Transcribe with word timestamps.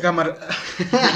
cámara. 0.00 0.36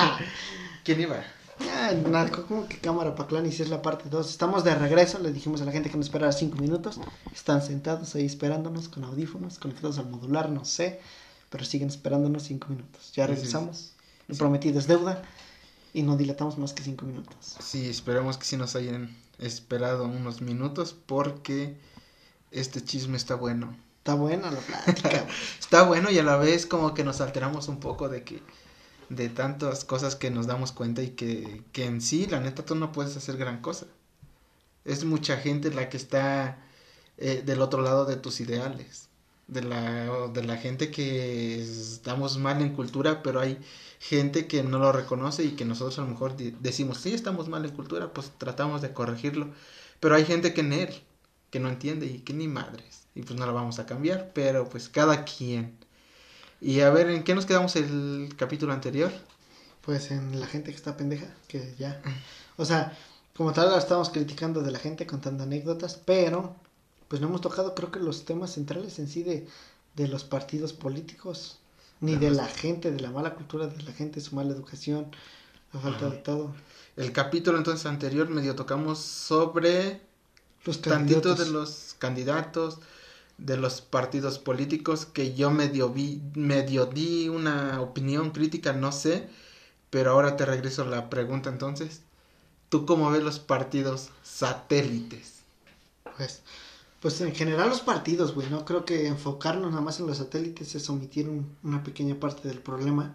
¿Quién 0.84 1.00
iba? 1.00 1.24
Ah, 1.60 1.92
nada, 1.92 2.30
como 2.30 2.68
que 2.68 2.78
cámara 2.78 3.14
para 3.14 3.28
clan 3.28 3.46
y 3.46 3.52
si 3.52 3.62
es 3.62 3.68
la 3.68 3.82
parte 3.82 4.08
2. 4.08 4.28
Estamos 4.28 4.64
de 4.64 4.74
regreso, 4.74 5.18
le 5.18 5.32
dijimos 5.32 5.62
a 5.62 5.64
la 5.64 5.72
gente 5.72 5.90
que 5.90 5.96
nos 5.96 6.06
esperara 6.06 6.32
5 6.32 6.56
minutos. 6.58 7.00
Están 7.32 7.62
sentados 7.62 8.14
ahí 8.14 8.26
esperándonos 8.26 8.88
con 8.88 9.04
audífonos, 9.04 9.58
conectados 9.58 9.98
al 9.98 10.10
modular, 10.10 10.50
no 10.50 10.64
sé. 10.64 11.00
Pero 11.50 11.64
siguen 11.64 11.88
esperándonos 11.88 12.42
5 12.44 12.68
minutos. 12.68 13.12
Ya 13.12 13.26
regresamos. 13.26 13.92
Lo 14.26 14.36
prometido 14.36 14.78
es 14.78 14.86
deuda. 14.86 15.22
Y 15.92 16.02
no 16.02 16.16
dilatamos 16.16 16.58
más 16.58 16.72
que 16.72 16.82
5 16.82 17.04
minutos. 17.06 17.56
Sí, 17.60 17.88
esperamos 17.88 18.36
que 18.36 18.44
sí 18.44 18.56
nos 18.56 18.74
hayan 18.74 19.16
esperado 19.38 20.06
unos 20.06 20.40
minutos 20.40 20.96
porque 21.06 21.76
este 22.50 22.82
chisme 22.82 23.16
está 23.16 23.36
bueno. 23.36 23.76
Está 24.04 24.16
buena 24.16 24.50
la 24.50 24.60
plática. 24.60 25.26
está 25.58 25.82
bueno 25.84 26.10
y 26.10 26.18
a 26.18 26.22
la 26.22 26.36
vez 26.36 26.66
como 26.66 26.92
que 26.92 27.04
nos 27.04 27.22
alteramos 27.22 27.68
un 27.68 27.80
poco 27.80 28.10
de 28.10 28.22
que 28.22 28.42
de 29.08 29.30
tantas 29.30 29.86
cosas 29.86 30.14
que 30.14 30.30
nos 30.30 30.46
damos 30.46 30.72
cuenta 30.72 31.02
y 31.02 31.12
que, 31.12 31.62
que 31.72 31.86
en 31.86 32.02
sí, 32.02 32.26
la 32.26 32.38
neta, 32.38 32.66
tú 32.66 32.74
no 32.74 32.92
puedes 32.92 33.16
hacer 33.16 33.38
gran 33.38 33.62
cosa. 33.62 33.86
Es 34.84 35.06
mucha 35.06 35.38
gente 35.38 35.70
la 35.70 35.88
que 35.88 35.96
está 35.96 36.58
eh, 37.16 37.42
del 37.46 37.62
otro 37.62 37.80
lado 37.80 38.04
de 38.04 38.16
tus 38.16 38.40
ideales. 38.40 39.08
De 39.46 39.62
la, 39.62 40.28
de 40.28 40.44
la 40.44 40.58
gente 40.58 40.90
que 40.90 41.62
estamos 41.62 42.36
mal 42.36 42.60
en 42.60 42.74
cultura, 42.74 43.22
pero 43.22 43.40
hay 43.40 43.58
gente 44.00 44.46
que 44.46 44.62
no 44.62 44.78
lo 44.80 44.92
reconoce 44.92 45.44
y 45.44 45.52
que 45.52 45.64
nosotros 45.64 45.98
a 45.98 46.02
lo 46.02 46.08
mejor 46.08 46.36
decimos, 46.36 46.98
sí, 46.98 47.14
estamos 47.14 47.48
mal 47.48 47.64
en 47.64 47.74
cultura, 47.74 48.12
pues 48.12 48.32
tratamos 48.36 48.82
de 48.82 48.92
corregirlo. 48.92 49.48
Pero 49.98 50.14
hay 50.14 50.26
gente 50.26 50.52
que 50.52 50.60
en 50.60 50.74
él, 50.74 51.02
que 51.48 51.58
no 51.58 51.70
entiende 51.70 52.04
y 52.04 52.18
que 52.18 52.34
ni 52.34 52.48
madres. 52.48 53.03
Y 53.14 53.22
pues 53.22 53.38
no 53.38 53.46
lo 53.46 53.54
vamos 53.54 53.78
a 53.78 53.86
cambiar, 53.86 54.32
pero 54.34 54.68
pues 54.68 54.88
cada 54.88 55.24
quien. 55.24 55.76
Y 56.60 56.80
a 56.80 56.90
ver, 56.90 57.10
¿en 57.10 57.22
qué 57.24 57.34
nos 57.34 57.46
quedamos 57.46 57.76
el 57.76 58.34
capítulo 58.36 58.72
anterior? 58.72 59.12
Pues 59.82 60.10
en 60.10 60.40
la 60.40 60.46
gente 60.46 60.70
que 60.70 60.76
está 60.76 60.96
pendeja, 60.96 61.26
que 61.46 61.74
ya. 61.78 62.00
O 62.56 62.64
sea, 62.64 62.96
como 63.36 63.52
tal, 63.52 63.70
la 63.70 63.78
estamos 63.78 64.10
criticando 64.10 64.62
de 64.62 64.70
la 64.70 64.78
gente 64.78 65.06
contando 65.06 65.42
anécdotas, 65.42 66.00
pero 66.04 66.56
pues 67.08 67.20
no 67.20 67.28
hemos 67.28 67.40
tocado, 67.40 67.74
creo 67.74 67.90
que 67.90 68.00
los 68.00 68.24
temas 68.24 68.52
centrales 68.52 68.98
en 68.98 69.08
sí 69.08 69.22
de, 69.22 69.46
de 69.94 70.08
los 70.08 70.24
partidos 70.24 70.72
políticos, 70.72 71.58
ni 72.00 72.16
de 72.16 72.30
la 72.30 72.46
gente, 72.46 72.90
de 72.90 73.00
la 73.00 73.10
mala 73.10 73.34
cultura 73.34 73.66
de 73.66 73.82
la 73.82 73.92
gente, 73.92 74.20
su 74.20 74.34
mala 74.34 74.52
educación, 74.52 75.06
la 75.72 75.80
falta 75.80 76.10
de 76.10 76.16
todo. 76.18 76.54
El 76.96 77.12
capítulo 77.12 77.58
entonces 77.58 77.86
anterior 77.86 78.28
medio 78.28 78.54
tocamos 78.54 78.98
sobre 78.98 80.00
los 80.64 80.80
tantito 80.80 81.34
de 81.34 81.46
los 81.46 81.96
candidatos, 81.98 82.78
de 83.38 83.56
los 83.56 83.80
partidos 83.80 84.38
políticos 84.38 85.06
que 85.06 85.34
yo 85.34 85.50
medio 85.50 85.90
vi, 85.90 86.22
medio 86.34 86.86
di 86.86 87.28
una 87.28 87.80
opinión 87.80 88.30
crítica, 88.30 88.72
no 88.72 88.92
sé, 88.92 89.28
pero 89.90 90.12
ahora 90.12 90.36
te 90.36 90.46
regreso 90.46 90.84
la 90.84 91.10
pregunta 91.10 91.50
entonces. 91.50 92.02
¿Tú 92.68 92.86
cómo 92.86 93.10
ves 93.10 93.22
los 93.22 93.38
partidos 93.38 94.10
satélites? 94.22 95.40
Pues, 96.16 96.42
pues 97.00 97.20
en 97.20 97.34
general 97.34 97.68
los 97.68 97.80
partidos, 97.80 98.34
güey, 98.34 98.48
no 98.50 98.64
creo 98.64 98.84
que 98.84 99.06
enfocarnos 99.06 99.70
nada 99.70 99.82
más 99.82 100.00
en 100.00 100.06
los 100.06 100.18
satélites 100.18 100.74
es 100.74 100.88
omitir 100.88 101.30
una 101.62 101.82
pequeña 101.82 102.18
parte 102.18 102.48
del 102.48 102.60
problema. 102.60 103.14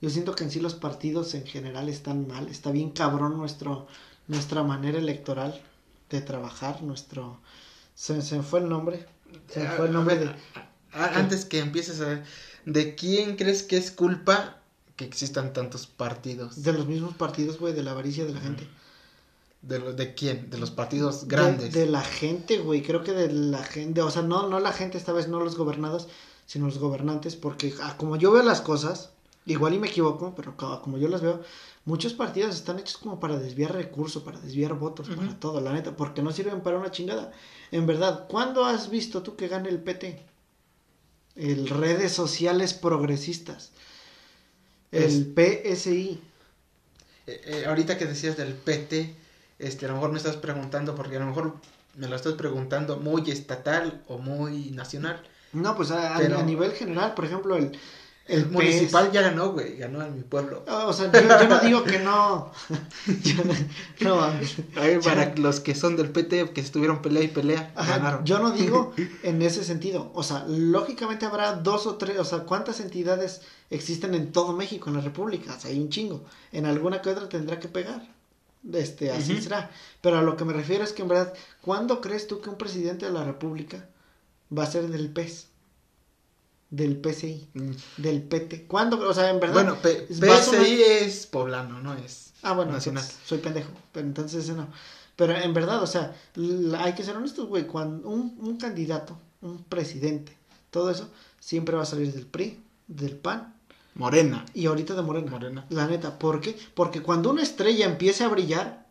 Yo 0.00 0.10
siento 0.10 0.34
que 0.34 0.44
en 0.44 0.50
sí 0.50 0.60
los 0.60 0.74
partidos 0.74 1.34
en 1.34 1.46
general 1.46 1.88
están 1.88 2.26
mal, 2.28 2.48
está 2.48 2.70
bien 2.70 2.90
cabrón 2.90 3.36
nuestro, 3.36 3.86
nuestra 4.26 4.62
manera 4.62 4.98
electoral 4.98 5.60
de 6.10 6.20
trabajar, 6.20 6.82
nuestro... 6.82 7.38
Se, 7.94 8.20
se 8.20 8.42
fue 8.42 8.60
el 8.60 8.68
nombre, 8.68 9.06
fue 9.76 9.86
el 9.86 9.92
nombre 9.92 10.18
de... 10.18 10.34
Antes 10.92 11.44
que 11.44 11.58
empieces 11.58 12.00
a... 12.00 12.22
¿De 12.64 12.94
quién 12.94 13.36
crees 13.36 13.62
que 13.62 13.76
es 13.76 13.90
culpa 13.90 14.58
que 14.96 15.04
existan 15.04 15.52
tantos 15.52 15.86
partidos? 15.86 16.62
De 16.62 16.72
los 16.72 16.86
mismos 16.86 17.14
partidos, 17.14 17.58
güey, 17.58 17.72
de 17.72 17.82
la 17.82 17.92
avaricia 17.92 18.24
de 18.24 18.34
la 18.34 18.40
gente. 18.40 18.66
¿De, 19.62 19.78
lo, 19.78 19.92
¿De 19.92 20.14
quién? 20.14 20.50
De 20.50 20.58
los 20.58 20.70
partidos 20.70 21.28
grandes. 21.28 21.72
De, 21.72 21.86
la 21.86 22.02
gente, 22.02 22.58
güey, 22.58 22.82
creo 22.82 23.04
que 23.04 23.12
de 23.12 23.32
la 23.32 23.62
gente, 23.62 24.02
o 24.02 24.10
sea, 24.10 24.22
no, 24.22 24.48
no 24.48 24.58
la 24.60 24.72
gente, 24.72 24.98
esta 24.98 25.12
vez 25.12 25.28
no 25.28 25.40
los 25.40 25.56
gobernados, 25.56 26.08
sino 26.46 26.66
los 26.66 26.78
gobernantes, 26.78 27.36
porque 27.36 27.74
ah, 27.82 27.96
como 27.96 28.16
yo 28.16 28.32
veo 28.32 28.42
las 28.42 28.60
cosas, 28.60 29.10
igual 29.44 29.74
y 29.74 29.78
me 29.78 29.88
equivoco, 29.88 30.34
pero 30.36 30.56
como 30.56 30.98
yo 30.98 31.08
las 31.08 31.20
veo, 31.20 31.42
muchos 31.86 32.12
partidos 32.12 32.56
están 32.56 32.78
hechos 32.78 32.98
como 32.98 33.18
para 33.18 33.38
desviar 33.38 33.72
recursos, 33.72 34.22
para 34.22 34.38
desviar 34.40 34.74
votos, 34.74 35.08
para 35.08 35.38
todo, 35.40 35.60
la 35.60 35.72
neta, 35.72 35.96
porque 35.96 36.20
no 36.20 36.32
sirven 36.32 36.60
para 36.60 36.78
una 36.78 36.90
chingada. 36.90 37.32
En 37.70 37.86
verdad, 37.86 38.26
¿cuándo 38.28 38.64
has 38.64 38.90
visto 38.90 39.22
tú 39.22 39.36
que 39.36 39.48
gane 39.48 39.70
el 39.70 39.78
PT? 39.78 40.22
El 41.36 41.68
redes 41.68 42.12
sociales 42.12 42.74
progresistas. 42.74 43.70
El 44.90 45.32
PSI. 45.34 46.20
Eh, 47.26 47.40
eh, 47.44 47.64
ahorita 47.66 47.96
que 47.96 48.06
decías 48.06 48.36
del 48.36 48.54
PT, 48.54 49.14
este, 49.58 49.86
a 49.86 49.88
lo 49.88 49.94
mejor 49.94 50.10
me 50.10 50.18
estás 50.18 50.36
preguntando, 50.36 50.96
porque 50.96 51.16
a 51.16 51.20
lo 51.20 51.26
mejor 51.26 51.54
me 51.94 52.08
lo 52.08 52.16
estás 52.16 52.34
preguntando 52.34 52.96
muy 52.96 53.30
estatal 53.30 54.02
o 54.08 54.18
muy 54.18 54.70
nacional. 54.70 55.22
No, 55.52 55.76
pues 55.76 55.92
a 55.92 56.42
nivel 56.42 56.72
general, 56.72 57.14
por 57.14 57.24
ejemplo, 57.24 57.56
el, 57.56 57.78
el 58.28 58.46
municipal 58.46 59.12
ya 59.12 59.22
ganó, 59.22 59.52
güey, 59.52 59.76
ganó 59.76 60.02
en 60.02 60.16
mi 60.16 60.22
pueblo. 60.22 60.64
Ah, 60.66 60.86
o 60.86 60.92
sea, 60.92 61.12
yo, 61.12 61.48
no 61.48 61.60
digo 61.60 61.84
que 61.84 62.00
no. 62.00 62.50
no, 64.00 64.20
para 65.04 65.34
los 65.36 65.60
que 65.60 65.76
son 65.76 65.96
del 65.96 66.10
PT, 66.10 66.50
que 66.50 66.60
estuvieron 66.60 67.02
pelea 67.02 67.22
y 67.22 67.28
pelea, 67.28 67.72
ganaron. 67.76 68.24
Yo 68.24 68.40
no 68.40 68.50
digo 68.50 68.92
en 69.22 69.42
ese 69.42 69.62
sentido. 69.62 70.10
O 70.14 70.24
sea, 70.24 70.44
lógicamente 70.48 71.24
habrá 71.24 71.52
dos 71.52 71.86
o 71.86 71.96
tres, 71.96 72.18
o 72.18 72.24
sea, 72.24 72.40
¿cuántas 72.40 72.80
entidades 72.80 73.42
existen 73.70 74.14
en 74.14 74.32
todo 74.32 74.52
México, 74.52 74.90
en 74.90 74.96
la 74.96 75.02
República? 75.02 75.54
O 75.54 75.60
sea, 75.60 75.70
hay 75.70 75.78
un 75.78 75.88
chingo. 75.88 76.24
En 76.50 76.66
alguna 76.66 77.02
que 77.02 77.10
otra 77.10 77.28
tendrá 77.28 77.60
que 77.60 77.68
pegar. 77.68 78.08
Este, 78.72 79.12
así 79.12 79.40
será. 79.40 79.70
Pero 80.00 80.18
a 80.18 80.22
lo 80.22 80.36
que 80.36 80.44
me 80.44 80.52
refiero 80.52 80.82
es 80.82 80.92
que 80.92 81.02
en 81.02 81.08
verdad, 81.08 81.32
¿cuándo 81.60 82.00
crees 82.00 82.26
tú 82.26 82.40
que 82.40 82.50
un 82.50 82.58
presidente 82.58 83.06
de 83.06 83.12
la 83.12 83.22
República 83.22 83.88
va 84.56 84.64
a 84.64 84.70
ser 84.70 84.88
del 84.88 85.12
PES? 85.12 85.46
Del 86.70 86.96
PCI, 86.96 87.48
mm. 87.54 87.70
del 87.98 88.22
PT. 88.22 88.66
¿Cuándo? 88.66 88.98
O 89.08 89.14
sea, 89.14 89.30
en 89.30 89.40
verdad. 89.40 89.54
Bueno, 89.54 89.76
PCI 89.80 90.82
es 90.82 91.26
poblano, 91.26 91.80
no 91.80 91.94
es 91.94 92.26
ah, 92.42 92.52
bueno, 92.52 92.72
nacional. 92.72 93.04
soy 93.24 93.38
pendejo, 93.38 93.70
pero 93.92 94.06
entonces 94.06 94.48
no. 94.50 94.68
Pero 95.16 95.34
en 95.34 95.54
verdad, 95.54 95.82
o 95.82 95.86
sea, 95.86 96.14
hay 96.78 96.94
que 96.94 97.02
ser 97.02 97.16
honestos, 97.16 97.48
güey. 97.48 97.66
Cuando 97.66 98.08
un, 98.08 98.36
un 98.38 98.56
candidato, 98.58 99.18
un 99.40 99.64
presidente, 99.64 100.36
todo 100.70 100.90
eso, 100.90 101.08
siempre 101.40 101.76
va 101.76 101.82
a 101.82 101.86
salir 101.86 102.12
del 102.12 102.26
PRI, 102.26 102.60
del 102.86 103.16
PAN. 103.16 103.54
Morena. 103.94 104.44
Y 104.52 104.66
ahorita 104.66 104.94
de 104.94 105.00
Morena. 105.00 105.30
Morena. 105.30 105.66
La 105.70 105.86
neta, 105.86 106.18
¿por 106.18 106.42
qué? 106.42 106.56
Porque 106.74 107.00
cuando 107.02 107.30
una 107.30 107.42
estrella 107.42 107.86
empiece 107.86 108.24
a 108.24 108.28
brillar, 108.28 108.86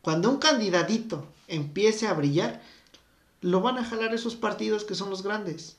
cuando 0.00 0.30
un 0.30 0.38
candidatito 0.38 1.26
empiece 1.48 2.06
a 2.06 2.14
brillar, 2.14 2.62
lo 3.42 3.60
van 3.60 3.76
a 3.76 3.84
jalar 3.84 4.14
esos 4.14 4.36
partidos 4.36 4.84
que 4.84 4.94
son 4.94 5.10
los 5.10 5.22
grandes. 5.22 5.76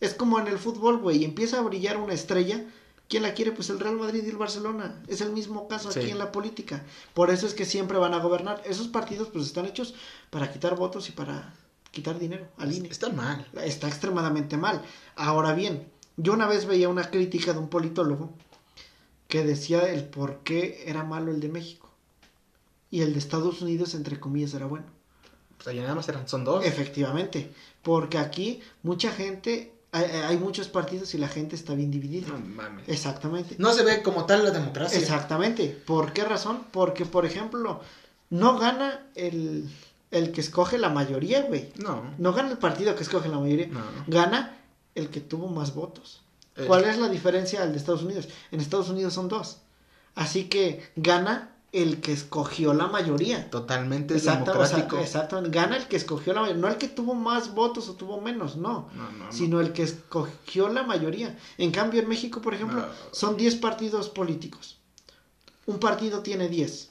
Es 0.00 0.14
como 0.14 0.38
en 0.38 0.46
el 0.46 0.58
fútbol, 0.58 0.98
güey, 0.98 1.24
empieza 1.24 1.58
a 1.58 1.62
brillar 1.62 1.96
una 1.96 2.14
estrella. 2.14 2.64
¿Quién 3.08 3.22
la 3.22 3.34
quiere? 3.34 3.52
Pues 3.52 3.70
el 3.70 3.80
Real 3.80 3.96
Madrid 3.96 4.22
y 4.24 4.28
el 4.28 4.36
Barcelona. 4.36 5.02
Es 5.08 5.20
el 5.20 5.32
mismo 5.32 5.66
caso 5.66 5.88
aquí 5.88 6.10
en 6.10 6.18
la 6.18 6.30
política. 6.30 6.84
Por 7.14 7.30
eso 7.30 7.46
es 7.46 7.54
que 7.54 7.64
siempre 7.64 7.98
van 7.98 8.14
a 8.14 8.18
gobernar. 8.18 8.62
Esos 8.66 8.88
partidos 8.88 9.28
pues 9.28 9.46
están 9.46 9.66
hechos 9.66 9.94
para 10.30 10.52
quitar 10.52 10.76
votos 10.76 11.08
y 11.08 11.12
para 11.12 11.54
quitar 11.90 12.18
dinero 12.18 12.46
al 12.58 12.72
INE. 12.72 12.88
Está 12.88 13.08
mal. 13.08 13.46
Está 13.64 13.88
extremadamente 13.88 14.56
mal. 14.58 14.82
Ahora 15.16 15.54
bien, 15.54 15.88
yo 16.18 16.34
una 16.34 16.46
vez 16.46 16.66
veía 16.66 16.88
una 16.88 17.10
crítica 17.10 17.54
de 17.54 17.60
un 17.60 17.68
politólogo 17.68 18.30
que 19.26 19.42
decía 19.42 19.90
el 19.90 20.04
por 20.04 20.40
qué 20.40 20.84
era 20.86 21.02
malo 21.02 21.30
el 21.30 21.40
de 21.40 21.48
México. 21.48 21.90
Y 22.90 23.00
el 23.00 23.14
de 23.14 23.18
Estados 23.18 23.62
Unidos, 23.62 23.94
entre 23.94 24.20
comillas, 24.20 24.54
era 24.54 24.66
bueno. 24.66 24.86
Pues 25.56 25.68
allá 25.68 25.82
nada 25.82 25.94
más 25.94 26.08
eran, 26.08 26.28
son 26.28 26.44
dos. 26.44 26.64
Efectivamente. 26.64 27.52
Porque 27.82 28.18
aquí 28.18 28.60
mucha 28.82 29.10
gente 29.12 29.77
hay, 29.92 30.36
muchos 30.36 30.68
partidos 30.68 31.14
y 31.14 31.18
la 31.18 31.28
gente 31.28 31.56
está 31.56 31.74
bien 31.74 31.90
dividida. 31.90 32.28
No 32.28 32.38
mames. 32.38 32.88
Exactamente. 32.88 33.56
No 33.58 33.72
se 33.72 33.84
ve 33.84 34.02
como 34.02 34.26
tal 34.26 34.44
la 34.44 34.50
democracia. 34.50 34.98
Exactamente. 34.98 35.68
¿Por 35.86 36.12
qué 36.12 36.24
razón? 36.24 36.64
Porque, 36.70 37.06
por 37.06 37.24
ejemplo, 37.24 37.80
no 38.30 38.58
gana 38.58 39.06
el, 39.14 39.68
el 40.10 40.32
que 40.32 40.40
escoge 40.40 40.78
la 40.78 40.90
mayoría, 40.90 41.42
güey. 41.42 41.72
No. 41.76 42.02
No 42.18 42.32
gana 42.32 42.50
el 42.50 42.58
partido 42.58 42.94
que 42.94 43.02
escoge 43.02 43.28
la 43.28 43.38
mayoría. 43.38 43.68
No. 43.68 43.80
Gana 44.06 44.58
el 44.94 45.08
que 45.08 45.20
tuvo 45.20 45.48
más 45.48 45.74
votos. 45.74 46.22
¿Cuál 46.66 46.84
es 46.84 46.98
la 46.98 47.08
diferencia 47.08 47.62
al 47.62 47.72
de 47.72 47.78
Estados 47.78 48.02
Unidos? 48.02 48.28
En 48.50 48.60
Estados 48.60 48.88
Unidos 48.88 49.14
son 49.14 49.28
dos. 49.28 49.58
Así 50.14 50.44
que 50.44 50.90
gana 50.96 51.52
el 51.72 52.00
que 52.00 52.12
escogió 52.12 52.72
la 52.72 52.86
mayoría. 52.86 53.50
Totalmente 53.50 54.14
democrático. 54.14 54.98
exacto, 54.98 55.42
gana 55.48 55.76
el 55.76 55.86
que 55.86 55.96
escogió 55.96 56.32
la 56.32 56.40
mayoría, 56.40 56.62
no 56.62 56.68
el 56.68 56.76
que 56.78 56.88
tuvo 56.88 57.14
más 57.14 57.54
votos 57.54 57.88
o 57.88 57.94
tuvo 57.94 58.20
menos, 58.20 58.56
no, 58.56 58.88
sino 59.30 59.60
el 59.60 59.72
que 59.72 59.82
escogió 59.82 60.68
la 60.68 60.82
mayoría. 60.82 61.38
En 61.58 61.70
cambio, 61.70 62.00
en 62.00 62.08
México, 62.08 62.40
por 62.40 62.54
ejemplo, 62.54 62.86
son 63.12 63.36
10 63.36 63.56
partidos 63.56 64.08
políticos. 64.08 64.78
Un 65.66 65.78
partido 65.78 66.20
tiene 66.22 66.48
10, 66.48 66.90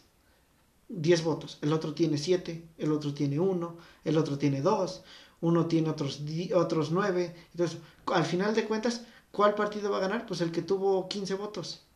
10 0.90 1.24
votos, 1.24 1.58
el 1.62 1.74
otro 1.74 1.94
tiene 1.94 2.18
7, 2.20 2.64
el 2.78 2.92
otro 2.92 3.14
tiene 3.14 3.40
1, 3.40 3.78
el 4.04 4.18
otro 4.18 4.38
tiene 4.38 4.62
2, 4.62 5.04
uno 5.42 5.66
tiene 5.66 5.90
otros, 5.90 6.22
otros 6.56 6.92
9. 6.92 7.36
Entonces, 7.52 7.80
al 8.06 8.26
final 8.26 8.54
de 8.54 8.66
cuentas, 8.66 9.02
¿cuál 9.32 9.56
partido 9.56 9.90
va 9.90 9.98
a 9.98 10.02
ganar? 10.02 10.28
Pues 10.28 10.42
el 10.42 10.52
que 10.52 10.62
tuvo 10.62 11.08
15 11.08 11.34
votos. 11.34 11.87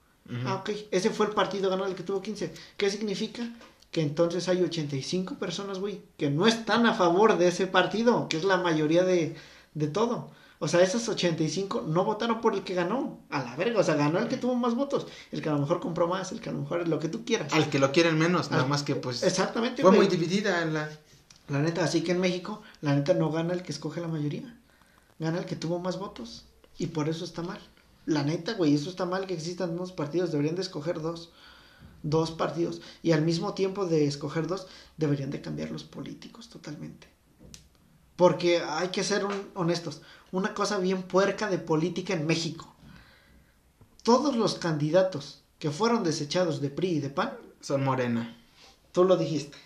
Ah, 0.45 0.55
ok. 0.55 0.69
Ese 0.91 1.09
fue 1.09 1.27
el 1.27 1.33
partido 1.33 1.69
ganado 1.69 1.89
el 1.89 1.95
que 1.95 2.03
tuvo 2.03 2.21
15. 2.21 2.53
¿Qué 2.77 2.89
significa? 2.89 3.49
Que 3.91 4.01
entonces 4.01 4.47
hay 4.47 4.61
85 4.63 5.35
personas, 5.35 5.79
güey, 5.79 6.01
que 6.17 6.29
no 6.29 6.47
están 6.47 6.85
a 6.85 6.93
favor 6.93 7.37
de 7.37 7.49
ese 7.49 7.67
partido, 7.67 8.29
que 8.29 8.37
es 8.37 8.43
la 8.45 8.57
mayoría 8.57 9.03
de, 9.03 9.35
de 9.73 9.87
todo. 9.87 10.31
O 10.59 10.67
sea, 10.67 10.81
esas 10.81 11.09
85 11.09 11.85
no 11.87 12.05
votaron 12.05 12.39
por 12.39 12.53
el 12.53 12.63
que 12.63 12.75
ganó. 12.75 13.19
A 13.29 13.43
la 13.43 13.55
verga, 13.55 13.79
o 13.79 13.83
sea, 13.83 13.95
ganó 13.95 14.19
el 14.19 14.27
que 14.27 14.37
tuvo 14.37 14.55
más 14.55 14.75
votos. 14.75 15.07
El 15.31 15.41
que 15.41 15.49
a 15.49 15.53
lo 15.53 15.59
mejor 15.59 15.79
compró 15.79 16.07
más, 16.07 16.31
el 16.31 16.39
que 16.39 16.49
a 16.49 16.53
lo 16.53 16.59
mejor 16.59 16.81
es 16.81 16.87
lo 16.87 16.99
que 16.99 17.09
tú 17.09 17.25
quieras. 17.25 17.51
Al 17.51 17.69
que 17.69 17.79
lo 17.79 17.91
quieren 17.91 18.17
menos, 18.17 18.51
nada 18.51 18.65
más 18.65 18.83
que 18.83 18.95
pues 18.95 19.23
Exactamente, 19.23 19.81
fue 19.81 19.89
güey. 19.91 20.01
muy 20.01 20.07
dividida 20.07 20.61
en 20.61 20.73
la... 20.75 20.89
La 21.49 21.59
neta, 21.59 21.83
así 21.83 22.01
que 22.01 22.11
en 22.13 22.19
México, 22.21 22.61
la 22.79 22.95
neta 22.95 23.13
no 23.13 23.29
gana 23.31 23.53
el 23.53 23.63
que 23.63 23.71
escoge 23.73 23.99
la 23.99 24.07
mayoría. 24.07 24.55
Gana 25.19 25.39
el 25.39 25.45
que 25.45 25.55
tuvo 25.57 25.79
más 25.79 25.97
votos. 25.99 26.45
Y 26.77 26.87
por 26.87 27.09
eso 27.09 27.25
está 27.25 27.41
mal. 27.41 27.59
La 28.05 28.23
neta, 28.23 28.53
güey, 28.53 28.73
eso 28.75 28.89
está 28.89 29.05
mal 29.05 29.27
que 29.27 29.33
existan 29.33 29.75
dos 29.77 29.91
partidos. 29.91 30.31
Deberían 30.31 30.55
de 30.55 30.61
escoger 30.63 31.01
dos. 31.01 31.31
Dos 32.03 32.31
partidos. 32.31 32.81
Y 33.03 33.11
al 33.11 33.21
mismo 33.21 33.53
tiempo 33.53 33.85
de 33.85 34.07
escoger 34.07 34.47
dos, 34.47 34.67
deberían 34.97 35.29
de 35.29 35.41
cambiar 35.41 35.69
los 35.71 35.83
políticos 35.83 36.49
totalmente. 36.49 37.07
Porque 38.15 38.59
hay 38.59 38.89
que 38.89 39.03
ser 39.03 39.25
un- 39.25 39.49
honestos. 39.55 40.01
Una 40.31 40.53
cosa 40.53 40.77
bien 40.79 41.03
puerca 41.03 41.49
de 41.49 41.57
política 41.59 42.13
en 42.13 42.25
México. 42.25 42.73
Todos 44.03 44.35
los 44.35 44.55
candidatos 44.55 45.43
que 45.59 45.69
fueron 45.69 46.03
desechados 46.03 46.59
de 46.59 46.69
PRI 46.69 46.89
y 46.93 46.99
de 47.01 47.09
PAN, 47.09 47.37
Son 47.61 47.83
morena. 47.83 48.35
tú 48.91 49.03
lo 49.03 49.15
dijiste. 49.17 49.57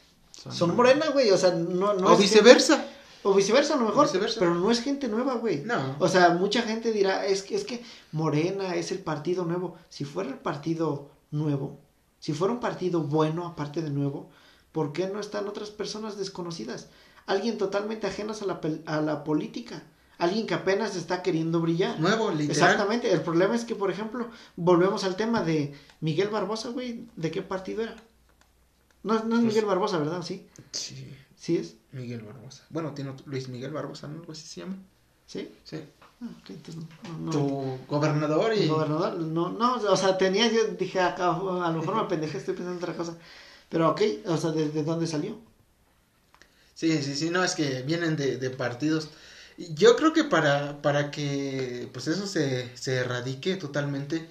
Son 0.51 0.75
morena, 0.75 1.09
güey. 1.11 1.31
O 1.31 1.37
sea, 1.37 1.51
no, 1.51 1.93
no 1.93 2.07
o 2.09 2.13
es 2.13 2.19
viceversa. 2.19 2.85
O 3.25 3.33
viceversa, 3.33 3.73
a 3.73 3.77
lo 3.77 3.85
mejor. 3.85 4.07
Pero 4.39 4.53
no 4.55 4.69
es 4.69 4.81
gente 4.81 5.07
nueva, 5.07 5.33
güey. 5.35 5.63
No. 5.65 5.95
O 5.99 6.07
sea, 6.07 6.29
mucha 6.29 6.61
gente 6.61 6.91
dirá, 6.91 7.25
es 7.25 7.41
que, 7.41 7.55
es 7.55 7.63
que 7.65 7.83
Morena 8.11 8.75
es 8.75 8.91
el 8.91 8.99
partido 8.99 9.45
nuevo. 9.45 9.75
Si 9.89 10.05
fuera 10.05 10.29
el 10.29 10.37
partido 10.37 11.09
nuevo, 11.31 11.79
si 12.19 12.33
fuera 12.33 12.53
un 12.53 12.59
partido 12.59 13.01
bueno, 13.01 13.47
aparte 13.47 13.81
de 13.81 13.89
nuevo, 13.89 14.29
¿por 14.71 14.93
qué 14.93 15.07
no 15.07 15.19
están 15.19 15.47
otras 15.47 15.71
personas 15.71 16.17
desconocidas? 16.17 16.87
Alguien 17.25 17.57
totalmente 17.57 18.05
ajenas 18.05 18.43
a 18.43 18.45
la, 18.45 18.61
a 18.85 19.01
la 19.01 19.23
política. 19.23 19.81
Alguien 20.19 20.45
que 20.45 20.53
apenas 20.53 20.95
está 20.95 21.23
queriendo 21.23 21.59
brillar. 21.59 21.99
Nuevo, 21.99 22.29
literal. 22.29 22.51
Exactamente. 22.51 23.11
El 23.11 23.21
problema 23.21 23.55
es 23.55 23.65
que, 23.65 23.73
por 23.75 23.89
ejemplo, 23.89 24.29
volvemos 24.55 25.03
al 25.03 25.15
tema 25.15 25.41
de 25.41 25.73
Miguel 25.99 26.29
Barbosa, 26.29 26.69
güey. 26.69 27.07
¿De 27.15 27.31
qué 27.31 27.41
partido 27.41 27.81
era? 27.81 27.95
No, 29.03 29.13
no 29.15 29.19
es 29.19 29.25
Pues- 29.29 29.41
Miguel 29.41 29.65
Barbosa, 29.65 29.97
¿verdad? 29.97 30.21
Sí. 30.21 30.47
Sí, 30.71 31.11
Sí 31.45 31.57
es. 31.57 31.75
Miguel 31.91 32.21
Barbosa. 32.23 32.63
Bueno, 32.71 32.93
tiene 32.95 33.11
otro- 33.11 33.23
Luis 33.27 33.49
Miguel 33.49 33.71
Barbosa, 33.71 34.07
¿no? 34.07 34.19
Algo 34.19 34.31
así 34.31 34.47
se 34.47 34.61
llama. 34.61 34.77
Sí. 35.27 35.47
Sí. 35.63 35.77
Ah, 36.21 36.25
ok, 36.41 36.49
entonces 36.49 36.75
no- 37.03 37.09
no- 37.11 37.19
no. 37.25 37.31
Tu 37.31 37.85
gobernador 37.87 38.51
y... 38.55 38.67
Gobernador, 38.67 39.19
no, 39.19 39.49
no, 39.51 39.75
o 39.75 39.95
sea, 39.97 40.17
tenía, 40.17 40.51
yo 40.51 40.63
dije, 40.79 40.99
acá, 40.99 41.35
a 41.35 41.71
lo 41.71 41.79
mejor 41.79 41.95
me 41.97 42.05
pendejé, 42.05 42.39
estoy 42.39 42.55
pensando 42.55 42.79
en 42.79 42.83
otra 42.83 42.95
cosa. 42.97 43.15
Pero 43.69 43.91
ok, 43.91 44.01
o 44.25 44.37
sea, 44.37 44.51
¿de, 44.53 44.69
de 44.69 44.83
dónde 44.83 45.05
salió? 45.05 45.37
Sí, 46.73 47.01
sí, 47.03 47.15
sí, 47.15 47.29
no, 47.29 47.43
es 47.43 47.53
que 47.53 47.83
vienen 47.83 48.15
de, 48.15 48.37
de 48.37 48.49
partidos. 48.49 49.09
Yo 49.57 49.95
creo 49.95 50.13
que 50.13 50.23
para, 50.23 50.81
para 50.81 51.11
que 51.11 51.89
pues 51.93 52.07
eso 52.07 52.25
se, 52.27 52.75
se 52.75 52.95
erradique 52.95 53.55
totalmente, 53.55 54.27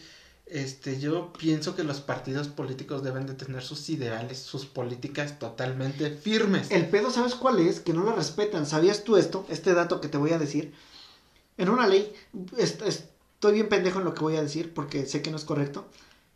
este, 0.46 1.00
yo 1.00 1.32
pienso 1.32 1.74
que 1.74 1.84
los 1.84 2.00
partidos 2.00 2.48
políticos 2.48 3.02
deben 3.02 3.26
de 3.26 3.34
tener 3.34 3.62
sus 3.62 3.88
ideales, 3.88 4.38
sus 4.38 4.66
políticas 4.66 5.38
totalmente 5.38 6.10
firmes. 6.10 6.70
El 6.70 6.86
pedo, 6.88 7.10
¿sabes 7.10 7.34
cuál 7.34 7.60
es? 7.60 7.80
Que 7.80 7.92
no 7.94 8.02
lo 8.04 8.14
respetan. 8.14 8.66
¿Sabías 8.66 9.04
tú 9.04 9.16
esto? 9.16 9.46
Este 9.48 9.74
dato 9.74 10.00
que 10.00 10.08
te 10.08 10.18
voy 10.18 10.32
a 10.32 10.38
decir. 10.38 10.72
En 11.56 11.68
una 11.70 11.86
ley, 11.86 12.12
est- 12.58 12.82
estoy 12.82 13.52
bien 13.54 13.68
pendejo 13.68 14.00
en 14.00 14.04
lo 14.04 14.14
que 14.14 14.20
voy 14.20 14.36
a 14.36 14.42
decir 14.42 14.74
porque 14.74 15.06
sé 15.06 15.22
que 15.22 15.30
no 15.30 15.36
es 15.36 15.44
correcto, 15.44 15.86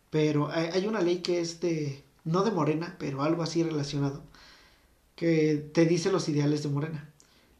pero 0.09 0.49
hay 0.51 0.87
una 0.87 1.01
ley 1.01 1.19
que 1.19 1.39
es 1.41 1.59
de, 1.61 2.03
no 2.23 2.43
de 2.43 2.51
Morena, 2.51 2.95
pero 2.99 3.21
algo 3.23 3.43
así 3.43 3.63
relacionado, 3.63 4.23
que 5.15 5.55
te 5.73 5.85
dice 5.85 6.11
los 6.11 6.29
ideales 6.29 6.63
de 6.63 6.69
Morena. 6.69 7.08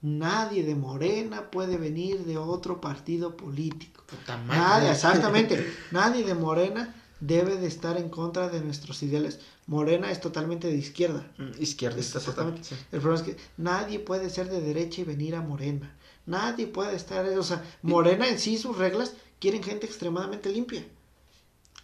Nadie 0.02 0.64
de 0.64 0.76
Morena 0.76 1.52
puede 1.52 1.78
venir 1.78 2.26
de 2.26 2.38
otro 2.38 2.80
partido 2.80 3.36
político. 3.36 4.04
Nadie, 4.48 4.92
exactamente. 4.92 5.74
Nadie 5.92 6.24
de 6.24 6.36
Morena 6.36 6.96
debe 7.20 7.58
de 7.58 7.68
estar 7.68 7.98
en 7.98 8.10
contra 8.10 8.48
de 8.50 8.62
nuestros 8.62 9.04
ideales. 9.04 9.40
Morena 9.68 10.10
es 10.10 10.22
totalmente 10.22 10.68
de 10.68 10.78
izquierda. 10.78 11.30
Mm, 11.38 11.62
Izquierdista 11.62 12.20
Exactamente. 12.20 12.62
totalmente. 12.62 12.96
El 12.96 13.02
problema 13.02 13.28
es 13.28 13.36
que 13.36 13.42
nadie 13.58 14.00
puede 14.00 14.30
ser 14.30 14.50
de 14.50 14.62
derecha 14.62 15.02
y 15.02 15.04
venir 15.04 15.36
a 15.36 15.42
Morena. 15.42 15.94
Nadie 16.26 16.68
puede 16.68 16.96
estar, 16.96 17.26
o 17.26 17.44
sea, 17.44 17.64
Morena 17.82 18.28
en 18.28 18.40
sí, 18.40 18.58
sus 18.58 18.78
reglas, 18.78 19.14
quieren 19.40 19.64
gente 19.64 19.86
extremadamente 19.86 20.50
limpia. 20.50 20.86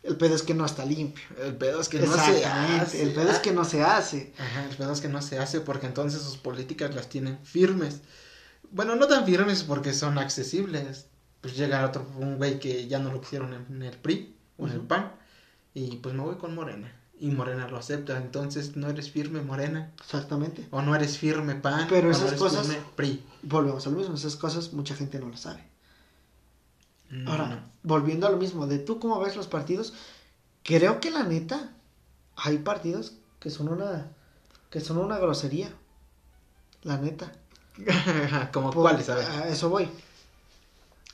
El 0.06 0.18
pedo 0.18 0.36
es 0.36 0.44
que 0.44 0.54
no 0.54 0.66
está 0.66 0.86
limpio. 0.86 1.24
El 1.44 1.56
pedo 1.56 1.81
es 1.81 1.90
que 1.90 2.00
no 2.00 2.13
se 2.13 2.46
hace. 2.46 3.02
El 3.02 3.13
pedo 3.13 3.31
es 3.31 3.40
que 3.40 3.52
no 3.52 3.66
se 3.66 3.84
hace. 3.84 4.34
Ajá, 4.38 4.66
el 4.69 4.75
pedo 4.75 4.94
es 4.94 5.02
que 5.02 5.10
no 5.10 5.22
se 5.22 5.40
hace 5.40 5.62
porque 5.62 5.88
entonces 5.88 6.22
sus 6.22 6.38
políticas 6.38 6.94
las 6.94 7.10
tienen 7.10 7.40
firmes. 7.44 8.02
Bueno, 8.69 8.96
no 8.96 9.07
tan 9.07 9.25
firmes 9.25 9.63
porque 9.63 9.94
son 9.94 10.19
accesibles. 10.19 11.07
Pues 11.42 11.57
llega 11.57 11.86
otro, 11.86 12.07
un 12.18 12.38
güey 12.38 12.60
que 12.60 12.88
ya 12.88 13.00
no 13.00 13.12
lo 13.12 13.22
quisieron 13.22 13.54
en, 13.54 13.81
el 13.81 13.98
PRI 13.98 14.36
o 14.57 14.68
en 14.68 14.74
el. 14.74 14.81
PAN. 14.81 15.12
Y 15.74 15.98
pues 15.98 16.13
me 16.13 16.22
voy 16.22 16.36
con 16.36 16.54
Morena. 16.54 16.92
Y 17.19 17.31
Morena 17.31 17.68
lo 17.68 17.78
acepta. 17.78 18.18
Entonces 18.18 18.75
no 18.75 18.90
eres 18.90 19.10
firme 19.10 19.42
Morena. 19.42 19.92
Exactamente. 20.00 20.68
O 20.69 20.84
no 20.84 20.96
eres 20.96 21.18
firme 21.18 21.56
PAN. 21.56 21.88
Pero 21.90 22.10
no 22.10 22.12
esas 22.12 22.28
eres 22.28 22.40
cosas- 22.40 22.68
PRI. 22.96 23.24
Volvemos 23.42 23.86
a 23.88 23.90
lo 23.90 23.98
mismo. 23.98 24.13
Esas 24.13 24.36
cosas 24.36 24.72
mucha 24.74 24.96
gente 24.96 25.18
no 25.19 25.30
las 25.30 25.42
sabe. 25.42 25.63
Mm, 27.15 27.27
Ahora, 27.27 27.69
volviendo 27.83 28.27
a 28.27 28.31
lo 28.31 28.38
mismo, 28.38 28.67
de 28.67 28.79
tú 28.79 29.00
cómo 29.00 29.19
ves 29.19 29.35
los 29.35 29.47
partidos, 29.47 29.94
creo 30.63 31.00
que 31.00 31.12
la 31.12 31.23
neta, 31.23 31.71
hay 32.35 32.57
partidos 32.59 33.13
que 33.39 33.50
son 33.50 33.69
una, 33.69 34.12
que 34.69 34.81
son 34.81 34.97
una 34.97 35.17
grosería. 35.17 35.73
La 36.83 36.97
neta. 36.97 37.31
Como 38.53 38.71
cuáles, 38.71 39.09
a 39.09 39.47
eso 39.50 39.69
voy. 39.69 39.89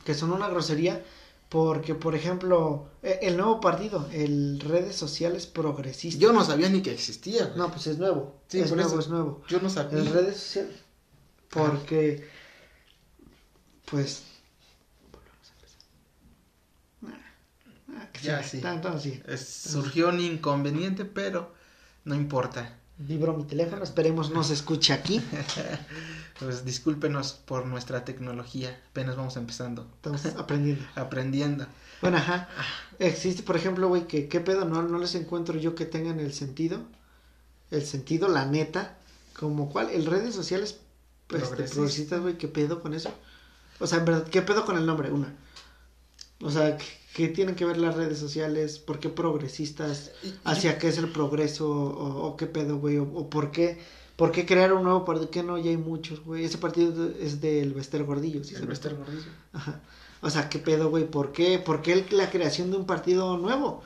Que 0.05 0.13
son 0.13 0.31
una 0.31 0.47
grosería 0.49 1.03
porque, 1.49 1.95
por 1.95 2.15
ejemplo, 2.15 2.87
e- 3.03 3.19
el 3.23 3.35
nuevo 3.37 3.59
partido, 3.59 4.07
el 4.11 4.59
redes 4.59 4.95
sociales 4.95 5.45
progresistas. 5.47 6.19
Yo 6.19 6.31
no 6.33 6.43
sabía 6.45 6.69
ni 6.69 6.81
que 6.81 6.93
existía. 6.93 7.45
güey. 7.45 7.57
No, 7.57 7.69
pues 7.71 7.87
es 7.87 7.97
nuevo. 7.97 8.39
Sí, 8.47 8.59
es 8.61 8.69
por 8.69 8.77
nuevo, 8.77 8.91
eso. 8.91 8.99
es 8.99 9.07
nuevo. 9.09 9.41
Yo 9.47 9.59
no 9.59 9.69
sabía. 9.69 9.99
En 9.99 10.13
redes 10.13 10.37
sociales. 10.37 10.77
Porque, 11.49 12.27
pues... 13.85 14.23
Ah, 17.89 18.07
que 18.10 18.10
Ya, 18.21 18.43
sí. 18.43 18.61
Es- 19.27 19.47
surgió 19.47 20.09
un 20.09 20.19
inconveniente, 20.19 21.05
pero 21.05 21.53
no 22.05 22.15
importa. 22.15 22.77
Vibró 22.97 23.33
mi 23.33 23.45
teléfono, 23.45 23.83
esperemos 23.83 24.29
no 24.31 24.43
se 24.43 24.53
escuche 24.53 24.93
aquí. 24.93 25.21
Pues 26.39 26.65
discúlpenos 26.65 27.33
por 27.33 27.67
nuestra 27.67 28.03
tecnología, 28.03 28.75
apenas 28.89 29.15
vamos 29.15 29.37
empezando, 29.37 29.87
Estamos 29.97 30.25
aprendiendo. 30.25 30.83
aprendiendo. 30.95 31.67
Bueno, 32.01 32.17
ajá. 32.17 32.49
Existe, 32.97 33.43
por 33.43 33.55
ejemplo, 33.57 33.87
güey, 33.89 34.07
que 34.07 34.27
qué 34.27 34.39
pedo, 34.39 34.65
no, 34.65 34.81
no 34.81 34.97
les 34.97 35.13
encuentro 35.13 35.59
yo 35.59 35.75
que 35.75 35.85
tengan 35.85 36.19
el 36.19 36.33
sentido. 36.33 36.79
El 37.69 37.85
sentido, 37.85 38.27
la 38.27 38.45
neta. 38.47 38.97
Como 39.39 39.69
cuál, 39.69 39.91
el 39.91 40.07
redes 40.07 40.33
sociales 40.33 40.79
pues, 41.27 41.43
progresistas, 41.43 42.19
güey, 42.21 42.39
qué 42.39 42.47
pedo 42.47 42.81
con 42.81 42.95
eso. 42.95 43.13
O 43.79 43.85
sea, 43.85 43.99
en 43.99 44.05
verdad, 44.05 44.27
qué 44.27 44.41
pedo 44.41 44.65
con 44.65 44.77
el 44.77 44.85
nombre, 44.87 45.11
una. 45.11 45.31
O 46.41 46.49
sea, 46.49 46.75
¿qué, 47.13 47.27
tienen 47.29 47.55
que 47.55 47.65
ver 47.65 47.77
las 47.77 47.95
redes 47.95 48.17
sociales? 48.19 48.79
¿Por 48.79 48.99
qué 48.99 49.09
progresistas? 49.09 50.11
¿Hacia 50.43 50.77
qué 50.77 50.89
es 50.89 50.97
el 50.97 51.11
progreso? 51.11 51.69
¿O, 51.69 52.27
o 52.27 52.37
qué 52.37 52.47
pedo, 52.47 52.77
güey? 52.77 52.97
O, 52.97 53.03
o 53.03 53.29
por 53.29 53.51
qué? 53.51 53.79
¿Por 54.15 54.31
qué 54.31 54.45
crear 54.45 54.73
un 54.73 54.83
nuevo 54.83 55.05
partido? 55.05 55.31
¿Qué 55.31 55.43
no? 55.43 55.57
Ya 55.57 55.71
hay 55.71 55.77
muchos, 55.77 56.23
güey. 56.23 56.45
Ese 56.45 56.57
partido 56.57 57.11
es 57.19 57.41
del 57.41 57.73
Bester 57.73 58.03
Gordillo, 58.03 58.43
¿sí? 58.43 58.55
El? 58.55 58.67
Bester 58.67 58.95
Gordillo. 58.95 59.31
Ajá. 59.53 59.81
O 60.21 60.29
sea, 60.29 60.49
¿qué 60.49 60.59
pedo, 60.59 60.89
güey? 60.89 61.09
¿Por 61.09 61.31
qué? 61.31 61.57
¿Por 61.59 61.81
qué 61.81 62.05
la 62.11 62.29
creación 62.29 62.69
de 62.71 62.77
un 62.77 62.85
partido 62.85 63.37
nuevo? 63.37 63.81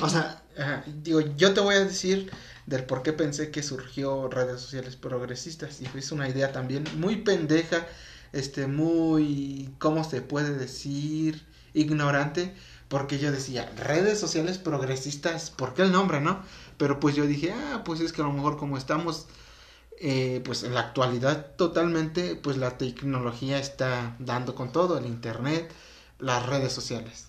O 0.00 0.08
sea, 0.08 0.42
Ajá, 0.58 0.84
Digo, 1.02 1.20
yo 1.36 1.52
te 1.52 1.60
voy 1.60 1.74
a 1.74 1.84
decir 1.84 2.30
del 2.66 2.84
por 2.84 3.02
qué 3.02 3.12
pensé 3.12 3.50
que 3.50 3.62
surgió 3.62 4.28
redes 4.28 4.60
sociales 4.60 4.96
progresistas 4.96 5.80
y 5.80 5.86
fue 5.86 6.00
una 6.12 6.28
idea 6.28 6.52
también 6.52 6.84
muy 6.96 7.16
pendeja, 7.16 7.86
este, 8.32 8.66
muy, 8.66 9.74
¿cómo 9.78 10.02
se 10.04 10.22
puede 10.22 10.54
decir? 10.54 11.42
Ignorante, 11.76 12.54
porque 12.88 13.18
yo 13.18 13.32
decía, 13.32 13.70
redes 13.76 14.18
sociales 14.20 14.58
progresistas, 14.58 15.50
¿por 15.50 15.74
qué 15.74 15.82
el 15.82 15.92
nombre, 15.92 16.20
no? 16.20 16.42
Pero 16.78 17.00
pues 17.00 17.14
yo 17.16 17.26
dije, 17.26 17.52
ah, 17.52 17.82
pues 17.84 18.00
es 18.00 18.12
que 18.12 18.22
a 18.22 18.24
lo 18.24 18.32
mejor 18.32 18.56
como 18.58 18.76
estamos, 18.78 19.26
eh, 20.00 20.42
pues 20.44 20.62
en 20.64 20.74
la 20.74 20.80
actualidad 20.80 21.54
totalmente, 21.56 22.36
pues 22.36 22.56
la 22.58 22.78
tecnología 22.78 23.58
está 23.58 24.16
dando 24.18 24.54
con 24.54 24.72
todo, 24.72 24.98
el 24.98 25.06
internet, 25.06 25.72
las 26.18 26.46
redes 26.46 26.72
sociales. 26.72 27.28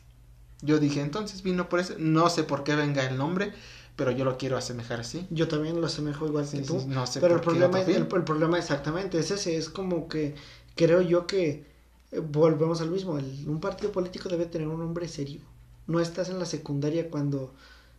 Yo 0.61 0.79
dije, 0.79 1.01
entonces 1.01 1.43
vino 1.43 1.69
por 1.69 1.79
eso, 1.79 1.93
no 1.99 2.29
sé 2.29 2.43
por 2.43 2.63
qué 2.63 2.75
venga 2.75 3.03
el 3.07 3.17
nombre, 3.17 3.53
pero 3.95 4.11
yo 4.11 4.25
lo 4.25 4.37
quiero 4.37 4.57
asemejar 4.57 4.99
así. 5.01 5.27
yo 5.29 5.47
también 5.47 5.79
lo 5.79 5.87
asemejo 5.87 6.27
igual 6.27 6.47
Sí, 6.47 6.57
que 6.59 6.63
sí, 6.63 6.67
tú. 6.67 6.85
no 6.87 7.07
sé 7.07 7.19
pero 7.19 7.35
el 7.35 7.41
qué 7.41 7.45
problema, 7.45 7.79
el 7.81 8.07
problema 8.07 8.57
exactamente 8.57 9.19
es 9.19 9.31
ese. 9.31 9.57
Es 9.57 9.69
como 9.69 10.07
que 10.07 10.35
creo 10.75 11.01
yo 11.01 11.27
que 11.27 11.65
eh, 12.11 12.19
volvemos 12.19 12.81
al 12.81 12.91
mismo. 12.91 13.17
el- 13.17 13.45
un 13.47 13.59
partido 13.59 13.91
político 13.91 14.29
debe 14.29 14.45
tener 14.45 14.67
un 14.67 14.79
nombre 14.79 15.07
serio. 15.07 15.41
no 15.87 15.99
estás 16.01 16.29
en 16.29 16.37
la 16.39 16.45
secundaria 16.45 17.09
cuando 17.09 17.53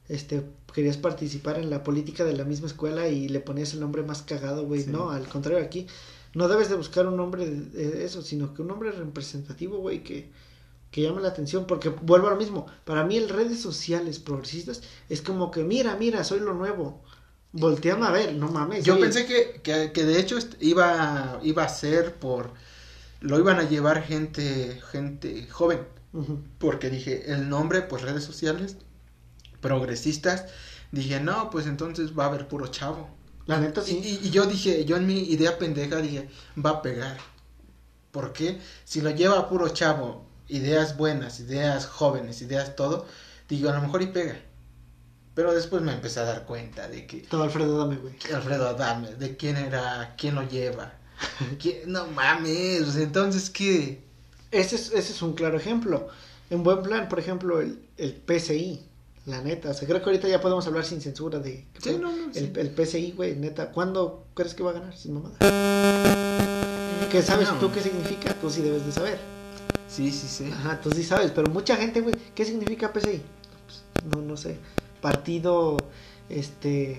este 0.09 0.43
querías 0.75 0.97
participar 0.99 1.59
en 1.59 1.71
la 1.71 1.83
política 1.83 2.25
de 2.25 2.35
la 2.37 2.45
misma 2.45 2.67
escuela 2.67 3.09
y 3.09 3.29
le 3.29 3.41
ponías 3.41 3.73
el 3.75 3.81
nombre 3.81 4.03
más 4.03 4.23
cagado, 4.23 4.65
güey. 4.67 4.83
Sí. 4.83 4.91
No, 4.91 5.11
al 5.11 5.27
contrario, 5.29 5.63
aquí 5.65 5.87
no 6.35 6.49
debes 6.49 6.69
de 6.69 6.77
buscar 6.77 7.07
un 7.07 7.17
nombre 7.17 7.47
de, 7.49 8.05
eso, 8.05 8.23
sino 8.23 8.53
que 8.55 8.63
un 8.63 8.69
nombre 8.69 8.91
representativo, 8.93 9.79
güey, 9.79 10.03
que, 10.05 10.31
que 10.91 11.03
llame 11.03 11.23
la 11.23 11.29
atención. 11.29 11.67
Porque 11.67 11.89
vuelvo 11.91 12.29
a 12.29 12.31
lo 12.33 12.37
mismo, 12.37 12.67
para 12.85 13.05
mí 13.05 13.17
el 13.17 13.29
redes 13.31 13.61
sociales 13.61 14.19
progresistas 14.19 14.83
es 15.09 15.23
como 15.23 15.51
que, 15.51 15.65
mira, 15.65 15.97
mira, 15.97 16.25
soy 16.25 16.41
lo 16.41 16.53
nuevo. 16.55 17.01
Volteame 17.53 18.07
a 18.07 18.11
ver, 18.11 18.35
no 18.35 18.49
mames. 18.51 18.85
Yo 18.85 18.95
oye, 18.95 19.03
pensé 19.05 19.25
que, 19.27 19.61
que, 19.63 19.93
que 19.93 20.05
de 20.05 20.21
hecho 20.21 20.37
iba, 20.61 21.41
iba 21.43 21.65
a 21.65 21.69
ser 21.69 22.15
por... 22.17 22.51
Lo 23.21 23.39
iban 23.39 23.59
a 23.59 23.65
llevar 23.69 24.03
gente, 24.03 24.81
gente 24.93 25.47
joven. 25.49 25.81
Porque 26.59 26.91
dije, 26.91 27.33
el 27.33 27.49
nombre, 27.49 27.83
pues 27.83 28.03
redes 28.03 28.25
sociales, 28.25 28.77
progresistas. 29.61 30.47
Dije, 30.93 31.21
no, 31.21 31.51
pues 31.51 31.67
entonces 31.67 32.19
va 32.19 32.25
a 32.25 32.29
haber 32.29 32.49
puro 32.49 32.69
chavo. 32.69 33.09
La 33.47 33.59
neta 33.59 33.83
Y, 33.83 33.85
sí. 33.85 34.19
y- 34.23 34.27
y 34.29 34.31
yo 34.31 34.47
dije, 34.47 34.85
yo 34.85 34.97
en 34.97 35.07
mi 35.07 35.21
idea 35.21 35.59
pendeja 35.59 35.97
dije, 35.97 36.29
va 36.65 36.71
a 36.71 36.83
pegar. 36.83 37.19
¿Por 38.11 38.33
qué? 38.33 38.61
Si 38.85 39.01
lo 39.01 39.11
lleva 39.11 39.39
a 39.39 39.49
puro 39.49 39.69
chavo, 39.69 40.27
ideas 40.49 40.97
buenas, 40.97 41.41
ideas 41.41 41.87
jóvenes, 41.87 42.41
ideas 42.43 42.75
todo, 42.77 43.07
digo, 43.49 43.71
a 43.71 43.75
lo 43.75 43.83
mejor 43.83 44.03
y 44.03 44.07
pega. 44.09 44.37
Pero 45.35 45.55
después 45.55 45.83
me 45.83 45.93
empecé 45.93 46.21
a 46.21 46.25
dar 46.25 46.47
cuenta 46.47 46.89
de 46.89 47.07
que 47.07 47.19
Estaba 47.19 47.45
Alfredo 47.45 47.79
Dame, 47.79 47.97
güey. 47.97 48.15
Alfredo 48.35 48.69
Adame, 48.69 49.15
de 49.15 49.37
quién 49.37 49.57
era, 49.57 50.15
quién 50.19 50.35
lo 50.35 50.43
lleva. 50.49 50.95
No 51.87 52.07
mames, 52.09 52.97
entonces 52.97 53.51
qué. 53.51 54.01
Ese 54.51 54.77
es, 54.77 54.93
ese 54.93 55.13
es 55.13 55.23
un 55.23 55.35
claro 55.35 55.57
ejemplo. 55.57 56.09
En 56.51 56.63
buen 56.63 56.83
plan, 56.83 57.09
por 57.09 57.19
ejemplo, 57.19 57.61
el, 57.61 57.79
el 57.97 58.15
PCI, 58.15 58.81
la 59.27 59.43
neta. 59.43 59.71
O 59.71 59.75
sea, 59.75 59.87
creo 59.87 60.01
que 60.01 60.07
ahorita 60.07 60.29
ya 60.29 60.41
podemos 60.41 60.67
hablar 60.67 60.85
sin 60.85 61.01
censura 61.01 61.39
de 61.39 61.67
Sí, 61.83 61.99
no, 62.01 62.11
no, 62.13 62.33
sí. 62.33 62.39
el, 62.41 62.57
el 62.59 62.71
PCI, 62.71 63.13
güey, 63.13 63.37
neta. 63.37 63.73
¿Cuándo 63.73 64.25
crees 64.35 64.55
que 64.55 64.63
va 64.63 64.71
a 64.71 64.75
ganar? 64.75 64.97
Sin 64.97 65.15
mamada. 65.15 65.37
¿Qué 67.11 67.23
sabes 67.23 67.49
No. 67.49 67.59
tú 67.59 67.71
qué 67.73 67.81
significa? 67.83 68.35
Tú 68.35 68.51
sí 68.51 68.63
debes 68.63 68.85
de 68.87 68.93
saber. 68.93 69.19
Sí, 69.89 70.11
sí, 70.11 70.27
sí. 70.29 70.51
Ajá, 70.53 70.81
tú 70.81 70.91
sí 70.93 71.03
sabes. 71.03 71.31
Pero 71.33 71.51
mucha 71.51 71.77
gente, 71.77 72.01
güey, 72.01 72.15
¿qué 72.35 72.45
significa 72.45 72.93
PCI? 72.93 73.23
Pues, 73.67 73.83
no, 74.15 74.23
no 74.23 74.37
sé. 74.37 74.57
Partido, 75.01 75.77
este... 76.29 76.99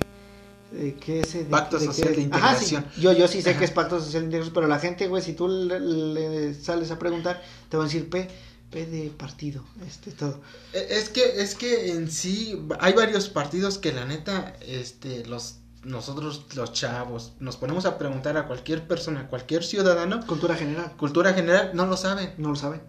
eh, 0.73 0.95
¿Qué 0.99 1.21
es? 1.21 1.35
Pacto 1.49 1.79
Social 1.79 2.15
de 2.15 2.21
es? 2.23 2.31
Ajá, 2.31 2.55
sí. 2.55 2.75
Integración. 2.75 2.85
Yo, 3.01 3.11
yo 3.13 3.27
sí 3.27 3.41
sé 3.41 3.51
Ajá. 3.51 3.59
que 3.59 3.65
es 3.65 3.71
Pacto 3.71 3.99
Social 3.99 4.21
de 4.21 4.25
Integración, 4.27 4.53
pero 4.53 4.67
la 4.67 4.79
gente, 4.79 5.07
güey, 5.07 5.21
si 5.23 5.33
tú 5.33 5.47
le, 5.47 5.79
le 5.79 6.53
sales 6.53 6.91
a 6.91 6.99
preguntar, 6.99 7.41
te 7.69 7.77
van 7.77 7.85
a 7.85 7.89
decir 7.89 8.09
P, 8.09 8.27
P 8.69 8.85
de 8.85 9.09
partido, 9.09 9.63
este, 9.87 10.11
todo. 10.11 10.41
Eh, 10.73 10.87
Es 10.91 11.09
que, 11.09 11.41
es 11.41 11.55
que 11.55 11.91
en 11.91 12.11
sí 12.11 12.61
hay 12.79 12.93
varios 12.93 13.29
partidos 13.29 13.77
que 13.79 13.91
la 13.93 14.05
neta, 14.05 14.53
este, 14.61 15.25
los, 15.25 15.55
nosotros 15.83 16.45
los 16.55 16.73
chavos, 16.73 17.33
nos 17.39 17.57
ponemos 17.57 17.85
a 17.85 17.97
preguntar 17.97 18.37
a 18.37 18.45
cualquier 18.45 18.87
persona, 18.87 19.21
a 19.21 19.27
cualquier 19.27 19.63
ciudadano, 19.63 20.25
Cultura 20.27 20.55
general, 20.55 20.93
cultura 20.97 21.33
general, 21.33 21.71
no 21.73 21.85
lo 21.87 21.97
saben. 21.97 22.33
no 22.37 22.49
lo 22.49 22.55
saben. 22.55 22.81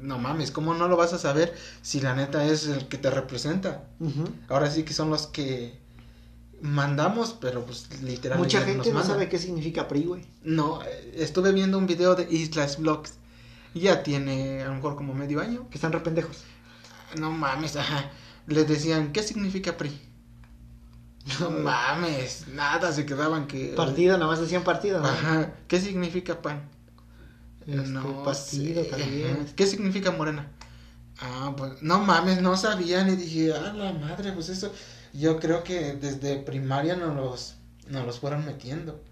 No 0.00 0.16
mames, 0.18 0.52
¿cómo 0.52 0.74
no 0.74 0.86
lo 0.86 0.96
vas 0.96 1.12
a 1.12 1.18
saber 1.18 1.52
si 1.82 2.00
la 2.00 2.14
neta 2.14 2.44
es 2.46 2.68
el 2.68 2.86
que 2.86 2.98
te 2.98 3.10
representa? 3.10 3.88
Ahora 4.48 4.70
sí 4.70 4.84
que 4.84 4.94
son 4.94 5.10
los 5.10 5.26
que 5.26 5.76
mandamos, 6.60 7.36
pero 7.40 7.64
pues 7.64 7.88
literalmente 8.02 8.56
Mucha 8.56 8.66
gente 8.66 8.92
no 8.92 9.02
sabe 9.02 9.28
qué 9.28 9.38
significa 9.38 9.88
PRI, 9.88 10.04
güey. 10.04 10.26
No, 10.42 10.82
eh, 10.82 11.14
estuve 11.16 11.52
viendo 11.52 11.78
un 11.78 11.86
video 11.86 12.14
de 12.14 12.26
Islas 12.30 12.78
Vlogs. 12.78 13.14
Ya 13.74 14.02
tiene 14.02 14.62
a 14.62 14.68
lo 14.68 14.74
mejor 14.74 14.96
como 14.96 15.14
medio 15.14 15.40
año. 15.40 15.68
Que 15.70 15.76
están 15.76 15.92
re 15.92 16.00
pendejos. 16.00 16.38
No 17.18 17.30
mames, 17.30 17.76
ajá. 17.76 18.10
Les 18.46 18.66
decían, 18.66 19.12
¿qué 19.12 19.22
significa 19.22 19.76
PRI? 19.76 20.08
No 21.40 21.50
mames, 21.50 22.48
nada, 22.48 22.92
se 22.92 23.04
quedaban 23.04 23.46
que... 23.46 23.74
Partido, 23.76 24.16
nada 24.16 24.30
más 24.30 24.40
decían 24.40 24.64
partido, 24.64 25.00
¿no? 25.00 25.08
Ajá, 25.08 25.52
¿qué 25.66 25.80
significa 25.80 26.40
PAN? 26.40 26.68
Este, 27.66 28.00
partido 28.24 28.82
sé, 28.84 28.90
también. 28.90 29.40
ajá. 29.42 29.52
¿Qué 29.54 29.66
significa 29.66 30.10
Morena? 30.10 30.50
Ah, 31.20 31.52
pues, 31.56 31.82
no 31.82 31.98
mames, 31.98 32.40
no 32.40 32.56
sabían 32.56 33.10
y 33.10 33.16
dije, 33.16 33.52
ah, 33.52 33.72
la 33.74 33.92
madre, 33.92 34.32
pues 34.32 34.48
eso, 34.48 34.72
yo 35.18 35.38
creo 35.38 35.64
que 35.64 35.94
desde 35.94 36.36
primaria 36.36 36.96
nos 36.96 37.14
los, 37.16 37.54
nos 37.88 38.06
los 38.06 38.18
fueron 38.20 38.44
metiendo. 38.46 39.02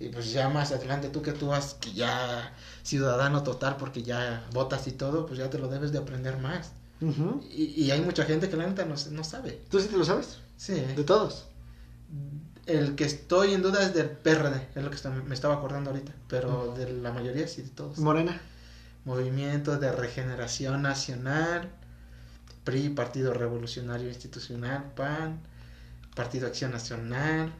Y 0.00 0.10
pues 0.10 0.30
ya 0.32 0.48
más 0.48 0.70
adelante, 0.70 1.08
tú 1.08 1.22
que 1.22 1.32
tú 1.32 1.48
vas, 1.48 1.74
que 1.74 1.92
ya 1.92 2.54
ciudadano 2.84 3.42
total, 3.42 3.76
porque 3.76 4.02
ya 4.04 4.46
votas 4.52 4.86
y 4.86 4.92
todo, 4.92 5.26
pues 5.26 5.38
ya 5.40 5.50
te 5.50 5.58
lo 5.58 5.66
debes 5.68 5.90
de 5.90 5.98
aprender 5.98 6.38
más. 6.38 6.70
Y, 7.50 7.64
y 7.84 7.90
hay 7.90 8.00
mucha 8.00 8.24
gente 8.24 8.48
que 8.48 8.56
la 8.56 8.66
neta 8.66 8.84
no, 8.84 8.94
no 9.10 9.24
sabe. 9.24 9.60
¿Tú 9.70 9.80
sí 9.80 9.88
te 9.88 9.96
lo 9.96 10.04
sabes? 10.04 10.38
Sí. 10.56 10.74
De 10.74 11.04
todos. 11.04 11.46
El 12.66 12.94
que 12.96 13.04
estoy 13.04 13.54
en 13.54 13.62
duda 13.62 13.82
es 13.82 13.94
del 13.94 14.10
PRD, 14.10 14.68
es 14.74 14.82
lo 14.82 14.90
que 14.90 14.96
está- 14.96 15.10
me 15.10 15.34
estaba 15.34 15.54
acordando 15.54 15.90
ahorita, 15.90 16.12
pero 16.28 16.74
de 16.76 16.92
la 16.92 17.12
mayoría 17.12 17.48
sí, 17.48 17.62
de 17.62 17.68
todos. 17.70 17.98
Morena. 17.98 18.40
Movimiento 19.04 19.78
de 19.78 19.90
Regeneración 19.90 20.82
Nacional, 20.82 21.70
PRI, 22.68 22.90
Partido 22.90 23.32
Revolucionario 23.32 24.08
Institucional, 24.08 24.92
PAN, 24.94 25.40
Partido 26.14 26.46
Acción 26.46 26.70
Nacional, 26.70 27.50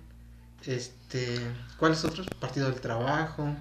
este, 0.67 1.39
¿cuáles 1.79 2.05
otros? 2.05 2.27
Partido 2.39 2.71
del 2.71 2.81
Trabajo, 2.81 3.57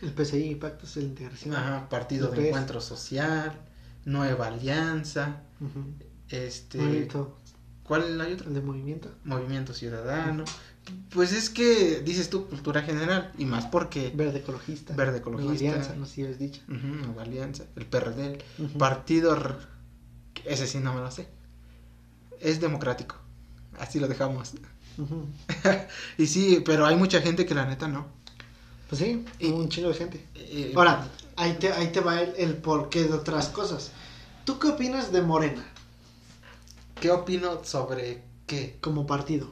El 0.00 0.12
PCI, 0.12 0.54
Pacto 0.54 0.86
de 0.86 1.02
Integración. 1.02 1.54
ajá, 1.54 1.88
Partido 1.90 2.30
de. 2.30 2.48
Encuentro 2.48 2.80
Social, 2.80 3.60
Nueva 4.06 4.46
Alianza, 4.46 5.42
este, 6.30 6.78
Movimiento, 6.78 7.36
¿cuál 7.82 8.18
hay 8.18 8.32
otro? 8.32 8.48
el 8.48 8.54
de 8.54 8.62
movimiento. 8.62 9.10
Movimiento 9.24 9.74
Ciudadano. 9.74 10.44
Pues 11.10 11.32
es 11.32 11.50
que 11.50 12.00
dices 12.00 12.30
tú 12.30 12.46
cultura 12.48 12.80
general 12.80 13.32
y 13.36 13.44
más 13.44 13.66
porque 13.66 14.10
Verde 14.14 14.38
ecologista. 14.38 14.94
Verde 14.94 15.20
Nueva 15.20 15.42
ecologista. 15.42 15.68
Alianza, 15.68 15.94
no 15.94 16.06
sé 16.06 16.14
si 16.14 16.22
habías 16.22 16.38
dicho. 16.38 16.62
Nueva 16.68 17.22
Alianza, 17.22 17.64
el 17.76 17.84
PRD. 17.84 18.42
Partido 18.78 19.36
ese 20.44 20.66
sí 20.66 20.78
no 20.78 20.94
me 20.94 21.00
lo 21.00 21.10
sé. 21.10 21.28
Es 22.40 22.60
democrático. 22.60 23.16
Así 23.78 23.98
lo 24.00 24.08
dejamos. 24.08 24.52
Y 26.18 26.26
sí, 26.26 26.62
pero 26.64 26.84
hay 26.86 26.96
mucha 26.96 27.20
gente 27.22 27.46
que 27.46 27.54
la 27.54 27.64
neta 27.64 27.88
no. 27.88 28.06
Pues 28.88 29.00
sí, 29.00 29.24
Y- 29.38 29.48
un 29.50 29.68
chingo 29.70 29.88
de 29.88 29.94
gente. 29.94 30.26
Ahora, 30.76 31.08
ahí 31.36 31.54
te, 31.54 31.72
ahí 31.72 31.90
te 31.92 32.00
va 32.00 32.20
el, 32.20 32.34
el 32.36 32.56
porqué 32.56 33.04
de 33.04 33.12
otras 33.14 33.48
cosas. 33.48 33.90
¿Tú 34.44 34.58
qué 34.58 34.68
opinas 34.68 35.12
de 35.12 35.22
Morena 35.22 35.64
¿qué 37.00 37.10
opino 37.10 37.64
sobre 37.64 38.22
qué 38.46 38.76
como 38.80 39.06
partido? 39.06 39.50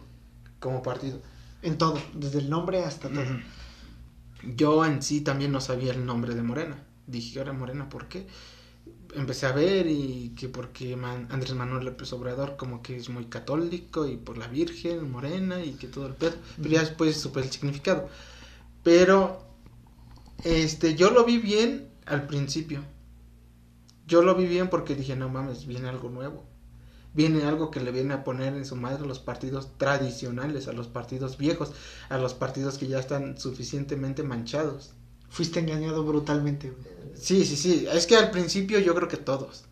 como 0.61 0.83
partido? 0.83 1.21
En 1.63 1.79
todo, 1.79 1.99
desde 2.15 2.39
el 2.41 2.51
nombre 2.51 2.85
hasta 2.85 3.09
todo. 3.09 3.25
Yo 4.43 4.85
en 4.85 5.03
sí 5.03 5.21
también 5.23 5.53
no 5.53 5.61
sabía 5.61 5.93
el 5.93 6.05
nombre 6.07 6.35
de 6.35 6.43
Morena. 6.43 6.77
Dije, 7.07 7.39
ahora 7.39 7.53
Morena, 7.53 7.89
¿por 7.89 8.09
qué? 8.09 8.27
Empecé 9.15 9.47
a 9.47 9.53
ver 9.53 9.87
y 9.89 10.35
que 10.37 10.49
porque 10.49 10.97
Man- 10.97 11.27
Andrés 11.31 11.55
Manuel 11.55 11.85
López 11.85 12.13
Obrador 12.13 12.57
como 12.57 12.81
que 12.83 12.97
es 12.97 13.09
muy 13.09 13.27
católico 13.27 14.07
y 14.07 14.17
por 14.17 14.39
la 14.39 14.47
Virgen, 14.49 15.11
Morena 15.11 15.65
y 15.65 15.73
que 15.75 15.89
todo 15.89 16.07
el 16.07 16.15
pedo. 16.15 16.37
Pero 16.63 16.71
ya 16.75 16.81
después 16.81 17.17
supe 17.21 17.41
el 17.41 17.51
significado. 17.51 18.09
Pero, 18.85 19.45
este, 20.45 20.95
yo 20.97 21.11
lo 21.11 21.25
vi 21.25 21.39
bien 21.39 21.91
al 22.07 22.27
principio. 22.27 22.85
Yo 24.07 24.21
lo 24.23 24.35
vi 24.35 24.47
bien 24.47 24.69
porque 24.69 24.95
dije, 24.95 25.17
no 25.17 25.29
mames, 25.31 25.67
viene 25.67 25.89
algo 25.89 26.11
nuevo. 26.11 26.45
Viene 27.15 27.45
algo 27.45 27.71
que 27.71 27.81
le 27.81 27.93
viene 27.93 28.15
a 28.15 28.25
poner 28.25 28.55
en 28.55 28.65
su 28.67 28.77
madre 28.77 29.05
a 29.05 29.09
los 29.09 29.21
partidos 29.21 29.79
tradicionales, 29.79 30.69
a 30.69 30.73
los 30.75 30.89
partidos 30.89 31.39
viejos, 31.39 31.73
a 32.11 32.19
los 32.19 32.35
partidos 32.35 32.79
que 32.79 32.89
ya 32.89 32.99
están 33.01 33.39
suficientemente 33.39 34.23
manchados. 34.25 34.95
Fuiste 35.31 35.61
engañado 35.61 36.05
brutalmente, 36.05 36.71
güey. 36.71 36.85
Sí, 37.15 37.45
sí, 37.47 37.57
sí. 37.57 37.87
Es 37.93 38.07
que 38.07 38.17
al 38.17 38.31
principio 38.31 38.79
yo 38.81 38.95
creo 38.95 39.09
que 39.09 39.17
todos. 39.17 39.65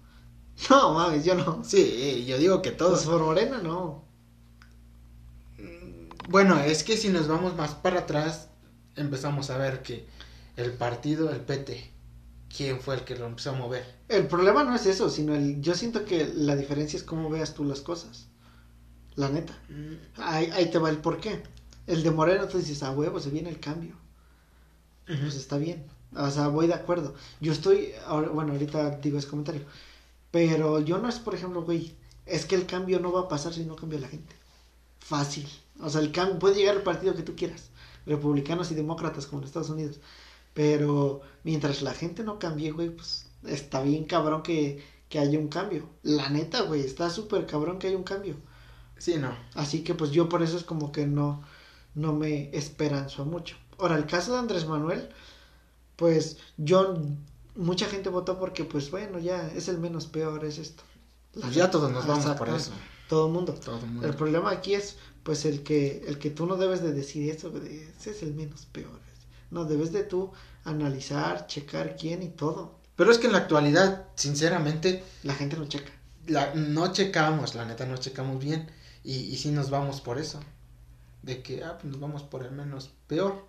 No, 0.71 0.95
mames, 0.95 1.25
yo 1.25 1.35
no. 1.37 1.63
Sí, 1.65 2.25
yo 2.27 2.39
digo 2.39 2.63
que 2.63 2.73
Pues 2.73 2.79
todos. 2.79 3.05
por 3.05 3.23
Morena, 3.23 3.59
no. 3.63 4.05
Bueno, 6.29 6.59
es 6.61 6.85
que 6.85 6.97
si 6.97 7.09
nos 7.09 7.29
vamos 7.29 7.57
más 7.57 7.75
para 7.75 8.01
atrás, 8.01 8.49
empezamos 8.97 9.51
a 9.51 9.59
ver 9.59 9.83
que 9.83 10.07
el 10.57 10.73
partido, 10.73 11.31
el 11.31 11.41
PT, 11.41 11.91
¿quién 12.55 12.81
fue 12.81 12.97
el 12.97 13.05
que 13.05 13.17
lo 13.17 13.27
empezó 13.27 13.51
a 13.51 13.55
mover? 13.55 13.85
El 14.09 14.27
problema 14.27 14.65
no 14.65 14.75
es 14.75 14.87
eso, 14.87 15.11
sino 15.11 15.35
el. 15.35 15.61
Yo 15.63 15.75
siento 15.75 16.05
que 16.05 16.31
la 16.35 16.57
diferencia 16.57 16.97
es 16.97 17.03
cómo 17.05 17.31
veas 17.31 17.55
tú 17.55 17.65
las 17.65 17.81
cosas. 17.81 18.29
La 19.17 19.29
neta. 19.31 19.59
Ahí, 20.19 20.51
ahí 20.53 20.71
te 20.71 20.79
va 20.79 20.91
el 20.91 20.99
porqué. 20.99 21.43
El 21.87 22.03
de 22.03 22.11
Moreno, 22.11 22.49
tú 22.49 22.59
dices, 22.59 22.83
a 22.83 22.91
huevo, 22.93 23.21
se 23.21 23.31
viene 23.31 23.51
el 23.51 23.61
cambio. 23.61 23.97
Pues 25.09 25.35
está 25.37 25.59
bien. 25.59 25.85
O 26.17 26.31
sea, 26.31 26.49
voy 26.49 26.67
de 26.67 26.75
acuerdo. 26.75 27.15
Yo 27.41 27.53
estoy, 27.53 27.93
ahora- 28.07 28.29
bueno, 28.31 28.53
ahorita 28.53 28.91
digo 28.99 29.19
ese 29.19 29.29
comentario. 29.29 29.63
Pero 30.31 30.81
yo 30.81 30.99
no 30.99 31.09
es, 31.09 31.19
por 31.19 31.35
ejemplo, 31.35 31.63
güey, 31.65 31.95
es 32.27 32.47
que 32.47 32.55
el 32.57 32.67
cambio 32.67 33.01
no 33.01 33.13
va 33.13 33.23
a 33.23 33.29
pasar 33.29 33.55
si 33.55 33.65
no 33.65 33.77
cambia 33.77 34.01
la 34.01 34.09
gente. 34.09 34.35
Fácil. 35.01 35.49
O 35.81 35.89
sea, 35.91 36.01
el 36.03 36.13
cambio 36.13 36.39
puede 36.39 36.57
llegar 36.57 36.77
al 36.77 36.83
partido 36.83 37.15
que 37.15 37.23
tú 37.23 37.37
quieras. 37.37 37.71
Republicanos 38.07 38.71
y 38.71 38.75
demócratas 38.75 39.27
como 39.27 39.43
en 39.43 39.49
Estados 39.49 39.71
Unidos. 39.71 40.01
Pero 40.55 41.23
mientras 41.45 41.83
la 41.83 41.95
gente 41.95 42.25
no 42.25 42.39
cambie, 42.39 42.73
güey, 42.73 42.91
pues 42.91 43.27
está 43.47 43.83
bien 43.83 44.05
cabrón 44.05 44.43
que, 44.43 44.85
que 45.09 45.19
haya 45.19 45.39
un 45.39 45.49
cambio. 45.49 45.89
La 46.03 46.29
neta, 46.31 46.63
güey, 46.63 46.83
está 46.83 47.11
súper 47.11 47.47
cabrón 47.47 47.79
que 47.79 47.89
haya 47.89 47.97
un 47.97 48.05
cambio. 48.05 48.37
Sí, 48.99 49.17
no. 49.19 49.37
Así 49.55 49.85
que 49.85 49.95
pues 49.95 50.11
yo 50.11 50.29
por 50.29 50.43
eso 50.43 50.57
es 50.57 50.65
como 50.65 50.93
que 50.93 51.07
no, 51.07 51.43
no 51.95 52.13
me 52.15 52.51
esperanzo 52.57 53.25
mucho. 53.25 53.57
Ahora, 53.79 53.97
el 53.97 54.07
caso 54.07 54.33
de 54.33 54.39
Andrés 54.39 54.67
Manuel, 54.67 55.09
pues 55.97 56.39
yo, 56.57 56.97
mucha 57.55 57.87
gente 57.87 58.09
votó 58.09 58.39
porque 58.39 58.65
pues 58.65 58.91
bueno, 58.91 59.19
ya 59.19 59.49
es 59.49 59.69
el 59.69 59.79
menos 59.79 60.07
peor, 60.07 60.45
es 60.45 60.59
esto. 60.59 60.83
Pues 61.33 61.55
ya 61.55 61.71
todos 61.71 61.91
nos 61.91 62.07
vamos 62.07 62.27
por 62.37 62.49
eso. 62.49 62.73
Todo 63.09 63.27
el 63.27 63.33
mundo. 63.33 63.55
Todo 63.55 63.79
el 63.79 63.87
mundo. 63.87 64.07
El 64.07 64.15
problema 64.15 64.51
aquí 64.51 64.75
es 64.75 64.97
pues 65.23 65.45
el 65.45 65.63
que 65.63 66.05
el 66.07 66.19
que 66.19 66.31
tú 66.31 66.47
no 66.47 66.57
debes 66.57 66.83
de 66.83 66.93
decir 66.93 67.31
eso, 67.31 67.51
de, 67.51 67.89
ese 67.99 68.11
es 68.11 68.23
el 68.23 68.35
menos 68.35 68.67
peor. 68.67 68.99
No, 69.51 69.65
debes 69.65 69.93
de 69.93 70.05
tú 70.05 70.33
analizar, 70.65 71.47
checar 71.47 71.97
quién 71.97 72.23
y 72.23 72.29
todo. 72.29 72.79
Pero 72.97 73.11
es 73.11 73.19
que 73.19 73.27
en 73.27 73.33
la 73.33 73.39
actualidad, 73.39 74.09
sinceramente, 74.15 75.05
La 75.23 75.35
gente 75.35 75.57
no 75.57 75.67
checa. 75.67 75.91
la, 76.27 76.55
no 76.55 76.93
checamos, 76.93 77.55
la 77.55 77.65
neta, 77.65 77.87
no 77.87 77.97
checamos 77.97 78.43
bien. 78.43 78.71
Y, 79.05 79.15
y 79.15 79.37
sí 79.37 79.51
nos 79.51 79.71
vamos 79.71 80.01
por 80.01 80.19
eso. 80.19 80.41
De 81.23 81.43
que, 81.43 81.65
ah, 81.65 81.79
pues 81.81 81.93
nos 81.93 82.01
vamos 82.01 82.23
por 82.25 82.45
el 82.45 82.53
menos 82.53 82.91
peor. 83.07 83.48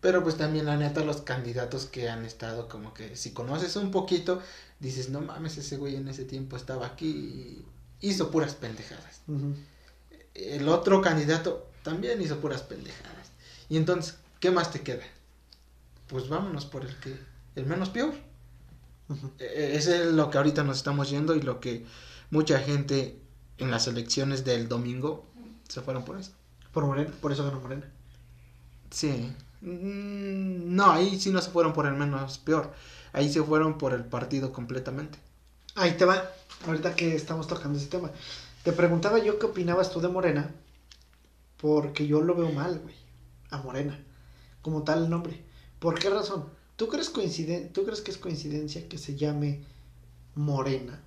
Pero 0.00 0.22
pues 0.22 0.36
también 0.36 0.66
la 0.66 0.76
neta, 0.76 1.04
los 1.04 1.22
candidatos 1.22 1.86
que 1.86 2.08
han 2.08 2.24
estado 2.24 2.68
como 2.68 2.94
que, 2.94 3.16
si 3.16 3.32
conoces 3.32 3.74
un 3.76 3.90
poquito, 3.90 4.40
dices, 4.78 5.10
no 5.10 5.20
mames, 5.20 5.58
ese 5.58 5.76
güey 5.76 5.96
en 5.96 6.06
ese 6.08 6.24
tiempo 6.24 6.56
estaba 6.56 6.86
aquí 6.86 7.08
y 7.08 7.66
hizo 8.00 8.30
puras 8.30 8.54
pendejadas. 8.54 9.22
El 10.34 10.68
otro 10.68 11.02
candidato 11.02 11.68
también 11.82 12.22
hizo 12.22 12.38
puras 12.38 12.62
pendejadas. 12.62 13.32
Y 13.68 13.76
entonces, 13.76 14.18
¿qué 14.38 14.52
más 14.52 14.70
te 14.70 14.82
queda? 14.82 15.02
Pues 16.06 16.28
vámonos 16.28 16.64
por 16.64 16.84
el 16.84 16.96
que, 17.00 17.18
el 17.56 17.66
menos 17.66 17.90
peor. 17.90 18.14
Ujú. 19.08 19.32
Eh, 19.38 19.72
Ese 19.74 20.04
es 20.04 20.12
lo 20.12 20.30
que 20.30 20.38
ahorita 20.38 20.62
nos 20.62 20.76
estamos 20.76 21.10
yendo 21.10 21.34
y 21.34 21.42
lo 21.42 21.58
que 21.60 21.84
mucha 22.30 22.60
gente 22.60 23.18
en 23.58 23.70
las 23.72 23.88
elecciones 23.88 24.44
del 24.44 24.68
domingo 24.68 25.26
se 25.68 25.80
fueron 25.80 26.04
por 26.04 26.18
eso. 26.18 26.32
Por 26.72 26.86
Morena, 26.86 27.10
por 27.20 27.32
eso 27.32 27.44
ganó 27.44 27.60
Morena. 27.60 27.90
Sí. 28.90 29.32
Mm, 29.60 30.74
No, 30.74 30.90
ahí 30.92 31.18
sí 31.20 31.30
no 31.30 31.40
se 31.40 31.50
fueron 31.50 31.72
por 31.72 31.86
el 31.86 31.94
menos 31.94 32.38
peor. 32.38 32.72
Ahí 33.12 33.32
se 33.32 33.42
fueron 33.42 33.78
por 33.78 33.92
el 33.94 34.04
partido 34.04 34.52
completamente. 34.52 35.18
Ahí 35.76 35.92
te 35.96 36.04
va, 36.04 36.24
ahorita 36.66 36.96
que 36.96 37.14
estamos 37.14 37.46
tocando 37.48 37.78
ese 37.78 37.88
tema. 37.88 38.10
Te 38.64 38.72
preguntaba 38.72 39.18
yo 39.18 39.38
qué 39.38 39.46
opinabas 39.46 39.90
tú 39.90 40.00
de 40.00 40.08
Morena, 40.08 40.52
porque 41.60 42.06
yo 42.06 42.20
lo 42.22 42.34
veo 42.34 42.50
mal, 42.52 42.78
güey, 42.80 42.94
a 43.50 43.58
Morena, 43.58 43.98
como 44.62 44.84
tal 44.84 45.10
nombre. 45.10 45.44
¿Por 45.78 45.98
qué 45.98 46.10
razón? 46.10 46.46
¿Tú 46.76 46.88
crees, 46.88 47.10
coinciden 47.10 47.72
¿Tú 47.72 47.84
crees 47.84 48.00
que 48.02 48.10
es 48.12 48.18
coincidencia 48.18 48.88
que 48.88 48.98
se 48.98 49.16
llame 49.16 49.64
Morena? 50.34 51.02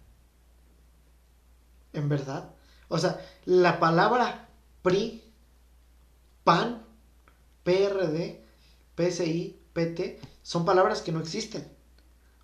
¿En 1.94 2.10
verdad? 2.10 2.50
O 2.88 2.98
sea, 2.98 3.20
la 3.46 3.80
palabra 3.80 4.50
PRI, 4.82 5.24
PAN, 6.44 6.84
PRD, 7.64 8.41
PSI, 8.98 9.58
PT, 9.74 10.20
son 10.44 10.66
palabras 10.66 11.02
que 11.02 11.12
no 11.12 11.20
existen. 11.20 11.68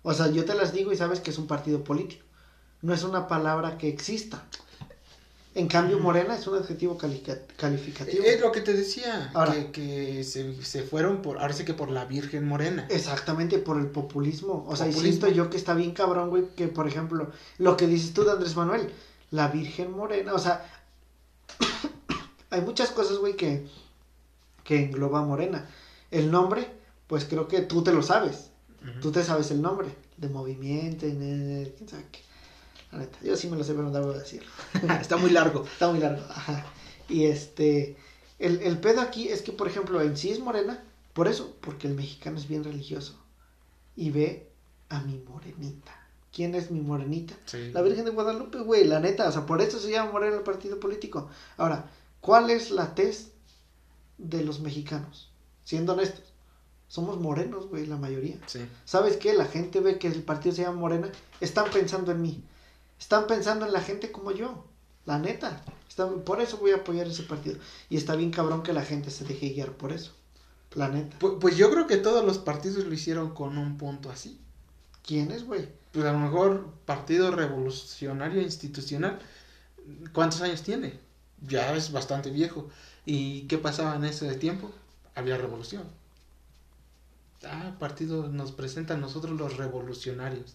O 0.02 0.14
sea, 0.14 0.28
yo 0.28 0.44
te 0.44 0.54
las 0.54 0.72
digo 0.72 0.92
y 0.92 0.96
sabes 0.96 1.20
que 1.20 1.30
es 1.30 1.38
un 1.38 1.46
partido 1.46 1.84
político. 1.84 2.24
No 2.82 2.94
es 2.94 3.02
una 3.02 3.26
palabra 3.26 3.76
que 3.76 3.88
exista. 3.88 4.44
En 5.54 5.66
cambio, 5.66 5.98
Morena 5.98 6.36
es 6.36 6.46
un 6.46 6.56
adjetivo 6.56 6.96
calificativo. 6.96 8.22
Es 8.24 8.40
lo 8.40 8.52
que 8.52 8.60
te 8.60 8.74
decía, 8.74 9.30
Ahora. 9.34 9.52
que, 9.52 9.72
que 9.72 10.24
se, 10.24 10.62
se 10.62 10.82
fueron 10.84 11.20
por, 11.20 11.38
ahora 11.38 11.52
sí 11.52 11.64
que 11.64 11.74
por 11.74 11.90
la 11.90 12.04
Virgen 12.04 12.46
Morena. 12.46 12.86
Exactamente 12.90 13.58
por 13.58 13.78
el 13.80 13.88
populismo. 13.88 14.64
O 14.68 14.76
sea, 14.76 14.86
Populismo. 14.86 15.26
siento 15.26 15.28
yo 15.36 15.50
que 15.50 15.56
está 15.56 15.74
bien 15.74 15.92
cabrón, 15.92 16.30
güey, 16.30 16.44
que 16.54 16.68
por 16.68 16.86
ejemplo, 16.86 17.32
lo 17.58 17.76
que 17.76 17.88
dices 17.88 18.12
tú 18.14 18.22
de 18.22 18.32
Andrés 18.32 18.54
Manuel, 18.54 18.92
la 19.32 19.48
Virgen 19.48 19.90
Morena, 19.90 20.32
o 20.32 20.38
sea, 20.38 20.64
hay 22.50 22.60
muchas 22.60 22.90
cosas, 22.90 23.18
güey, 23.18 23.34
que, 23.34 23.66
que 24.62 24.84
engloba 24.84 25.22
Morena. 25.22 25.68
El 26.10 26.30
nombre, 26.30 26.70
pues 27.06 27.24
creo 27.24 27.48
que 27.48 27.60
tú 27.60 27.82
te 27.82 27.92
lo 27.92 28.02
sabes. 28.02 28.50
Tú 29.02 29.12
te 29.12 29.22
sabes 29.22 29.50
el 29.50 29.60
nombre 29.60 29.88
de 30.16 30.28
movimiento, 30.28 31.00
quién 31.00 31.88
sabe 31.88 32.06
qué. 32.10 32.20
La 32.92 32.98
neta, 32.98 33.18
yo 33.22 33.36
sí 33.36 33.48
me 33.48 33.56
lo 33.56 33.64
sé, 33.64 33.74
pero 33.74 33.84
no 33.84 33.92
debo 33.92 34.12
decirlo. 34.12 34.48
Está 35.00 35.16
muy 35.16 35.30
largo. 35.30 35.64
Está 35.64 35.90
muy 35.90 36.00
largo. 36.00 36.24
Ajá. 36.30 36.64
Y 37.08 37.24
este, 37.24 37.96
el, 38.38 38.62
el 38.62 38.78
pedo 38.78 39.00
aquí 39.00 39.28
es 39.28 39.42
que, 39.42 39.52
por 39.52 39.68
ejemplo, 39.68 40.00
en 40.00 40.16
sí 40.16 40.30
es 40.30 40.40
morena, 40.40 40.82
por 41.12 41.28
eso, 41.28 41.56
porque 41.60 41.88
el 41.88 41.94
mexicano 41.94 42.38
es 42.38 42.48
bien 42.48 42.64
religioso. 42.64 43.18
Y 43.96 44.10
ve 44.10 44.48
a 44.88 45.00
mi 45.00 45.18
morenita. 45.18 45.94
¿Quién 46.32 46.54
es 46.54 46.70
mi 46.70 46.80
morenita? 46.80 47.34
Sí. 47.46 47.72
La 47.72 47.82
Virgen 47.82 48.04
de 48.04 48.10
Guadalupe, 48.10 48.58
güey, 48.60 48.84
la 48.84 49.00
neta, 49.00 49.28
o 49.28 49.32
sea, 49.32 49.44
por 49.44 49.60
eso 49.60 49.78
se 49.78 49.90
llama 49.90 50.12
morena 50.12 50.36
el 50.36 50.42
partido 50.42 50.78
político. 50.78 51.28
Ahora, 51.56 51.90
¿cuál 52.20 52.50
es 52.50 52.70
la 52.70 52.94
tez 52.94 53.32
de 54.18 54.44
los 54.44 54.60
mexicanos? 54.60 55.32
Siendo 55.68 55.92
honestos, 55.92 56.24
somos 56.88 57.20
morenos, 57.20 57.66
güey, 57.68 57.84
la 57.84 57.98
mayoría. 57.98 58.38
Sí. 58.46 58.60
¿Sabes 58.86 59.18
qué? 59.18 59.34
La 59.34 59.44
gente 59.44 59.80
ve 59.80 59.98
que 59.98 60.06
el 60.08 60.22
partido 60.22 60.54
se 60.54 60.62
llama 60.62 60.78
Morena, 60.80 61.10
están 61.42 61.70
pensando 61.70 62.10
en 62.10 62.22
mí. 62.22 62.42
Están 62.98 63.26
pensando 63.26 63.66
en 63.66 63.74
la 63.74 63.82
gente 63.82 64.10
como 64.10 64.30
yo. 64.32 64.64
La 65.04 65.18
neta. 65.18 65.62
Están- 65.86 66.20
por 66.22 66.40
eso 66.40 66.56
voy 66.56 66.70
a 66.70 66.76
apoyar 66.76 67.06
ese 67.06 67.22
partido. 67.24 67.58
Y 67.90 67.98
está 67.98 68.16
bien 68.16 68.30
cabrón 68.30 68.62
que 68.62 68.72
la 68.72 68.82
gente 68.82 69.10
se 69.10 69.26
deje 69.26 69.50
guiar 69.50 69.72
por 69.72 69.92
eso. 69.92 70.12
La 70.74 70.88
neta. 70.88 71.18
Pu- 71.18 71.38
Pues, 71.38 71.58
yo 71.58 71.70
creo 71.70 71.86
que 71.86 71.98
todos 71.98 72.24
los 72.24 72.38
partidos 72.38 72.86
lo 72.86 72.94
hicieron 72.94 73.34
con 73.34 73.58
un 73.58 73.76
punto 73.76 74.10
así. 74.10 74.40
¿Quién 75.06 75.30
es, 75.32 75.44
güey? 75.44 75.68
Pues 75.92 76.06
a 76.06 76.12
lo 76.14 76.18
mejor 76.18 76.72
Partido 76.86 77.30
Revolucionario 77.30 78.40
Institucional, 78.40 79.18
¿cuántos 80.14 80.40
años 80.40 80.62
tiene? 80.62 80.98
Ya 81.46 81.74
es 81.74 81.92
bastante 81.92 82.30
viejo. 82.30 82.68
¿Y 83.04 83.42
qué 83.48 83.58
pasaba 83.58 83.96
en 83.96 84.04
ese 84.04 84.34
tiempo? 84.36 84.70
Había 85.18 85.36
revolución. 85.36 85.84
Ah, 87.44 87.76
partido 87.78 88.28
nos 88.28 88.52
presenta 88.52 88.94
a 88.94 88.96
nosotros 88.96 89.38
los 89.38 89.56
revolucionarios. 89.56 90.54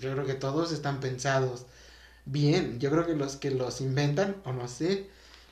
Yo 0.00 0.12
creo 0.12 0.26
que 0.26 0.34
todos 0.34 0.72
están 0.72 1.00
pensados 1.00 1.66
bien. 2.24 2.80
Yo 2.80 2.90
creo 2.90 3.06
que 3.06 3.14
los 3.14 3.36
que 3.36 3.50
los 3.50 3.80
inventan, 3.80 4.36
o 4.44 4.52
no 4.52 4.68
sé, 4.68 5.08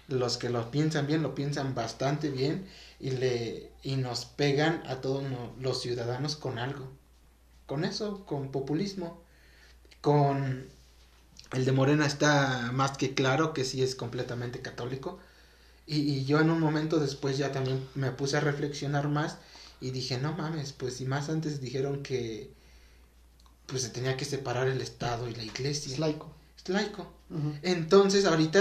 los 0.09 0.37
que 0.39 0.51
lo 0.51 0.71
piensan 0.71 1.07
bien, 1.07 1.23
lo 1.23 1.35
piensan 1.35 1.75
bastante 1.75 2.31
bien 2.31 2.67
y 2.99 3.11
le 3.13 3.71
y 3.83 3.97
nos 3.97 4.25
pegan 4.27 4.83
a 4.87 5.01
todos 5.01 5.25
los 5.61 5.81
ciudadanos 5.81 6.37
con 6.37 6.59
algo 6.59 6.89
con 7.71 7.85
eso, 7.85 8.27
con 8.27 8.51
populismo, 8.51 9.23
con 10.01 10.67
el 11.53 11.65
de 11.65 11.71
Morena 11.71 12.05
está 12.05 12.73
más 12.73 12.99
que 12.99 13.15
claro 13.15 13.53
que 13.55 13.65
sí 13.65 13.81
es 13.81 13.95
completamente 13.95 14.61
católico. 14.61 15.21
Y, 15.87 15.99
y 15.99 16.25
yo 16.25 16.41
en 16.41 16.51
un 16.51 16.61
momento 16.61 17.01
después 17.01 17.37
ya 17.39 17.53
también 17.53 17.87
me 17.95 18.13
puse 18.13 18.37
a 18.37 18.41
reflexionar 18.41 19.09
más 19.09 19.39
y 19.81 19.91
dije, 19.91 20.19
no 20.19 20.35
mames, 20.35 20.73
pues 20.73 20.97
si 20.97 21.07
más 21.07 21.29
antes 21.29 21.61
dijeron 21.61 22.03
que 22.03 22.53
pues 23.67 23.83
se 23.83 23.91
tenía 23.91 24.17
que 24.17 24.25
separar 24.25 24.69
el 24.69 24.81
Estado 24.81 25.29
y 25.29 25.35
la 25.35 25.45
iglesia. 25.45 25.93
Es 25.93 25.99
laico. 25.99 26.31
Es 26.57 26.69
laico. 26.69 27.11
Entonces 27.63 28.25
ahorita, 28.25 28.61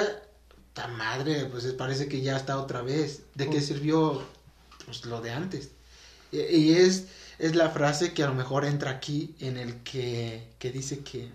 ta 0.73 0.87
madre, 0.87 1.45
pues 1.45 1.65
parece 1.73 2.07
que 2.07 2.21
ya 2.21 2.37
está 2.37 2.59
otra 2.59 2.81
vez. 2.81 3.23
¿De 3.35 3.49
qué 3.49 3.61
sirvió 3.61 4.23
pues 4.85 5.05
lo 5.05 5.21
de 5.21 5.31
antes? 5.31 5.69
Y, 6.31 6.39
y 6.39 6.73
es, 6.73 7.07
es 7.39 7.55
la 7.55 7.69
frase 7.69 8.13
que 8.13 8.23
a 8.23 8.27
lo 8.27 8.35
mejor 8.35 8.65
entra 8.65 8.91
aquí 8.91 9.35
en 9.39 9.57
el 9.57 9.81
que, 9.83 10.47
que 10.59 10.71
dice 10.71 10.99
que 10.99 11.29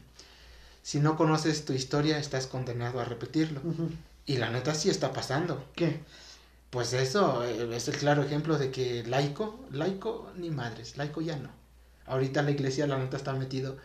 si 0.83 1.01
no 1.01 1.16
conoces 1.16 1.64
tu 1.64 1.73
historia 1.73 2.18
estás 2.18 2.47
condenado 2.47 3.01
a 3.01 3.05
repetirlo. 3.05 3.61
Y 4.27 4.37
la 4.39 4.51
neta 4.51 4.75
sí 4.75 4.91
está 4.91 5.13
pasando. 5.13 5.65
¿Qué? 5.75 6.01
Pues 6.71 6.93
eso 6.95 7.45
eh, 7.45 7.77
es 7.77 7.89
el 7.89 7.97
claro 7.97 8.23
ejemplo 8.23 8.59
de 8.59 8.71
que 8.71 9.05
laico, 9.05 9.61
laico 9.73 10.33
ni 10.37 10.51
madres, 10.51 10.97
laico 10.99 11.21
ya 11.23 11.37
no. 11.37 11.51
Ahorita 12.07 12.43
la 12.43 12.51
iglesia 12.53 12.87
la 12.87 12.99
neta 12.99 13.17
está 13.17 13.33
metido 13.35 13.77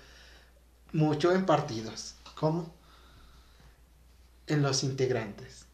mucho 0.93 1.31
en 1.31 1.45
partidos, 1.45 2.15
¿Cómo? 2.35 2.73
en 4.47 4.61
los 4.61 4.83
integrantes. 4.83 5.65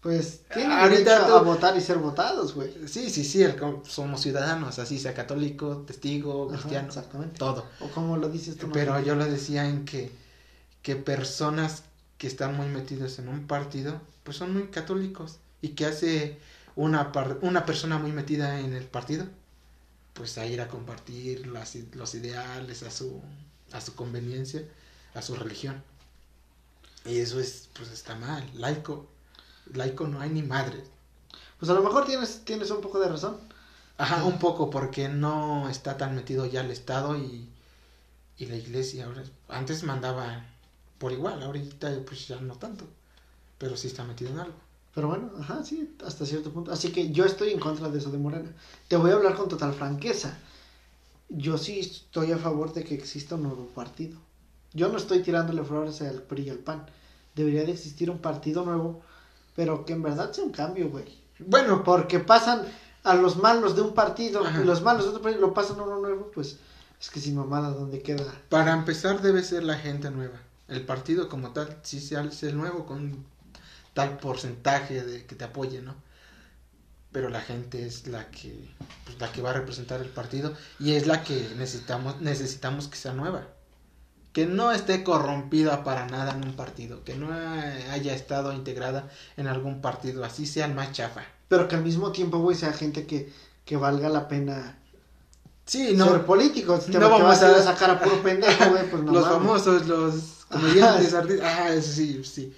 Pues 0.00 0.40
tienen 0.52 0.72
Ahorita 0.72 1.26
tú- 1.28 1.34
a 1.36 1.42
votar 1.42 1.76
y 1.76 1.80
ser 1.80 1.98
votados, 1.98 2.54
güey. 2.54 2.72
Sí, 2.88 3.08
sí, 3.08 3.22
sí, 3.24 3.42
el 3.42 3.54
somos 3.86 4.20
ciudadanos, 4.20 4.80
así 4.80 4.98
sea 4.98 5.14
católico, 5.14 5.84
testigo, 5.86 6.48
Ajá, 6.48 6.54
cristiano, 6.58 6.88
exactamente. 6.88 7.38
todo. 7.38 7.64
O 7.80 7.88
como 7.88 8.16
lo 8.16 8.28
dices 8.28 8.56
tú. 8.56 8.68
Pero 8.72 8.98
yo 9.00 9.14
lo 9.14 9.24
decía 9.26 9.68
en 9.68 9.84
que, 9.84 10.10
que 10.82 10.96
personas 10.96 11.84
que 12.22 12.28
están 12.28 12.56
muy 12.56 12.68
metidos 12.68 13.18
en 13.20 13.28
un 13.28 13.48
partido, 13.48 14.00
pues 14.24 14.38
son 14.38 14.54
muy 14.54 14.68
católicos. 14.68 15.40
¿Y 15.62 15.70
que 15.70 15.86
hace 15.86 16.38
una, 16.76 17.12
par- 17.12 17.40
una 17.42 17.66
persona 17.66 17.98
muy 17.98 18.12
metida 18.12 18.60
en 18.60 18.74
el 18.74 18.86
partido? 18.86 19.26
Pues 20.14 20.38
a 20.38 20.46
ir 20.46 20.60
a 20.62 20.68
compartir 20.68 21.46
las 21.48 21.76
los 21.94 22.14
ideales 22.16 22.82
a 22.84 22.92
su, 22.92 23.22
a 23.72 23.80
su 23.82 23.94
conveniencia, 23.96 24.62
a 25.14 25.22
su 25.22 25.36
religión. 25.36 25.82
Y 27.04 27.18
eso 27.18 27.40
es, 27.40 27.68
pues 27.74 27.90
está 27.90 28.14
mal, 28.16 28.44
laico. 28.54 29.08
Laico 29.74 30.08
no 30.08 30.20
hay 30.20 30.30
ni 30.30 30.42
madre. 30.42 30.84
Pues 31.58 31.70
a 31.70 31.74
lo 31.74 31.82
mejor 31.82 32.06
tienes, 32.06 32.44
tienes 32.44 32.70
un 32.72 32.82
poco 32.82 33.00
de 33.00 33.08
razón. 33.08 33.38
Ajá, 33.98 34.24
un 34.24 34.38
poco, 34.40 34.70
porque 34.70 35.08
no 35.08 35.68
está 35.70 35.96
tan 35.98 36.16
metido 36.16 36.46
ya 36.46 36.62
el 36.62 36.72
Estado 36.72 37.16
y, 37.18 37.48
y 38.38 38.46
la 38.46 38.56
iglesia 38.56 39.06
ahora 39.06 39.24
antes 39.48 39.84
mandaba 39.84 40.46
por 41.02 41.10
igual, 41.10 41.42
ahorita 41.42 41.90
pues 42.06 42.28
ya 42.28 42.40
no 42.40 42.54
tanto, 42.54 42.84
pero 43.58 43.76
sí 43.76 43.88
está 43.88 44.04
metido 44.04 44.30
en 44.30 44.38
algo. 44.38 44.54
Pero 44.94 45.08
bueno, 45.08 45.32
ajá, 45.40 45.64
sí, 45.64 45.96
hasta 46.06 46.24
cierto 46.24 46.52
punto. 46.52 46.70
Así 46.70 46.92
que 46.92 47.10
yo 47.10 47.24
estoy 47.24 47.50
en 47.50 47.58
contra 47.58 47.88
de 47.88 47.98
eso 47.98 48.12
de 48.12 48.18
Morena. 48.18 48.52
Te 48.86 48.94
voy 48.94 49.10
a 49.10 49.14
hablar 49.14 49.34
con 49.34 49.48
total 49.48 49.72
franqueza. 49.72 50.38
Yo 51.28 51.58
sí 51.58 51.80
estoy 51.80 52.30
a 52.30 52.38
favor 52.38 52.72
de 52.72 52.84
que 52.84 52.94
exista 52.94 53.34
un 53.34 53.42
nuevo 53.42 53.66
partido. 53.74 54.16
Yo 54.74 54.90
no 54.90 54.96
estoy 54.96 55.22
tirándole 55.22 55.64
flores 55.64 56.00
al 56.02 56.22
PRI 56.22 56.42
y 56.42 56.50
al 56.50 56.58
PAN. 56.58 56.86
Debería 57.34 57.64
de 57.64 57.72
existir 57.72 58.08
un 58.08 58.18
partido 58.18 58.64
nuevo, 58.64 59.02
pero 59.56 59.84
que 59.84 59.94
en 59.94 60.02
verdad 60.04 60.30
sea 60.30 60.44
un 60.44 60.52
cambio, 60.52 60.88
güey. 60.88 61.18
Bueno, 61.40 61.82
Porque 61.82 62.20
pasan 62.20 62.62
a 63.02 63.14
los 63.14 63.38
malos 63.38 63.74
de 63.74 63.82
un 63.82 63.92
partido 63.92 64.46
Ajá. 64.46 64.62
y 64.62 64.64
los 64.64 64.82
malos 64.82 65.02
de 65.02 65.08
otro 65.08 65.22
partido 65.22 65.40
lo 65.48 65.52
pasan 65.52 65.80
a 65.80 65.82
uno 65.82 65.98
nuevo, 65.98 66.30
pues 66.32 66.58
es 67.00 67.10
que 67.10 67.18
sin 67.18 67.34
mamada, 67.34 67.70
¿dónde 67.70 68.02
queda? 68.02 68.32
para 68.48 68.72
empezar 68.72 69.20
debe 69.20 69.42
ser 69.42 69.64
la 69.64 69.76
gente 69.76 70.08
nueva. 70.08 70.40
El 70.72 70.86
partido 70.86 71.28
como 71.28 71.52
tal, 71.52 71.78
sí 71.82 72.00
sea 72.00 72.20
el 72.20 72.56
nuevo 72.56 72.86
con 72.86 73.24
tal 73.94 74.16
porcentaje 74.18 75.02
de 75.02 75.26
que 75.26 75.34
te 75.34 75.44
apoye, 75.44 75.82
¿no? 75.82 75.94
Pero 77.12 77.28
la 77.28 77.42
gente 77.42 77.84
es 77.86 78.06
la 78.06 78.30
que, 78.30 78.70
pues, 79.04 79.20
la 79.20 79.30
que 79.30 79.42
va 79.42 79.50
a 79.50 79.54
representar 79.54 80.00
el 80.00 80.08
partido 80.08 80.54
y 80.78 80.92
es 80.92 81.06
la 81.06 81.22
que 81.22 81.52
necesitamos, 81.58 82.20
necesitamos 82.22 82.88
que 82.88 82.96
sea 82.96 83.12
nueva. 83.12 83.48
Que 84.32 84.46
no 84.46 84.72
esté 84.72 85.04
corrompida 85.04 85.84
para 85.84 86.06
nada 86.06 86.32
en 86.32 86.42
un 86.42 86.56
partido, 86.56 87.04
que 87.04 87.14
no 87.16 87.30
haya 87.32 88.14
estado 88.14 88.54
integrada 88.54 89.10
en 89.36 89.46
algún 89.46 89.82
partido, 89.82 90.24
así 90.24 90.46
sea 90.46 90.64
el 90.64 90.74
más 90.74 90.92
chafa. 90.92 91.22
Pero 91.48 91.68
que 91.68 91.76
al 91.76 91.82
mismo 91.82 92.12
tiempo, 92.12 92.38
güey, 92.38 92.56
sea 92.56 92.72
gente 92.72 93.06
que, 93.06 93.30
que 93.66 93.76
valga 93.76 94.08
la 94.08 94.28
pena 94.28 94.78
Sí, 95.72 95.94
no, 95.96 96.04
ser 96.10 96.26
político. 96.26 96.78
Si 96.78 96.90
te, 96.90 96.98
no 96.98 97.06
te 97.06 97.12
vamos 97.12 97.42
a 97.42 97.62
sacar 97.62 97.90
a 97.92 97.98
puro 97.98 98.22
pendejo, 98.22 98.68
güey, 98.72 98.90
pues 98.90 99.02
no 99.04 99.10
los 99.10 99.22
mames. 99.22 99.38
famosos, 99.38 99.86
los 99.86 100.44
comediantes, 100.50 101.14
artistas, 101.20 101.48
ah, 101.50 101.72
eso 101.72 101.92
sí, 101.92 102.22
sí, 102.24 102.54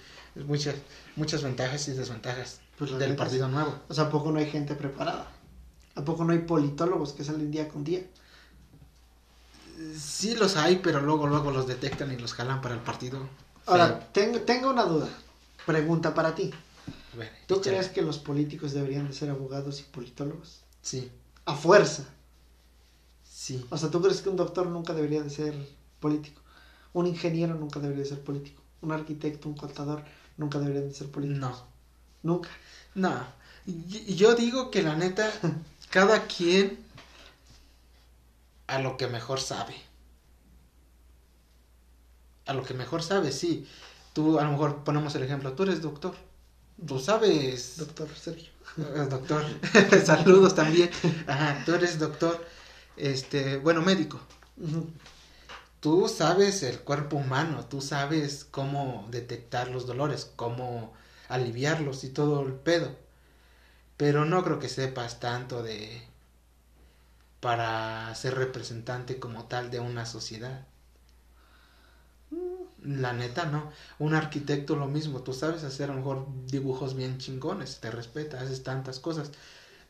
muchas, 0.49 0.75
muchas 1.15 1.45
ventajas 1.45 1.87
y 1.87 1.93
desventajas 1.93 2.61
Pues 2.77 2.99
del 2.99 3.15
partido 3.15 3.47
nuevo. 3.47 3.73
O 3.89 3.95
sea, 3.95 4.07
¿a 4.07 4.11
poco 4.11 4.33
no 4.33 4.41
hay 4.41 4.51
gente 4.51 4.75
preparada? 4.75 5.31
¿A 5.95 6.05
poco 6.05 6.25
no 6.25 6.33
hay 6.33 6.41
politólogos 6.41 7.13
que 7.13 7.23
salen 7.23 7.53
día 7.53 7.69
con 7.69 7.85
día? 7.85 8.03
Sí 9.97 10.35
los 10.35 10.57
hay, 10.57 10.77
pero 10.83 11.01
luego, 11.01 11.29
luego 11.29 11.53
los 11.53 11.69
detectan 11.69 12.11
y 12.13 12.17
los 12.17 12.35
jalan 12.35 12.61
para 12.61 12.75
el 12.75 12.81
partido. 12.81 13.29
Ahora, 13.67 14.09
tengo, 14.13 14.41
tengo 14.41 14.71
una 14.71 14.85
duda. 14.87 15.09
Pregunta 15.67 16.15
para 16.15 16.35
ti. 16.35 16.53
¿Tú 17.47 17.61
échale. 17.61 17.77
crees 17.77 17.89
que 17.91 18.03
los 18.03 18.19
políticos 18.19 18.73
deberían 18.73 19.07
de 19.07 19.15
ser 19.15 19.31
abogados 19.31 19.79
y 19.79 19.85
politólogos? 19.85 20.65
Sí, 20.83 21.13
A 21.47 21.55
fuerza. 21.55 22.05
Sí. 23.45 23.65
O 23.71 23.77
sea, 23.79 23.91
¿tú 23.91 24.01
crees 24.03 24.21
que 24.23 24.29
un 24.31 24.37
doctor 24.37 24.67
nunca 24.67 24.93
debería 24.95 25.23
de 25.23 25.31
ser 25.31 25.55
político? 26.01 26.41
Un 26.93 27.07
ingeniero 27.07 27.55
nunca 27.55 27.81
debería 27.81 28.05
de 28.05 28.09
ser 28.11 28.21
político. 28.23 28.63
Un 28.83 28.93
arquitecto, 28.93 29.49
un 29.49 29.57
contador 29.57 30.05
nunca 30.37 30.59
debería 30.59 30.83
de 30.83 30.95
ser 30.95 31.11
político. 31.11 31.41
No, 31.41 31.55
Nunca. 32.23 32.51
no. 32.95 33.13
Yo 33.67 34.35
digo 34.35 34.71
que 34.71 34.83
la 34.83 34.95
neta, 34.97 35.31
cada 35.91 36.27
quien 36.27 36.79
a 38.67 38.79
lo 38.79 38.97
que 38.99 39.07
mejor 39.07 39.41
sabe. 39.41 39.75
A 42.47 42.53
lo 42.55 42.63
que 42.63 42.75
mejor 42.75 43.03
sabe, 43.03 43.33
sí. 43.33 43.67
Tú, 44.13 44.39
a 44.39 44.45
lo 44.45 44.51
mejor 44.53 44.85
ponemos 44.85 45.15
el 45.15 45.23
ejemplo, 45.23 45.53
tú 45.55 45.63
eres 45.65 45.83
doctor. 45.83 46.15
Tú 46.87 46.99
sabes 46.99 47.77
Doctor 47.79 48.09
Sergio. 48.15 48.51
Eh, 48.79 49.07
Doctor, 49.09 49.45
saludos 50.05 50.55
también. 50.55 50.91
Ajá, 51.27 51.63
tú 51.65 51.75
eres 51.75 51.99
doctor, 51.99 52.45
este, 52.97 53.59
bueno, 53.59 53.83
médico. 53.83 54.21
Tú 55.81 56.09
sabes 56.09 56.63
el 56.63 56.81
cuerpo 56.81 57.17
humano, 57.17 57.67
tú 57.67 57.83
sabes 57.83 58.47
cómo 58.51 59.07
detectar 59.11 59.69
los 59.69 59.87
dolores, 59.87 60.33
cómo 60.37 60.95
aliviarlos 61.29 62.05
y 62.05 62.09
todo 62.09 62.41
el 62.47 62.55
pedo. 62.55 62.97
Pero 63.97 64.25
no 64.25 64.43
creo 64.43 64.59
que 64.59 64.69
sepas 64.69 65.21
tanto 65.21 65.63
de 65.63 66.03
para 67.41 68.15
ser 68.15 68.35
representante 68.35 69.19
como 69.19 69.45
tal 69.45 69.71
de 69.71 69.79
una 69.79 70.07
sociedad. 70.07 70.67
La 72.83 73.13
neta 73.13 73.45
no. 73.45 73.71
Un 73.99 74.15
arquitecto 74.15 74.77
lo 74.77 74.87
mismo, 74.87 75.23
tú 75.23 75.35
sabes 75.35 75.65
hacer 75.65 75.91
a 75.91 75.93
lo 75.93 75.99
mejor 75.99 76.27
dibujos 76.47 76.95
bien 76.95 77.19
chingones, 77.19 77.81
te 77.81 77.91
respeta, 77.91 78.41
haces 78.41 78.63
tantas 78.63 78.99
cosas, 79.01 79.33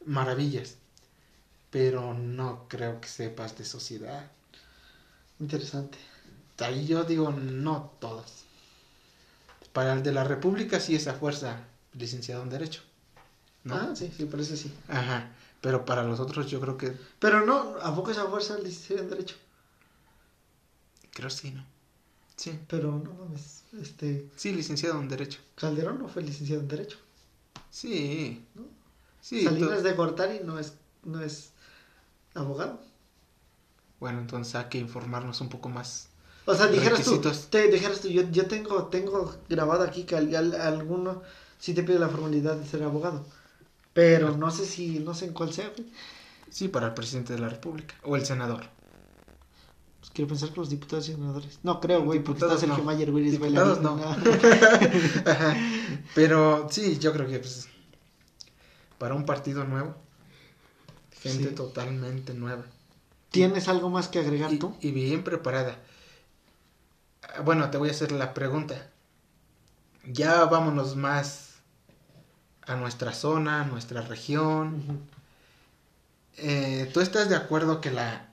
maravillas. 0.04 0.78
Pero 1.74 2.14
no 2.14 2.68
creo 2.68 3.00
que 3.00 3.08
sepas 3.08 3.58
de 3.58 3.64
sociedad. 3.64 4.30
Interesante. 5.40 5.98
Ahí 6.58 6.86
yo 6.86 7.02
digo, 7.02 7.32
no 7.32 7.96
todos. 7.98 8.44
Para 9.72 9.94
el 9.94 10.04
de 10.04 10.12
la 10.12 10.22
República 10.22 10.78
sí 10.78 10.94
es 10.94 11.08
a 11.08 11.14
fuerza 11.14 11.64
licenciado 11.94 12.44
en 12.44 12.50
Derecho. 12.50 12.82
¿no? 13.64 13.74
Ah, 13.74 13.92
sí, 13.96 14.08
sí, 14.16 14.24
parece 14.26 14.56
sí. 14.56 14.72
Ajá. 14.86 15.32
Pero 15.60 15.84
para 15.84 16.04
los 16.04 16.20
otros 16.20 16.48
yo 16.48 16.60
creo 16.60 16.78
que, 16.78 16.96
Pero 17.18 17.44
no, 17.44 17.74
¿a 17.82 17.92
poco 17.92 18.12
esa 18.12 18.26
fuerza 18.26 18.56
licenciado 18.56 19.02
en 19.02 19.10
Derecho? 19.10 19.34
creo 21.12 21.28
sí, 21.28 21.50
¿no? 21.50 21.66
Sí, 22.36 22.56
Pero 22.68 22.92
no 22.92 23.14
mames, 23.14 23.64
este, 23.82 24.30
sí, 24.36 24.52
licenciado 24.52 25.00
en 25.00 25.08
Derecho. 25.08 25.40
Calderón 25.56 25.98
no 25.98 26.06
fue 26.06 26.22
licenciado 26.22 26.62
en 26.62 26.68
Derecho. 26.68 26.98
Sí. 27.68 28.46
¿No? 28.54 28.62
Sí. 29.20 29.42
Salinas 29.42 29.82
de 29.82 29.92
Gortari 29.94 30.38
no 30.44 30.60
es, 30.60 30.74
no 31.02 31.20
es 31.20 31.50
abogado. 32.34 32.80
Bueno, 34.00 34.18
entonces 34.20 34.54
hay 34.54 34.66
que 34.66 34.78
informarnos 34.78 35.40
un 35.40 35.48
poco 35.48 35.68
más. 35.68 36.08
O 36.46 36.54
sea, 36.54 36.66
dijeras 36.66 37.02
tú, 37.04 37.20
te, 37.50 37.70
dijeras 37.70 38.00
tú, 38.00 38.08
yo, 38.08 38.22
yo 38.30 38.46
tengo, 38.46 38.84
tengo 38.86 39.34
grabado 39.48 39.82
aquí 39.82 40.04
que 40.04 40.16
al- 40.16 40.34
al- 40.34 40.54
alguno 40.60 41.22
sí 41.58 41.72
te 41.72 41.82
pide 41.82 41.98
la 41.98 42.08
formalidad 42.08 42.56
de 42.56 42.66
ser 42.66 42.82
abogado. 42.82 43.24
Pero 43.94 44.36
no 44.36 44.50
sé 44.50 44.66
si, 44.66 44.98
no 44.98 45.14
sé 45.14 45.26
en 45.26 45.32
cuál 45.32 45.52
sea, 45.52 45.70
güey. 45.74 45.88
Sí, 46.50 46.68
para 46.68 46.88
el 46.88 46.94
presidente 46.94 47.32
de 47.32 47.38
la 47.38 47.48
República. 47.48 47.94
O 48.02 48.16
el 48.16 48.26
senador. 48.26 48.64
Pues 50.00 50.10
quiero 50.12 50.28
pensar 50.28 50.50
que 50.50 50.56
los 50.60 50.68
diputados 50.68 51.08
y 51.08 51.12
senadores. 51.12 51.58
No 51.62 51.80
creo, 51.80 52.02
güey, 52.04 52.22
porque 52.22 52.42
está 52.44 52.58
Sergio 52.58 52.78
no. 52.78 52.84
Mayer, 52.84 53.10
güey, 53.10 53.26
es 53.26 53.32
Diputados 53.32 53.80
no. 53.80 53.98
Pero 56.14 56.68
sí, 56.70 56.98
yo 56.98 57.12
creo 57.12 57.26
que 57.26 57.38
pues, 57.38 57.68
para 58.98 59.14
un 59.14 59.24
partido 59.24 59.64
nuevo, 59.64 59.94
gente 61.24 61.48
Sí. 61.48 61.54
totalmente 61.54 62.34
nueva. 62.34 62.64
¿Tienes 63.30 63.66
algo 63.68 63.90
más 63.90 64.06
que 64.08 64.20
agregar 64.20 64.52
y, 64.52 64.58
tú? 64.58 64.76
y 64.80 64.92
bien 64.92 65.24
preparada. 65.24 65.76
Bueno, 67.44 67.70
te 67.70 67.78
voy 67.78 67.88
a 67.88 67.92
hacer 67.92 68.12
la 68.12 68.32
pregunta. 68.34 68.90
Ya 70.06 70.44
vámonos 70.44 70.94
más 70.96 71.54
a 72.66 72.76
nuestra 72.76 73.12
zona, 73.12 73.62
a 73.62 73.64
nuestra 73.64 74.02
región. 74.02 75.00
Eh, 76.36 76.90
¿Tú 76.92 77.00
estás 77.00 77.28
de 77.28 77.36
acuerdo 77.36 77.80
que 77.80 77.90
la 77.90 78.28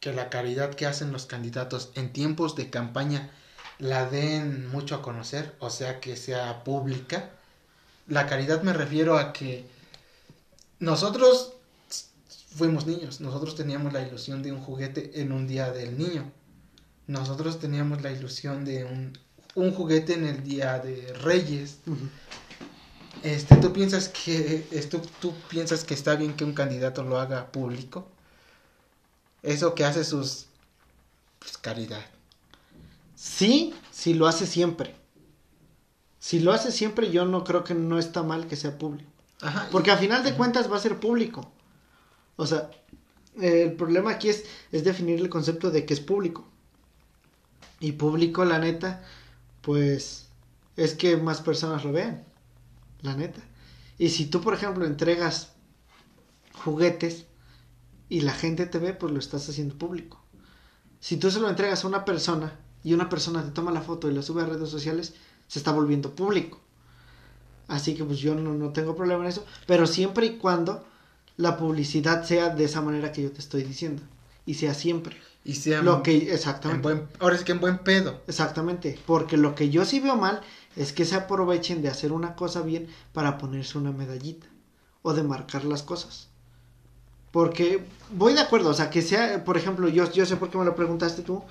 que 0.00 0.12
la 0.12 0.30
caridad 0.30 0.74
que 0.74 0.86
hacen 0.86 1.10
los 1.12 1.26
candidatos 1.26 1.90
en 1.96 2.12
tiempos 2.12 2.54
de 2.54 2.70
campaña 2.70 3.30
la 3.80 4.08
den 4.08 4.68
mucho 4.70 4.94
a 4.94 5.02
conocer, 5.02 5.56
o 5.58 5.70
sea, 5.70 5.98
que 6.00 6.16
sea 6.16 6.62
pública? 6.62 7.30
La 8.06 8.26
caridad 8.26 8.62
me 8.62 8.72
refiero 8.72 9.18
a 9.18 9.32
que 9.32 9.66
nosotros 10.78 11.54
fuimos 12.54 12.86
niños, 12.86 13.20
nosotros 13.20 13.54
teníamos 13.54 13.92
la 13.92 14.06
ilusión 14.06 14.42
de 14.42 14.52
un 14.52 14.60
juguete 14.60 15.20
en 15.20 15.32
un 15.32 15.46
día 15.46 15.70
del 15.70 15.98
niño. 15.98 16.30
Nosotros 17.06 17.58
teníamos 17.58 18.02
la 18.02 18.12
ilusión 18.12 18.64
de 18.64 18.84
un, 18.84 19.18
un 19.54 19.72
juguete 19.72 20.14
en 20.14 20.26
el 20.26 20.42
día 20.44 20.78
de 20.78 21.12
Reyes. 21.14 21.78
Este, 23.22 23.56
¿tú 23.56 23.72
piensas 23.72 24.08
que 24.08 24.66
esto, 24.70 25.02
tú 25.20 25.34
piensas 25.48 25.84
que 25.84 25.94
está 25.94 26.14
bien 26.14 26.34
que 26.34 26.44
un 26.44 26.52
candidato 26.52 27.02
lo 27.02 27.18
haga 27.18 27.50
público? 27.50 28.08
Eso 29.42 29.74
que 29.74 29.84
hace 29.84 30.04
sus 30.04 30.46
pues, 31.38 31.56
caridad. 31.58 32.04
Sí, 33.14 33.74
si 33.90 34.14
lo 34.14 34.28
hace 34.28 34.46
siempre. 34.46 34.94
Si 36.20 36.40
lo 36.40 36.52
hace 36.52 36.70
siempre, 36.70 37.10
yo 37.10 37.24
no 37.24 37.44
creo 37.44 37.64
que 37.64 37.74
no 37.74 37.98
está 37.98 38.22
mal 38.22 38.46
que 38.46 38.56
sea 38.56 38.78
público. 38.78 39.10
Ajá. 39.40 39.68
Porque 39.70 39.90
a 39.90 39.96
final 39.96 40.22
de 40.22 40.34
cuentas 40.34 40.70
va 40.70 40.76
a 40.76 40.80
ser 40.80 41.00
público. 41.00 41.50
O 42.38 42.46
sea, 42.46 42.70
el 43.40 43.72
problema 43.72 44.12
aquí 44.12 44.28
es, 44.28 44.44
es 44.70 44.84
definir 44.84 45.18
el 45.18 45.28
concepto 45.28 45.72
de 45.72 45.84
que 45.84 45.92
es 45.92 46.00
público. 46.00 46.46
Y 47.80 47.92
público, 47.92 48.44
la 48.44 48.60
neta, 48.60 49.04
pues 49.60 50.28
es 50.76 50.94
que 50.94 51.16
más 51.16 51.40
personas 51.40 51.84
lo 51.84 51.90
vean. 51.90 52.24
La 53.02 53.16
neta. 53.16 53.40
Y 53.98 54.10
si 54.10 54.26
tú, 54.26 54.40
por 54.40 54.54
ejemplo, 54.54 54.86
entregas 54.86 55.54
juguetes 56.64 57.26
y 58.08 58.20
la 58.20 58.32
gente 58.32 58.66
te 58.66 58.78
ve, 58.78 58.94
pues 58.94 59.12
lo 59.12 59.18
estás 59.18 59.48
haciendo 59.48 59.76
público. 59.76 60.22
Si 61.00 61.16
tú 61.16 61.32
se 61.32 61.40
lo 61.40 61.50
entregas 61.50 61.84
a 61.84 61.88
una 61.88 62.04
persona 62.04 62.56
y 62.84 62.94
una 62.94 63.08
persona 63.08 63.44
te 63.44 63.50
toma 63.50 63.72
la 63.72 63.82
foto 63.82 64.08
y 64.08 64.14
la 64.14 64.22
sube 64.22 64.42
a 64.42 64.46
redes 64.46 64.70
sociales, 64.70 65.14
se 65.48 65.58
está 65.58 65.72
volviendo 65.72 66.14
público. 66.14 66.60
Así 67.66 67.96
que 67.96 68.04
pues 68.04 68.20
yo 68.20 68.36
no, 68.36 68.54
no 68.54 68.72
tengo 68.72 68.94
problema 68.94 69.24
en 69.24 69.30
eso, 69.30 69.44
pero 69.66 69.88
siempre 69.88 70.26
y 70.26 70.36
cuando 70.38 70.86
la 71.38 71.56
publicidad 71.56 72.24
sea 72.24 72.50
de 72.50 72.64
esa 72.64 72.82
manera 72.82 73.12
que 73.12 73.22
yo 73.22 73.32
te 73.32 73.40
estoy 73.40 73.62
diciendo 73.64 74.02
y 74.44 74.54
sea 74.54 74.74
siempre. 74.74 75.16
Y 75.44 75.54
sean 75.54 75.84
Lo 75.86 76.02
que, 76.02 76.28
en 76.28 76.34
exactamente. 76.34 76.82
buen, 76.82 77.08
ahora 77.20 77.36
es 77.36 77.44
que 77.44 77.52
en 77.52 77.60
buen 77.60 77.78
pedo. 77.78 78.20
Exactamente, 78.26 78.98
porque 79.06 79.38
lo 79.38 79.54
que 79.54 79.70
yo 79.70 79.86
sí 79.86 80.00
veo 80.00 80.16
mal 80.16 80.42
es 80.76 80.92
que 80.92 81.06
se 81.06 81.14
aprovechen 81.16 81.80
de 81.80 81.88
hacer 81.88 82.12
una 82.12 82.36
cosa 82.36 82.60
bien 82.62 82.88
para 83.14 83.38
ponerse 83.38 83.78
una 83.78 83.92
medallita 83.92 84.46
o 85.02 85.14
de 85.14 85.22
marcar 85.22 85.64
las 85.64 85.82
cosas. 85.82 86.28
Porque 87.30 87.84
voy 88.10 88.34
de 88.34 88.40
acuerdo, 88.40 88.70
o 88.70 88.74
sea, 88.74 88.90
que 88.90 89.02
sea, 89.02 89.44
por 89.44 89.56
ejemplo, 89.56 89.88
yo, 89.88 90.10
yo 90.12 90.26
sé 90.26 90.36
por 90.36 90.50
qué 90.50 90.58
me 90.58 90.64
lo 90.64 90.74
preguntaste 90.74 91.22
tú, 91.22 91.42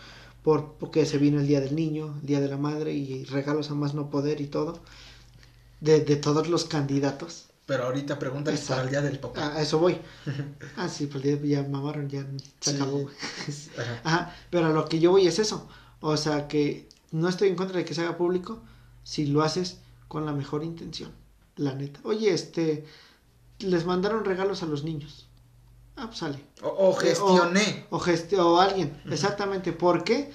por, 0.43 0.73
porque 0.73 1.05
se 1.05 1.17
vino 1.17 1.39
el 1.39 1.47
Día 1.47 1.61
del 1.61 1.75
Niño, 1.75 2.15
el 2.21 2.27
Día 2.27 2.39
de 2.41 2.47
la 2.47 2.57
Madre 2.57 2.93
y 2.93 3.25
regalos 3.25 3.71
a 3.71 3.75
más 3.75 3.93
no 3.93 4.09
poder 4.09 4.41
y 4.41 4.47
todo, 4.47 4.79
de, 5.81 6.01
de 6.01 6.15
todos 6.15 6.47
los 6.49 6.65
candidatos. 6.65 7.46
Pero 7.67 7.83
ahorita 7.83 8.17
pregúntale 8.17 8.57
para 8.57 8.61
Exacto. 8.63 8.83
el 8.85 8.89
día 8.89 9.01
del 9.01 9.19
papá. 9.19 9.41
A, 9.47 9.57
a 9.57 9.61
eso 9.61 9.77
voy. 9.77 9.99
Ah, 10.77 10.87
sí, 10.89 11.05
pues 11.07 11.23
ya, 11.23 11.35
ya 11.41 11.63
mamaron, 11.67 12.09
ya 12.09 12.25
se 12.61 12.71
Sí. 12.71 12.75
acabó. 12.77 13.07
Ajá. 13.77 14.01
Ajá, 14.03 14.35
pero 14.49 14.67
a 14.67 14.69
lo 14.71 14.85
que 14.85 14.99
yo 14.99 15.11
voy 15.11 15.27
es 15.27 15.37
eso. 15.37 15.67
O 15.99 16.15
sea, 16.17 16.47
que 16.47 16.87
no 17.11 17.27
estoy 17.29 17.49
en 17.49 17.55
contra 17.55 17.77
de 17.77 17.85
que 17.85 17.93
se 17.93 18.01
haga 18.01 18.17
público 18.17 18.59
si 19.03 19.27
lo 19.27 19.41
haces 19.43 19.77
con 20.07 20.25
la 20.25 20.31
mejor 20.33 20.63
intención. 20.63 21.11
La 21.57 21.73
neta. 21.75 21.99
Oye, 22.03 22.33
este, 22.33 22.85
les 23.59 23.85
mandaron 23.85 24.23
regalos 24.25 24.63
a 24.63 24.65
los 24.67 24.83
niños. 24.83 25.27
Ah, 25.97 26.05
pues 26.07 26.19
sale. 26.19 26.39
O, 26.61 26.67
o 26.89 26.93
gestioné. 26.93 27.85
O, 27.89 27.99
geste- 27.99 28.37
o 28.39 28.61
alguien, 28.61 29.01
exactamente. 29.09 29.73
¿Por 29.73 30.03
qué? 30.03 30.31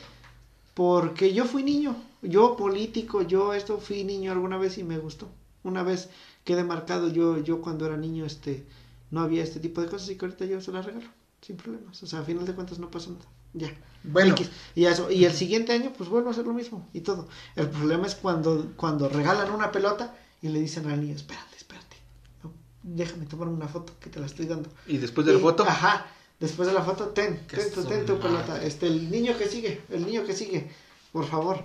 Porque 0.74 1.32
yo 1.32 1.44
fui 1.44 1.62
niño. 1.62 1.96
Yo 2.22 2.56
político, 2.56 3.22
yo 3.22 3.54
esto 3.54 3.78
fui 3.78 4.04
niño 4.04 4.32
alguna 4.32 4.58
vez 4.58 4.76
y 4.78 4.84
me 4.84 4.98
gustó. 4.98 5.28
Una 5.64 5.82
vez 5.82 6.08
quedé 6.44 6.64
marcado 6.64 7.08
yo, 7.08 7.38
yo 7.38 7.60
cuando 7.60 7.86
era 7.86 7.96
niño, 7.96 8.24
este, 8.24 8.66
no 9.10 9.20
había 9.20 9.42
este 9.42 9.60
tipo 9.60 9.80
de 9.80 9.88
cosas 9.88 10.08
y 10.10 10.16
que 10.16 10.24
ahorita 10.24 10.44
yo 10.46 10.60
se 10.60 10.72
las 10.72 10.84
regalo. 10.86 11.08
Sin 11.40 11.56
problemas. 11.56 12.00
O 12.02 12.06
sea, 12.06 12.20
a 12.20 12.22
final 12.24 12.46
de 12.46 12.54
cuentas 12.54 12.78
no 12.78 12.90
pasa 12.90 13.10
nada. 13.10 13.24
Ya. 13.54 13.68
Bueno, 14.04 14.32
X. 14.34 14.50
Y, 14.74 14.84
eso, 14.86 15.10
y 15.10 15.24
el 15.24 15.32
siguiente 15.32 15.72
año, 15.72 15.92
pues 15.96 16.08
vuelvo 16.08 16.28
a 16.28 16.32
hacer 16.32 16.46
lo 16.46 16.54
mismo 16.54 16.88
y 16.92 17.00
todo. 17.00 17.28
El 17.56 17.68
problema 17.68 18.06
es 18.06 18.14
cuando, 18.14 18.72
cuando 18.76 19.08
regalan 19.08 19.50
una 19.52 19.70
pelota 19.72 20.16
y 20.40 20.48
le 20.48 20.60
dicen 20.60 20.88
al 20.88 21.00
niño, 21.00 21.14
espérate, 21.16 21.56
espérate. 21.56 21.96
No, 22.42 22.52
déjame 22.82 23.26
tomar 23.26 23.48
una 23.48 23.68
foto 23.68 23.92
que 24.00 24.08
te 24.08 24.20
la 24.20 24.26
estoy 24.26 24.46
dando. 24.46 24.68
y 24.86 24.98
después 24.98 25.26
de 25.26 25.32
la 25.34 25.38
Y- 25.38 25.42
foto, 25.42 25.64
Ajá. 25.64 26.06
Después 26.40 26.66
de 26.66 26.74
la 26.74 26.82
foto, 26.82 27.08
ten, 27.10 27.46
ten, 27.46 27.72
tu, 27.72 27.84
ten 27.84 28.04
tu 28.04 28.18
pelota. 28.18 28.60
Este, 28.64 28.88
el 28.88 29.08
niño 29.12 29.38
que 29.38 29.46
sigue, 29.46 29.80
el 29.90 30.04
niño 30.04 30.24
que 30.24 30.32
sigue, 30.32 30.72
por 31.12 31.24
favor. 31.24 31.62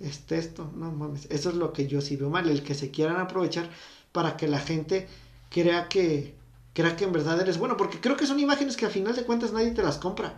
Este, 0.00 0.38
esto, 0.38 0.72
no 0.74 0.90
mames. 0.90 1.26
Eso 1.30 1.50
es 1.50 1.54
lo 1.54 1.72
que 1.72 1.86
yo 1.86 2.00
sí 2.00 2.16
veo 2.16 2.28
mal, 2.28 2.48
el 2.48 2.64
que 2.64 2.74
se 2.74 2.90
quieran 2.90 3.20
aprovechar 3.20 3.70
para 4.12 4.36
que 4.36 4.48
la 4.48 4.58
gente 4.58 5.08
crea 5.50 5.88
que, 5.88 6.34
crea 6.72 6.96
que 6.96 7.04
en 7.04 7.12
verdad 7.12 7.40
eres 7.40 7.58
bueno. 7.58 7.76
Porque 7.76 8.00
creo 8.00 8.16
que 8.16 8.26
son 8.26 8.40
imágenes 8.40 8.76
que 8.76 8.86
a 8.86 8.90
final 8.90 9.14
de 9.14 9.24
cuentas 9.24 9.52
nadie 9.52 9.72
te 9.72 9.82
las 9.82 9.98
compra. 9.98 10.36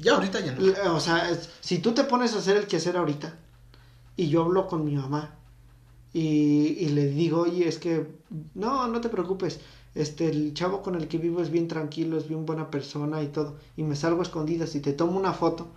ya 0.00 0.14
ahorita 0.14 0.40
ya 0.40 0.52
no. 0.52 0.94
O 0.94 1.00
sea, 1.00 1.30
si 1.60 1.78
tú 1.78 1.92
te 1.92 2.04
pones 2.04 2.34
a 2.34 2.38
hacer 2.38 2.56
el 2.56 2.66
quehacer 2.66 2.96
ahorita 2.96 3.34
y 4.16 4.28
yo 4.28 4.42
hablo 4.42 4.66
con 4.66 4.84
mi 4.84 4.96
mamá 4.96 5.34
y, 6.12 6.76
y 6.78 6.88
le 6.90 7.06
digo, 7.06 7.42
oye, 7.42 7.68
es 7.68 7.78
que 7.78 8.06
no, 8.54 8.88
no 8.88 9.00
te 9.00 9.08
preocupes, 9.08 9.60
este, 9.94 10.28
el 10.28 10.54
chavo 10.54 10.82
con 10.82 10.94
el 10.94 11.08
que 11.08 11.18
vivo 11.18 11.40
es 11.40 11.50
bien 11.50 11.68
tranquilo, 11.68 12.16
es 12.16 12.28
bien 12.28 12.46
buena 12.46 12.70
persona 12.70 13.22
y 13.22 13.28
todo, 13.28 13.56
y 13.76 13.82
me 13.82 13.96
salgo 13.96 14.20
a 14.20 14.22
escondidas 14.24 14.74
y 14.74 14.80
te 14.80 14.92
tomo 14.92 15.18
una 15.18 15.32
foto 15.32 15.68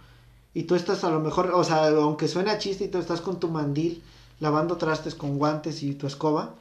y 0.54 0.64
tú 0.64 0.76
estás 0.76 1.04
a 1.04 1.10
lo 1.10 1.20
mejor, 1.20 1.52
o 1.54 1.64
sea, 1.64 1.88
aunque 1.88 2.28
suene 2.28 2.52
a 2.52 2.60
chiste 2.60 2.86
y 2.86 2.88
tú 2.88 3.00
estás 3.00 3.22
con 3.22 3.40
tu 3.40 3.50
mandil 3.50 4.04
lavando 4.40 4.78
trastes 4.78 5.16
con 5.16 5.38
guantes 5.38 5.82
y 5.84 5.96
tu 5.96 6.06
escoba, 6.06 6.56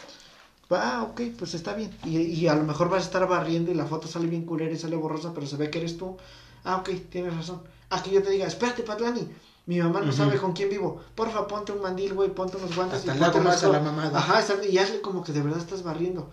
ah, 0.77 1.03
ok, 1.11 1.21
pues 1.39 1.55
está 1.55 1.75
bien. 1.75 1.91
Y, 2.05 2.19
y 2.19 2.49
a 2.49 2.55
lo 2.55 2.65
mejor 2.65 2.89
vas 2.89 3.03
a 3.03 3.07
estar 3.07 3.27
barriendo 3.29 3.71
y 3.71 3.75
la 3.75 3.87
foto 3.87 4.09
sale 4.09 4.27
bien 4.27 4.45
culera 4.45 4.73
y 4.73 4.79
sale 4.79 4.97
borrosa, 4.97 5.33
pero 5.35 5.47
se 5.47 5.57
ve 5.57 5.71
que 5.71 5.79
eres 5.79 5.97
tú. 5.99 6.17
Ah, 6.65 6.77
ok, 6.77 6.91
tienes 7.11 7.35
razón. 7.37 7.63
Que 8.03 8.11
yo 8.11 8.23
te 8.23 8.31
diga, 8.31 8.47
espérate, 8.47 8.83
Patlani, 8.83 9.29
mi 9.67 9.79
mamá 9.79 10.01
no 10.01 10.13
sabe 10.13 10.39
con 10.39 10.53
quién 10.55 10.71
vivo. 10.71 11.01
Porfa, 11.15 11.47
ponte 11.47 11.73
un 11.73 11.83
mandil, 11.83 12.15
güey, 12.15 12.31
ponte 12.35 12.57
unos 12.57 12.75
guantes. 12.75 13.01
Hasta 13.01 13.15
y 13.15 13.19
ponte 13.19 13.41
más 13.41 13.55
a 13.55 13.57
escoba". 13.57 13.73
la 13.79 13.81
mamada. 13.85 14.19
Ajá, 14.19 14.43
y 14.69 14.79
hazle 14.79 15.01
como 15.03 15.23
que 15.23 15.33
de 15.33 15.43
verdad 15.43 15.59
estás 15.61 15.83
barriendo. 15.83 16.31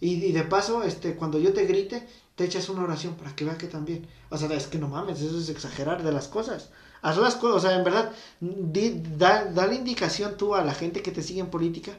Y, 0.00 0.14
y 0.24 0.32
de 0.32 0.42
paso, 0.42 0.82
este, 0.82 1.14
cuando 1.14 1.38
yo 1.38 1.52
te 1.52 1.64
grite, 1.64 2.06
te 2.34 2.44
echas 2.44 2.68
una 2.68 2.82
oración 2.82 3.14
para 3.14 3.34
que 3.34 3.44
vea 3.44 3.56
que 3.56 3.66
también. 3.66 4.06
O 4.30 4.36
sea, 4.36 4.52
es 4.52 4.66
que 4.66 4.78
no 4.78 4.88
mames, 4.88 5.20
eso 5.22 5.38
es 5.38 5.48
exagerar 5.48 6.02
de 6.02 6.12
las 6.12 6.28
cosas. 6.28 6.70
Haz 7.02 7.18
las 7.18 7.36
cosas, 7.36 7.56
o 7.58 7.60
sea, 7.68 7.76
en 7.78 7.84
verdad, 7.84 8.10
di- 8.40 9.00
da, 9.16 9.44
da 9.44 9.66
la 9.68 9.74
indicación 9.74 10.36
tú 10.36 10.54
a 10.56 10.64
la 10.64 10.74
gente 10.74 11.02
que 11.02 11.12
te 11.12 11.22
sigue 11.22 11.40
en 11.40 11.50
política. 11.50 11.92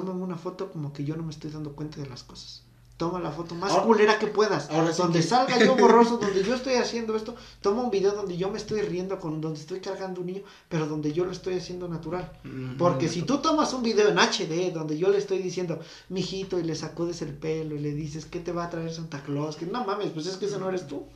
Tómame 0.00 0.22
una 0.22 0.36
foto 0.36 0.70
como 0.72 0.92
que 0.92 1.04
yo 1.04 1.16
no 1.16 1.22
me 1.22 1.30
estoy 1.30 1.50
dando 1.50 1.72
cuenta 1.74 2.00
de 2.00 2.06
las 2.08 2.22
cosas. 2.24 2.62
Toma 2.96 3.18
la 3.20 3.32
foto 3.32 3.56
más 3.56 3.72
Ahora- 3.72 3.84
culera 3.86 4.18
que 4.20 4.28
puedas. 4.28 4.70
ahora 4.70 4.92
sí 4.92 5.02
donde 5.02 5.18
que- 5.20 5.26
salga 5.26 5.58
yo 5.58 5.74
borroso, 5.76 6.16
donde 6.22 6.44
yo 6.44 6.54
estoy 6.54 6.74
haciendo 6.74 7.16
esto. 7.16 7.34
Toma 7.60 7.82
un 7.82 7.90
video 7.90 8.12
donde 8.12 8.36
yo 8.36 8.50
me 8.50 8.56
estoy 8.58 8.82
riendo, 8.82 9.18
con 9.18 9.40
donde 9.40 9.58
estoy 9.58 9.80
cargando 9.80 10.20
un 10.20 10.28
niño, 10.28 10.42
pero 10.68 10.86
donde 10.86 11.12
yo 11.12 11.24
lo 11.24 11.32
estoy 11.32 11.54
haciendo 11.56 11.88
natural. 11.88 12.38
Mm, 12.44 12.76
Porque 12.76 13.08
si 13.08 13.22
tú 13.22 13.38
tomas 13.38 13.72
un 13.74 13.82
video 13.82 14.08
en 14.08 14.18
HD 14.18 14.70
donde 14.72 14.96
yo 14.96 15.08
le 15.10 15.18
estoy 15.18 15.38
diciendo, 15.38 15.80
mijito, 16.08 16.58
y 16.58 16.62
le 16.62 16.76
sacudes 16.76 17.20
el 17.22 17.34
pelo 17.36 17.74
y 17.74 17.80
le 17.80 17.92
dices, 17.94 18.26
¿qué 18.26 18.38
te 18.38 18.52
va 18.52 18.64
a 18.64 18.70
traer 18.70 18.92
Santa 18.92 19.22
Claus? 19.24 19.56
Que 19.56 19.66
no 19.66 19.84
mames, 19.84 20.10
pues 20.12 20.26
es 20.26 20.36
que 20.36 20.46
ese 20.46 20.58
no 20.60 20.68
eres 20.68 20.86
tú. 20.86 21.06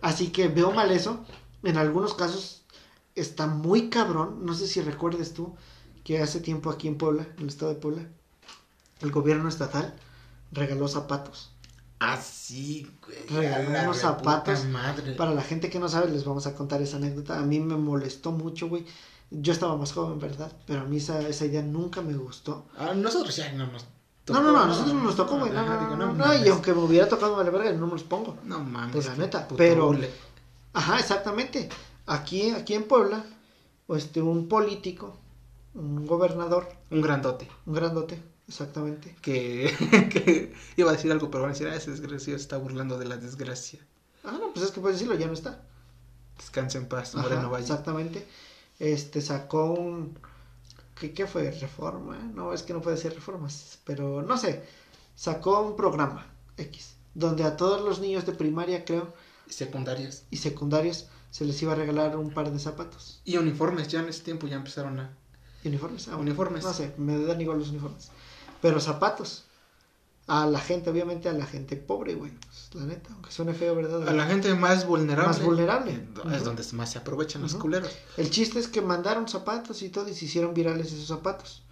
Así 0.00 0.28
que 0.28 0.48
veo 0.48 0.72
mal 0.72 0.90
eso. 0.90 1.24
En 1.62 1.76
algunos 1.76 2.14
casos 2.14 2.62
está 3.14 3.46
muy 3.46 3.90
cabrón. 3.90 4.44
No 4.44 4.54
sé 4.54 4.66
si 4.66 4.80
recuerdes 4.80 5.34
tú 5.34 5.54
que 6.06 6.22
hace 6.22 6.38
tiempo 6.38 6.70
aquí 6.70 6.86
en 6.86 6.98
Puebla, 6.98 7.26
en 7.36 7.42
el 7.42 7.48
estado 7.48 7.74
de 7.74 7.80
Puebla, 7.80 8.06
el 9.00 9.10
gobierno 9.10 9.48
estatal 9.48 9.92
regaló 10.52 10.86
zapatos. 10.86 11.50
Ah, 11.98 12.16
sí, 12.16 12.88
güey. 13.04 13.26
Regaló 13.26 13.70
unos 13.70 13.96
zapatos 13.96 14.66
Madre. 14.66 15.14
Para 15.14 15.34
la 15.34 15.42
gente 15.42 15.68
que 15.68 15.80
no 15.80 15.88
sabe, 15.88 16.08
les 16.12 16.24
vamos 16.24 16.46
a 16.46 16.54
contar 16.54 16.80
esa 16.80 16.98
anécdota. 16.98 17.40
A 17.40 17.42
mí 17.42 17.58
me 17.58 17.74
molestó 17.74 18.30
mucho, 18.30 18.68
güey. 18.68 18.86
Yo 19.32 19.52
estaba 19.52 19.76
más 19.76 19.92
joven, 19.92 20.20
¿verdad? 20.20 20.52
Pero 20.64 20.82
a 20.82 20.84
mí 20.84 20.98
esa, 20.98 21.26
esa 21.28 21.44
idea 21.44 21.62
nunca 21.62 22.02
me 22.02 22.14
gustó. 22.16 22.66
Ah, 22.78 22.94
nosotros 22.94 23.34
ya 23.34 23.52
no 23.54 23.66
nos 23.66 23.84
No, 24.28 24.40
no, 24.40 24.52
no, 24.52 24.60
a 24.60 24.66
nosotros 24.66 24.94
no 24.94 25.02
nos 25.02 25.16
tocó, 25.16 25.40
güey. 25.40 25.50
No, 25.50 25.64
no, 25.64 25.96
no, 25.96 26.12
no, 26.12 26.34
y 26.44 26.46
aunque 26.46 26.72
me 26.72 26.84
hubiera 26.84 27.08
tocado 27.08 27.34
vale 27.34 27.50
verga, 27.50 27.72
no 27.72 27.86
me 27.86 27.94
los 27.94 28.04
pongo. 28.04 28.36
No 28.44 28.60
mames. 28.60 28.92
Pues 28.92 29.06
la 29.06 29.16
neta, 29.16 29.48
pero-. 29.56 29.96
Ajá, 30.72 31.00
exactamente. 31.00 31.68
Aquí, 32.06 32.50
aquí 32.50 32.74
en 32.74 32.84
Puebla, 32.84 33.24
este, 33.88 34.22
un 34.22 34.46
político, 34.46 35.16
un 35.76 36.06
gobernador, 36.06 36.68
Un 36.90 37.00
grandote. 37.02 37.48
un 37.66 37.74
grandote, 37.74 38.20
exactamente. 38.48 39.14
Que, 39.22 39.72
que 40.12 40.54
iba 40.76 40.90
a 40.90 40.94
decir 40.94 41.10
algo, 41.12 41.30
pero 41.30 41.42
van 41.42 41.50
a 41.50 41.52
decir, 41.54 41.68
ah, 41.68 41.74
ese 41.76 41.90
desgraciado 41.90 42.36
está 42.36 42.56
burlando 42.58 42.98
de 42.98 43.04
la 43.06 43.16
desgracia. 43.16 43.78
Ah, 44.24 44.38
no, 44.40 44.52
pues 44.52 44.64
es 44.66 44.72
que 44.72 44.80
puedes 44.80 44.98
decirlo, 44.98 45.18
ya 45.18 45.26
no 45.26 45.32
está. 45.34 45.62
Descansa 46.38 46.78
en 46.78 46.86
paz, 46.88 47.14
Ajá, 47.14 47.22
Moreno 47.22 47.50
Valle. 47.50 47.62
exactamente. 47.64 48.26
Este 48.78 49.20
sacó 49.20 49.70
un 49.72 50.18
¿qué, 50.98 51.12
qué 51.14 51.26
fue? 51.26 51.50
¿Reforma? 51.50 52.16
No, 52.34 52.52
es 52.52 52.62
que 52.62 52.72
no 52.74 52.82
puede 52.82 52.96
ser 52.96 53.14
reformas, 53.14 53.78
pero 53.84 54.22
no 54.22 54.36
sé. 54.36 54.62
Sacó 55.14 55.60
un 55.62 55.76
programa 55.76 56.26
X 56.58 56.94
donde 57.14 57.44
a 57.44 57.56
todos 57.56 57.80
los 57.82 58.00
niños 58.00 58.26
de 58.26 58.32
primaria, 58.32 58.84
creo, 58.84 59.14
Secundarias. 59.48 60.24
y 60.30 60.36
secundarias 60.36 61.08
se 61.30 61.46
les 61.46 61.62
iba 61.62 61.72
a 61.72 61.76
regalar 61.76 62.16
un 62.18 62.30
par 62.34 62.50
de 62.52 62.58
zapatos. 62.58 63.22
Y 63.24 63.38
uniformes, 63.38 63.88
ya 63.88 64.00
en 64.00 64.08
ese 64.10 64.22
tiempo 64.22 64.46
ya 64.46 64.56
empezaron 64.56 65.00
a... 65.00 65.16
¿Y 65.66 65.68
¿Uniformes? 65.70 66.06
Ah, 66.08 66.12
bueno, 66.14 66.22
Uniformes. 66.30 66.64
No 66.64 66.72
sé, 66.72 66.94
me 66.96 67.18
dan 67.24 67.40
igual 67.40 67.58
los 67.58 67.70
uniformes. 67.70 68.10
Pero 68.62 68.80
zapatos. 68.80 69.44
A 70.28 70.44
la 70.46 70.58
gente, 70.58 70.90
obviamente 70.90 71.28
a 71.28 71.32
la 71.32 71.46
gente 71.46 71.76
pobre, 71.76 72.14
güey. 72.14 72.32
Pues, 72.32 72.68
la 72.74 72.84
neta, 72.86 73.10
aunque 73.12 73.30
suene 73.30 73.54
feo, 73.54 73.76
¿verdad? 73.76 74.08
A 74.08 74.12
la 74.12 74.26
gente 74.26 74.52
más 74.54 74.84
vulnerable. 74.86 75.28
Más 75.28 75.40
vulnerable. 75.42 75.92
Es 76.32 76.36
Ujú. 76.36 76.44
donde 76.44 76.64
más 76.72 76.90
se 76.90 76.98
aprovechan 76.98 77.42
los 77.42 77.52
Ujú. 77.52 77.62
culeros. 77.62 77.92
El 78.16 78.30
chiste 78.30 78.58
es 78.58 78.66
que 78.66 78.82
mandaron 78.82 79.28
zapatos 79.28 79.82
y 79.82 79.88
todo 79.88 80.08
y 80.08 80.14
se 80.14 80.24
hicieron 80.24 80.52
virales 80.52 80.88
esos 80.92 81.06
zapatos. 81.06 81.62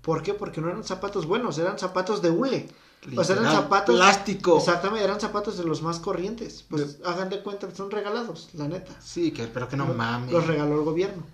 ¿Por 0.00 0.22
qué? 0.22 0.32
Porque 0.32 0.60
no 0.62 0.68
eran 0.70 0.84
zapatos 0.84 1.26
buenos, 1.26 1.58
eran 1.58 1.78
zapatos 1.78 2.22
de 2.22 2.30
hule. 2.30 2.68
O 3.14 3.22
sea, 3.24 3.34
eran 3.34 3.44
Literal, 3.44 3.62
zapatos. 3.64 3.94
Plástico. 3.96 4.56
Exactamente, 4.56 5.04
eran 5.04 5.20
zapatos 5.20 5.58
de 5.58 5.64
los 5.64 5.82
más 5.82 5.98
corrientes. 5.98 6.64
Pues 6.70 6.98
hagan 7.04 7.28
de 7.28 7.42
cuenta, 7.42 7.68
son 7.74 7.90
regalados, 7.90 8.48
la 8.54 8.68
neta. 8.68 8.96
Sí, 9.02 9.32
que, 9.32 9.46
pero 9.48 9.68
que 9.68 9.76
no 9.76 9.86
Lo- 9.86 9.92
mames. 9.94 10.32
Los 10.32 10.46
regaló 10.46 10.76
el 10.78 10.84
gobierno. 10.84 11.24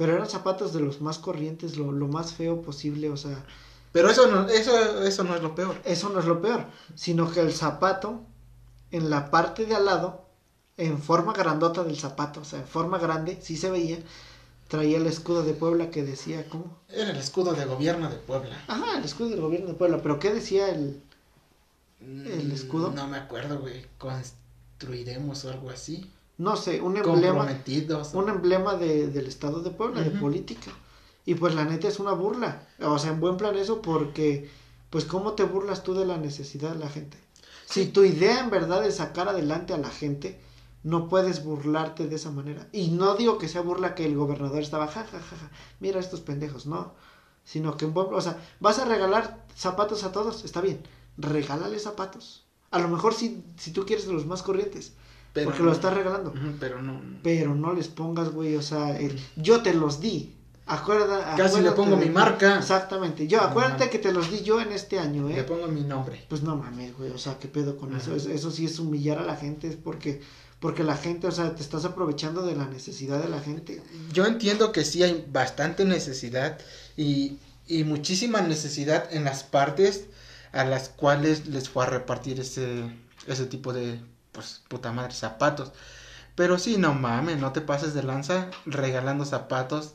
Pero 0.00 0.14
eran 0.14 0.28
zapatos 0.30 0.72
de 0.72 0.80
los 0.80 1.00
más 1.02 1.18
corrientes, 1.20 1.76
lo, 1.78 1.92
lo 1.92 2.08
más 2.08 2.32
feo 2.34 2.62
posible. 2.62 3.10
O 3.10 3.16
sea, 3.18 3.44
Pero 3.92 4.10
eso 4.10 4.26
no, 4.30 4.48
eso, 4.48 5.02
eso 5.04 5.24
no 5.24 5.34
es 5.36 5.42
lo 5.42 5.54
peor. 5.54 5.76
eso 5.84 6.08
no 6.10 6.20
es 6.20 6.26
lo 6.26 6.40
peor. 6.40 6.66
Sino 6.96 7.30
que 7.30 7.40
el 7.40 7.52
zapato, 7.52 8.22
en 8.90 9.10
la 9.10 9.30
parte 9.30 9.66
de 9.66 9.74
al 9.76 9.86
lado, 9.86 10.26
en 10.78 10.98
forma 11.02 11.32
grandota 11.34 11.84
del 11.84 11.98
zapato, 11.98 12.40
o 12.40 12.44
sea, 12.44 12.60
en 12.60 12.66
forma 12.68 12.98
grande, 12.98 13.38
sí 13.42 13.56
se 13.56 13.70
veía, 13.70 13.98
traía 14.68 14.98
el 14.98 15.06
escudo 15.06 15.42
de 15.44 15.54
Puebla 15.54 15.90
que 15.90 16.04
decía, 16.04 16.48
¿cómo? 16.48 16.78
Era 16.88 17.10
el 17.10 17.18
escudo 17.18 17.54
de 17.54 17.64
gobierno 17.66 18.10
de 18.10 18.16
Puebla. 18.16 18.56
Ajá, 18.68 18.98
el 18.98 19.04
escudo 19.04 19.30
del 19.30 19.40
gobierno 19.42 19.68
de 19.68 19.74
Puebla. 19.74 20.00
Pero 20.02 20.18
¿qué 20.20 20.32
decía 20.32 20.70
el, 20.70 21.02
¿El 22.00 22.48
Mm, 22.48 22.52
escudo? 22.52 22.90
No 22.90 23.06
me 23.08 23.18
acuerdo, 23.18 23.60
güey. 23.60 23.86
Construiremos 23.98 25.44
o 25.44 25.50
algo 25.50 25.70
así. 25.70 26.10
No 26.40 26.56
sé, 26.56 26.80
un 26.80 26.96
emblema? 26.96 27.46
Un 28.14 28.30
emblema 28.30 28.74
de, 28.74 29.08
del 29.08 29.26
estado 29.26 29.60
de 29.60 29.70
Puebla, 29.70 30.00
de 30.00 30.10
política. 30.10 30.72
Y 31.26 31.34
pues 31.34 31.54
la 31.54 31.66
neta 31.66 31.86
es 31.86 32.00
una 32.00 32.12
burla. 32.12 32.66
O 32.80 32.98
sea, 32.98 33.10
en 33.10 33.20
buen 33.20 33.36
plan 33.36 33.56
eso 33.56 33.82
porque, 33.82 34.50
pues, 34.88 35.04
¿cómo 35.04 35.34
te 35.34 35.44
burlas 35.44 35.82
tú 35.82 35.92
de 35.92 36.06
la 36.06 36.16
necesidad 36.16 36.72
de 36.72 36.78
la 36.78 36.88
gente? 36.88 37.18
Si 37.66 37.88
tu 37.88 38.04
idea 38.04 38.40
en 38.40 38.48
verdad 38.48 38.86
es 38.86 38.96
sacar 38.96 39.28
adelante 39.28 39.74
a 39.74 39.76
la 39.78 39.90
gente, 39.90 40.40
no 40.82 41.10
puedes 41.10 41.44
burlarte 41.44 42.06
de 42.06 42.16
esa 42.16 42.30
manera. 42.30 42.66
Y 42.72 42.88
no 42.88 43.16
digo 43.16 43.36
que 43.36 43.46
sea 43.46 43.60
burla 43.60 43.94
que 43.94 44.06
el 44.06 44.16
gobernador 44.16 44.62
estaba, 44.62 44.86
ja, 44.86 45.04
ja, 45.04 45.20
ja, 45.20 45.36
ja, 45.36 45.50
mira 45.78 46.00
estos 46.00 46.22
pendejos, 46.22 46.64
no. 46.64 46.94
Sino 47.44 47.76
que, 47.76 47.84
o 47.84 48.20
sea, 48.22 48.42
vas 48.60 48.78
a 48.78 48.86
regalar 48.86 49.44
zapatos 49.54 50.04
a 50.04 50.12
todos, 50.12 50.42
está 50.46 50.62
bien, 50.62 50.82
regálale 51.18 51.78
zapatos. 51.78 52.46
A 52.70 52.78
lo 52.78 52.88
mejor 52.88 53.12
si, 53.12 53.44
si 53.58 53.72
tú 53.72 53.84
quieres 53.84 54.06
de 54.06 54.14
los 54.14 54.24
más 54.24 54.42
corrientes, 54.42 54.94
porque 55.32 55.62
lo 55.62 55.72
estás 55.72 55.94
regalando. 55.94 56.32
pero 56.58 56.82
no. 56.82 57.00
Pero 57.22 57.54
no 57.54 57.72
les 57.72 57.88
pongas, 57.88 58.30
güey, 58.30 58.56
o 58.56 58.62
sea, 58.62 58.98
el, 58.98 59.18
yo 59.36 59.62
te 59.62 59.74
los 59.74 60.00
di. 60.00 60.34
Acuerda, 60.66 61.34
Casi 61.36 61.60
le 61.62 61.72
pongo 61.72 61.96
mi 61.96 62.10
marca. 62.10 62.58
Exactamente. 62.58 63.26
Yo, 63.26 63.40
acuérdate 63.40 63.90
que 63.90 63.98
te 63.98 64.12
los 64.12 64.30
di 64.30 64.42
yo 64.42 64.60
en 64.60 64.70
este 64.70 65.00
año, 65.00 65.28
¿eh? 65.28 65.34
Le 65.34 65.42
pongo 65.42 65.66
mi 65.66 65.82
nombre. 65.82 66.24
Pues 66.28 66.42
no 66.42 66.54
mames, 66.54 66.96
güey. 66.96 67.10
O 67.10 67.18
sea, 67.18 67.38
¿qué 67.40 67.48
pedo 67.48 67.76
con 67.76 67.96
eso? 67.96 68.14
Eso 68.14 68.50
sí 68.52 68.66
es 68.66 68.78
humillar 68.78 69.18
a 69.18 69.24
la 69.24 69.34
gente. 69.34 69.66
Es 69.66 69.74
porque, 69.74 70.20
porque 70.60 70.84
la 70.84 70.96
gente, 70.96 71.26
o 71.26 71.32
sea, 71.32 71.56
te 71.56 71.62
estás 71.62 71.84
aprovechando 71.84 72.42
de 72.42 72.54
la 72.54 72.66
necesidad 72.66 73.20
de 73.20 73.28
la 73.28 73.40
gente. 73.40 73.82
Yo 74.12 74.26
entiendo 74.26 74.70
que 74.70 74.84
sí 74.84 75.02
hay 75.02 75.26
bastante 75.32 75.84
necesidad 75.84 76.58
y, 76.96 77.38
y 77.66 77.82
muchísima 77.82 78.40
necesidad 78.40 79.12
en 79.12 79.24
las 79.24 79.42
partes 79.42 80.04
a 80.52 80.64
las 80.64 80.88
cuales 80.88 81.48
les 81.48 81.68
fue 81.68 81.84
a 81.84 81.88
repartir 81.88 82.38
ese, 82.38 82.84
ese 83.26 83.46
tipo 83.46 83.72
de, 83.72 83.98
pues, 84.32 84.62
puta 84.68 84.92
madre, 84.92 85.12
zapatos. 85.12 85.72
Pero 86.34 86.58
sí, 86.58 86.76
no 86.78 86.94
mames, 86.94 87.38
no 87.38 87.52
te 87.52 87.60
pases 87.60 87.94
de 87.94 88.02
lanza 88.02 88.50
regalando 88.66 89.24
zapatos 89.24 89.94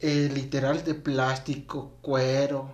eh, 0.00 0.30
literal 0.34 0.84
de 0.84 0.94
plástico, 0.94 1.92
cuero, 2.02 2.70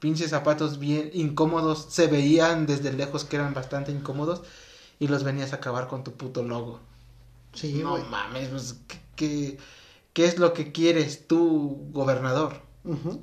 pinches 0.00 0.30
zapatos 0.30 0.78
bien 0.78 1.10
incómodos, 1.14 1.86
se 1.90 2.08
veían 2.08 2.66
desde 2.66 2.92
lejos 2.92 3.24
que 3.24 3.36
eran 3.36 3.54
bastante 3.54 3.92
incómodos 3.92 4.42
y 4.98 5.08
los 5.08 5.24
venías 5.24 5.52
a 5.52 5.56
acabar 5.56 5.88
con 5.88 6.04
tu 6.04 6.12
puto 6.12 6.42
logo. 6.42 6.80
Sí, 7.54 7.80
no 7.82 7.96
mames, 7.96 8.48
pues, 8.48 8.76
¿qué, 9.16 9.58
¿qué, 10.12 10.26
es 10.26 10.38
lo 10.38 10.52
que 10.52 10.72
quieres 10.72 11.26
tú, 11.26 11.88
gobernador? 11.92 12.60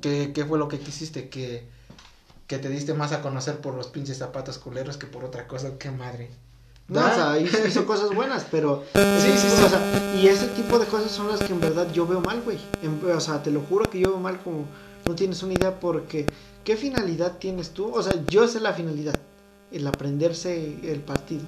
¿Qué, 0.00 0.32
¿Qué, 0.34 0.44
fue 0.44 0.58
lo 0.58 0.66
que 0.68 0.80
quisiste? 0.80 1.28
Que, 1.28 1.68
que 2.48 2.58
te 2.58 2.68
diste 2.68 2.94
más 2.94 3.12
a 3.12 3.22
conocer 3.22 3.60
por 3.60 3.74
los 3.74 3.88
pinches 3.88 4.18
zapatos 4.18 4.58
culeros 4.58 4.96
que 4.96 5.06
por 5.06 5.24
otra 5.24 5.46
cosa, 5.46 5.78
qué 5.78 5.90
madre. 5.90 6.30
No, 6.88 7.00
o 7.00 7.14
sea, 7.14 7.38
hizo, 7.38 7.86
cosas 7.86 8.14
buenas, 8.14 8.46
pero. 8.50 8.84
Sí, 8.94 9.32
sí, 9.36 9.48
sí. 9.48 9.62
O 9.64 9.68
sea, 9.68 10.14
y 10.16 10.26
ese 10.26 10.48
tipo 10.48 10.78
de 10.78 10.86
cosas 10.86 11.10
son 11.10 11.28
las 11.28 11.40
que 11.40 11.52
en 11.52 11.60
verdad 11.60 11.90
yo 11.92 12.06
veo 12.06 12.20
mal, 12.20 12.42
güey. 12.42 12.58
O 13.14 13.20
sea, 13.20 13.42
te 13.42 13.50
lo 13.50 13.60
juro 13.60 13.88
que 13.88 14.00
yo 14.00 14.10
veo 14.10 14.18
mal 14.18 14.40
como. 14.42 14.66
No 15.06 15.14
tienes 15.14 15.42
una 15.42 15.54
idea 15.54 15.80
porque. 15.80 16.26
¿Qué 16.64 16.76
finalidad 16.76 17.38
tienes 17.38 17.70
tú? 17.70 17.92
O 17.92 18.02
sea, 18.02 18.14
yo 18.26 18.46
sé 18.46 18.60
la 18.60 18.72
finalidad. 18.72 19.18
El 19.72 19.86
aprenderse 19.86 20.78
el 20.82 21.00
partido. 21.00 21.44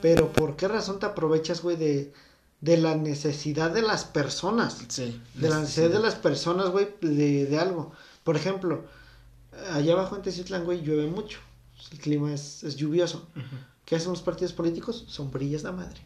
Pero 0.00 0.32
¿por 0.32 0.56
qué 0.56 0.66
razón 0.66 0.98
te 0.98 1.06
aprovechas, 1.06 1.62
güey, 1.62 1.76
de, 1.76 2.12
de 2.60 2.76
la 2.76 2.96
necesidad 2.96 3.70
de 3.70 3.82
las 3.82 4.04
personas? 4.04 4.78
Sí. 4.88 5.20
De 5.34 5.48
la 5.48 5.60
necesidad 5.60 5.90
de 5.90 6.00
las 6.00 6.16
personas, 6.16 6.70
güey, 6.70 6.88
de, 7.00 7.46
de 7.46 7.58
algo. 7.58 7.92
Por 8.24 8.36
ejemplo, 8.36 8.84
allá 9.72 9.92
abajo 9.92 10.16
en 10.16 10.22
Teciutlán, 10.22 10.64
güey, 10.64 10.82
llueve 10.82 11.06
mucho. 11.06 11.38
El 11.92 11.98
clima 11.98 12.32
es, 12.32 12.64
es 12.64 12.76
lluvioso. 12.76 13.28
¿Qué 13.92 13.96
hacen 13.96 14.12
los 14.12 14.22
partidos 14.22 14.54
políticos? 14.54 15.04
Sombrillas 15.06 15.64
la 15.64 15.72
madre. 15.72 16.00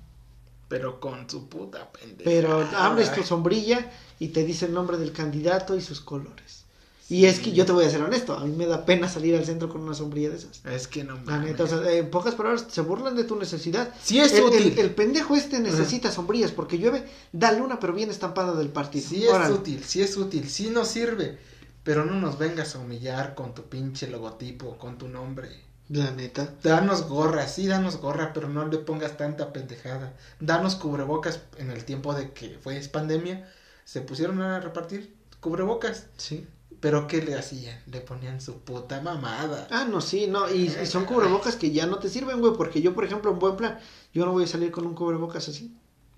Pero 0.66 0.99
con 0.99 1.31
su 1.31 1.49
puta 1.49 1.92
pendeja. 1.92 2.25
Pero 2.25 2.68
abres 2.77 3.14
tu 3.14 3.22
sombrilla 3.22 3.92
y 4.18 4.31
te 4.31 4.44
dice 4.44 4.66
el 4.66 4.75
nombre 4.75 4.96
del 4.96 5.12
candidato 5.12 5.77
y 5.77 5.81
sus 5.81 6.01
colores. 6.01 6.64
Y 7.09 7.27
es 7.27 7.38
que 7.38 7.53
yo 7.53 7.64
te 7.64 7.70
voy 7.70 7.85
a 7.85 7.90
ser 7.90 8.03
honesto, 8.03 8.37
a 8.37 8.44
mí 8.44 8.51
me 8.57 8.66
da 8.66 8.85
pena 8.85 9.09
salir 9.09 9.37
al 9.37 9.44
centro 9.44 9.68
con 9.68 9.83
una 9.83 9.94
sombrilla 9.94 10.31
de 10.31 10.38
esas. 10.38 10.62
Es 10.64 10.88
que 10.88 11.05
no 11.05 11.16
La 11.27 11.38
neta, 11.38 11.62
o 11.62 11.68
sea, 11.68 11.88
en 11.92 12.11
pocas 12.11 12.35
palabras, 12.35 12.66
se 12.68 12.81
burlan 12.81 13.14
de 13.14 13.22
tu 13.22 13.37
necesidad. 13.37 13.94
Sí 14.03 14.18
es 14.18 14.33
el, 14.33 14.42
útil. 14.42 14.77
El, 14.77 14.90
pendejo 14.92 15.37
este 15.37 15.61
necesita 15.61 16.11
sombrillas 16.11 16.51
porque 16.51 16.79
llueve, 16.79 17.05
dale 17.31 17.61
una 17.61 17.79
pero 17.79 17.92
bien 17.92 18.11
estampada 18.11 18.57
del 18.57 18.70
partido. 18.70 19.09
Sí 19.09 19.29
es 19.29 19.49
útil, 19.49 19.85
sí 19.85 20.03
es 20.03 20.16
útil, 20.16 20.49
sí 20.51 20.70
nos 20.70 20.88
sirve. 20.88 21.38
Pero 21.85 22.05
no 22.05 22.18
nos 22.18 22.37
vengas 22.37 22.75
a 22.75 22.81
humillar 22.81 23.37
con 23.37 23.55
tu 23.55 23.62
pinche 23.62 24.09
logotipo, 24.09 24.77
con 24.77 24.99
tu 24.99 25.07
nombre. 25.07 25.65
La 25.88 26.11
neta. 26.11 26.53
Danos 26.62 27.09
gorra, 27.09 27.46
sí, 27.46 27.68
danos 27.68 27.99
gorra, 27.99 28.33
pero 28.33 28.49
no 28.49 28.66
le 28.66 28.79
pongas 28.79 29.16
tanta 29.16 29.53
pendejada. 29.53 30.14
Danos 30.40 30.75
cubrebocas 30.75 31.40
en 31.59 31.70
el 31.70 31.85
tiempo 31.85 32.12
de 32.14 32.33
que 32.33 32.59
fue 32.61 32.81
pandemia. 32.81 33.49
Se 33.85 34.01
pusieron 34.01 34.42
a 34.42 34.59
repartir 34.59 35.14
cubrebocas. 35.40 36.07
Sí. 36.16 36.46
Pero 36.81 37.07
¿qué 37.07 37.22
le 37.22 37.37
hacían? 37.37 37.81
Le 37.87 38.01
ponían 38.01 38.40
su 38.40 38.61
puta 38.61 39.01
mamada. 39.01 39.68
Ah, 39.70 39.87
no, 39.88 40.01
sí, 40.01 40.27
no. 40.27 40.51
Y, 40.53 40.68
son 40.87 41.05
cubrebocas 41.05 41.57
que 41.57 41.70
ya 41.70 41.87
no 41.87 41.99
te 41.99 42.09
sirven, 42.09 42.40
güey. 42.40 42.55
Porque 42.57 42.83
yo, 42.83 42.92
por 42.94 43.05
ejemplo, 43.05 43.31
en 43.31 43.38
buen 43.38 43.57
plan, 43.57 43.79
yo 44.12 44.27
no 44.27 44.33
voy 44.33 44.44
a 44.44 44.49
salir 44.49 44.72
con 44.72 44.87
un 44.87 44.94
cubrebocas 44.94 45.49
así. 45.49 45.75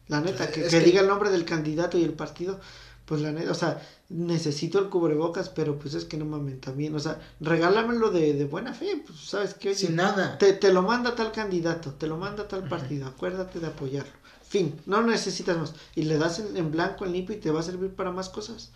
La 0.09 0.23
neta, 0.23 0.51
que, 0.51 0.65
que 0.65 0.81
diga 0.81 1.03
el 1.03 1.09
nombre 1.09 1.31
del 1.31 1.45
candidato 1.45 1.99
y 1.99 2.05
el 2.05 2.15
partido 2.15 2.59
pues 3.09 3.23
la 3.23 3.33
neta, 3.33 3.51
o 3.51 3.55
sea, 3.55 3.81
necesito 4.11 4.79
el 4.79 4.91
cubrebocas, 4.91 5.49
pero 5.49 5.79
pues 5.79 5.95
es 5.95 6.05
que 6.05 6.19
no 6.19 6.27
mames 6.27 6.61
también, 6.61 6.95
o 6.95 6.99
sea, 6.99 7.19
regálamelo 7.41 8.11
de, 8.11 8.35
de 8.35 8.45
buena 8.45 8.75
fe, 8.75 9.03
pues 9.05 9.19
sabes 9.21 9.55
que 9.55 9.75
Sin 9.75 9.97
nada. 9.97 10.37
Te, 10.37 10.53
te, 10.53 10.71
lo 10.75 10.83
manda 10.83 11.15
tal 11.15 11.33
candidato, 11.33 11.95
te 11.95 12.07
lo 12.07 12.19
manda 12.19 12.47
tal 12.47 12.69
partido, 12.69 13.07
acuérdate 13.07 13.61
de 13.61 13.67
apoyarlo. 13.67 14.13
Fin, 14.47 14.79
no 14.85 15.01
necesitas 15.01 15.57
más. 15.57 15.75
Y 15.95 16.03
le 16.03 16.19
das 16.19 16.39
en, 16.39 16.71
blanco 16.71 17.07
el 17.07 17.13
limpio 17.13 17.35
y 17.35 17.41
te 17.41 17.51
va 17.51 17.61
a 17.61 17.63
servir 17.63 17.95
para 17.95 18.13
más 18.13 18.29
cosas. 18.29 18.73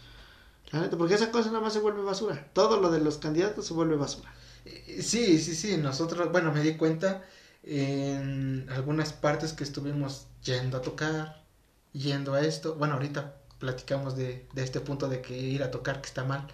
La 0.71 0.81
neta, 0.81 0.97
porque 0.97 1.15
esa 1.15 1.31
cosa 1.31 1.49
nada 1.49 1.61
más 1.61 1.75
se 1.75 1.81
vuelve 1.81 2.03
basura. 2.03 2.49
Todo 2.55 2.81
lo 2.81 2.91
de 2.91 3.01
los 3.01 3.19
candidatos 3.19 3.67
se 3.67 3.75
vuelve 3.75 3.97
basura. 3.97 4.33
Eh, 4.65 5.03
sí, 5.03 5.39
sí, 5.39 5.55
sí, 5.55 5.77
nosotros, 5.77 6.33
bueno, 6.33 6.53
me 6.53 6.63
di 6.63 6.77
cuenta 6.79 7.23
en 7.63 8.67
algunas 8.71 9.13
partes 9.13 9.53
que 9.53 9.65
estuvimos 9.65 10.27
yendo 10.43 10.79
a 10.79 10.83
tocar, 10.83 11.45
yendo 11.93 12.33
a 12.33 12.41
esto, 12.41 12.77
bueno, 12.77 12.95
ahorita 12.95 13.42
platicamos 13.63 14.17
de, 14.17 14.45
de 14.53 14.63
este 14.65 14.81
punto 14.81 15.09
de 15.09 15.23
que 15.23 15.39
ir 15.39 15.63
a 15.63 15.71
tocar 15.71 16.01
que 16.01 16.09
está 16.09 16.25
mal, 16.25 16.49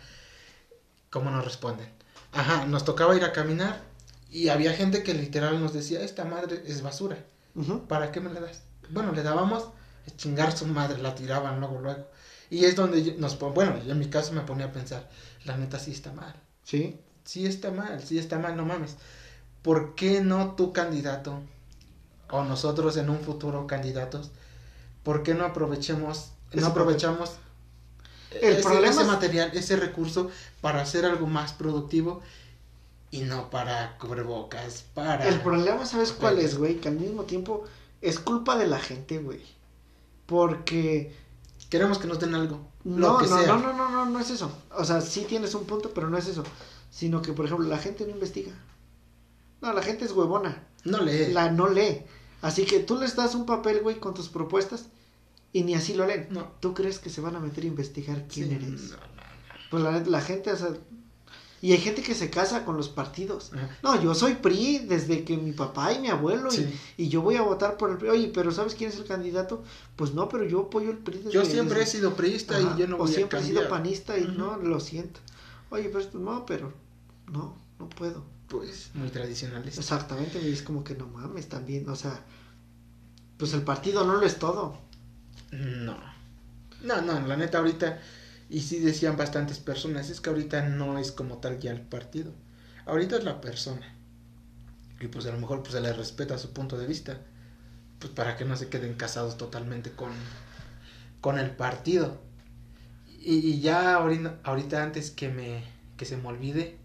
¿cómo 1.08 1.30
nos 1.30 1.42
responden? 1.42 1.90
Ajá, 2.32 2.66
nos 2.66 2.84
tocaba 2.84 3.16
ir 3.16 3.24
a 3.24 3.32
caminar 3.32 3.80
y 4.30 4.48
había 4.48 4.74
gente 4.74 5.02
que 5.02 5.14
literal 5.14 5.58
nos 5.58 5.72
decía, 5.72 6.02
esta 6.02 6.26
madre 6.26 6.62
es 6.66 6.82
basura, 6.82 7.16
¿para 7.88 8.12
qué 8.12 8.20
me 8.20 8.30
la 8.30 8.40
das? 8.40 8.62
Bueno, 8.90 9.12
le 9.12 9.22
dábamos 9.22 9.64
a 10.06 10.16
chingar 10.16 10.54
su 10.54 10.66
madre, 10.66 11.00
la 11.00 11.14
tiraban 11.14 11.60
luego, 11.60 11.80
luego. 11.80 12.06
Y 12.50 12.66
es 12.66 12.76
donde 12.76 13.16
nos, 13.18 13.38
bueno, 13.38 13.82
yo 13.82 13.92
en 13.92 13.98
mi 13.98 14.10
caso 14.10 14.34
me 14.34 14.42
ponía 14.42 14.66
a 14.66 14.72
pensar, 14.72 15.08
la 15.44 15.56
neta 15.56 15.78
sí 15.78 15.92
está 15.92 16.12
mal. 16.12 16.34
Sí. 16.62 17.00
Sí 17.24 17.46
está 17.46 17.70
mal, 17.70 18.02
sí 18.02 18.18
está 18.18 18.38
mal, 18.38 18.54
no 18.54 18.66
mames. 18.66 18.96
¿Por 19.62 19.94
qué 19.94 20.20
no 20.20 20.54
tu 20.56 20.72
candidato 20.74 21.42
o 22.30 22.44
nosotros 22.44 22.96
en 22.96 23.10
un 23.10 23.20
futuro 23.20 23.66
candidatos, 23.66 24.30
por 25.02 25.22
qué 25.22 25.34
no 25.34 25.44
aprovechemos 25.44 26.32
no 26.52 26.66
aprovechamos 26.66 27.32
el 28.30 28.54
ese, 28.54 28.62
problema 28.62 28.88
ese 28.88 29.04
material, 29.04 29.50
ese 29.54 29.76
recurso 29.76 30.30
para 30.61 30.82
hacer 30.82 31.04
algo 31.04 31.26
más 31.26 31.52
productivo 31.52 32.20
y 33.11 33.20
no 33.20 33.48
para 33.48 33.96
cubrebocas, 33.98 34.84
para... 34.94 35.26
El 35.26 35.40
problema, 35.40 35.87
¿sabes 35.87 36.12
cuál 36.12 36.38
es, 36.38 36.58
güey? 36.58 36.76
Que 36.76 36.88
al 36.88 36.96
mismo 36.96 37.24
tiempo 37.24 37.64
es 38.02 38.18
culpa 38.18 38.56
de 38.56 38.66
la 38.66 38.78
gente, 38.78 39.18
güey. 39.18 39.40
Porque... 40.26 41.16
Queremos 41.70 41.98
que 41.98 42.06
nos 42.06 42.18
den 42.18 42.34
algo. 42.34 42.61
No, 42.84 43.14
lo 43.14 43.18
que 43.18 43.26
no, 43.26 43.38
sea. 43.38 43.46
no, 43.46 43.58
no, 43.58 43.72
no, 43.74 43.90
no, 43.90 44.06
no 44.06 44.20
es 44.20 44.30
eso. 44.30 44.50
O 44.74 44.84
sea, 44.84 45.02
sí 45.02 45.26
tienes 45.28 45.54
un 45.54 45.64
punto, 45.64 45.92
pero 45.92 46.08
no 46.08 46.16
es 46.16 46.26
eso. 46.26 46.42
Sino 46.90 47.20
que, 47.20 47.32
por 47.32 47.44
ejemplo, 47.44 47.66
la 47.66 47.76
gente 47.76 48.04
no 48.04 48.11
investiga. 48.11 48.52
No, 49.61 49.72
la 49.74 49.82
gente 49.82 50.06
es 50.06 50.12
huevona. 50.12 50.66
No 50.84 51.00
lee. 51.02 51.32
La 51.32 51.50
no 51.50 51.68
lee. 51.68 52.04
Así 52.40 52.64
que 52.64 52.80
tú 52.80 52.96
les 52.96 53.16
das 53.16 53.34
un 53.34 53.44
papel, 53.44 53.82
güey, 53.82 54.00
con 54.00 54.14
tus 54.14 54.28
propuestas 54.28 54.87
y 55.52 55.62
ni 55.62 55.74
así 55.74 55.94
lo 55.94 56.06
leen. 56.06 56.28
No. 56.30 56.52
¿Tú 56.61 56.74
crees 56.74 56.98
que 56.98 57.11
se 57.11 57.20
van 57.20 57.37
a 57.37 57.40
meter 57.40 57.64
a 57.64 57.66
investigar 57.68 58.26
quién 58.28 58.52
eres? 58.52 58.90
No, 58.90 58.96
no, 58.96 59.02
pues 59.70 59.82
la, 59.82 60.00
la, 60.00 60.20
gente, 60.20 60.52
o 60.52 60.56
sea, 60.56 60.70
y 61.61 61.72
hay 61.72 61.78
gente 61.78 62.02
que 62.02 62.14
se 62.14 62.30
casa 62.30 62.64
con 62.64 62.76
los 62.76 62.88
partidos. 62.88 63.50
No, 63.82 64.00
yo 64.00 64.14
soy 64.14 64.34
PRI 64.34 64.78
desde 64.80 65.24
que 65.24 65.37
mi 65.37 65.52
papá 65.52 65.92
y 65.92 65.98
mi 65.98 66.08
abuelo 66.08 66.51
y, 66.55 67.03
y, 67.03 67.09
yo 67.09 67.20
voy 67.20 67.36
a 67.36 67.42
votar 67.42 67.76
por 67.76 67.90
el 67.90 67.96
PRI. 67.96 68.09
Oye, 68.11 68.30
pero 68.32 68.53
¿sabes 68.53 68.74
quién 68.74 68.90
es 68.90 68.96
el 68.96 69.05
candidato? 69.05 69.64
Pues 69.96 70.14
no, 70.14 70.28
pero 70.28 70.44
yo 70.44 70.61
apoyo 70.61 70.90
el 70.90 70.99
PRI. 70.99 71.18
Desde, 71.18 71.32
yo 71.32 71.44
siempre 71.44 71.82
he 71.82 71.86
sido 71.86 72.14
priista 72.14 72.61
y 72.61 72.78
yo 72.78 72.86
no 72.86 72.96
voy 72.96 73.11
O 73.11 73.12
siempre 73.12 73.40
he 73.40 73.42
sido 73.42 73.68
panista 73.68 74.16
y 74.16 74.24
no, 74.24 74.57
lo 74.57 74.78
siento. 74.78 75.20
Oye, 75.70 75.90
pero 75.92 76.09
no, 76.20 76.46
pero 76.46 76.72
no, 77.26 77.57
no 77.78 77.88
puedo. 77.88 78.24
Pues 78.46 78.90
muy 78.94 79.09
tradicionales. 79.09 79.78
Exactamente, 79.78 80.38
es 80.51 80.62
como 80.62 80.84
que 80.84 80.94
no 80.94 81.07
mames 81.09 81.49
también, 81.49 81.88
o 81.88 81.96
sea, 81.96 82.24
pues 83.36 83.53
el 83.53 83.62
partido 83.62 84.05
no 84.05 84.14
lo 84.14 84.24
es 84.24 84.38
todo. 84.38 84.78
No. 85.51 85.96
No, 86.82 87.03
no, 87.03 87.20
la 87.26 87.36
neta 87.36 87.59
ahorita, 87.59 87.99
y 88.49 88.61
sí 88.61 88.78
decían 88.78 89.16
bastantes 89.16 89.59
personas, 89.59 90.11
es 90.11 90.20
que 90.20 90.30
ahorita 90.30 90.68
no 90.68 90.99
es 90.99 91.12
como 91.12 91.38
tal 91.38 91.59
ya 91.59 91.72
el 91.72 91.80
partido. 91.80 92.32
Ahorita 92.86 93.16
es 93.16 93.24
la 93.24 93.40
persona. 93.40 93.94
Y 95.01 95.09
pues 95.09 95.26
a 95.26 95.32
lo 95.32 95.38
mejor 95.38 95.62
pues 95.62 95.74
se 95.74 95.80
le 95.80 95.92
respeta 95.92 96.38
su 96.38 96.53
punto 96.53 96.78
de 96.78 96.86
vista. 96.86 97.20
Pues 97.99 98.12
para 98.12 98.36
que 98.36 98.44
no 98.44 98.57
se 98.57 98.68
queden 98.68 98.94
casados 98.94 99.36
totalmente 99.36 99.92
con, 99.92 100.12
con 101.20 101.38
el 101.38 101.51
partido. 101.51 102.20
Y, 103.20 103.61
ya 103.61 103.94
ahorita, 103.96 104.38
ahorita, 104.44 104.82
antes 104.82 105.11
que 105.11 105.28
me 105.28 105.62
que 105.96 106.05
se 106.05 106.16
me 106.16 106.28
olvide, 106.28 106.78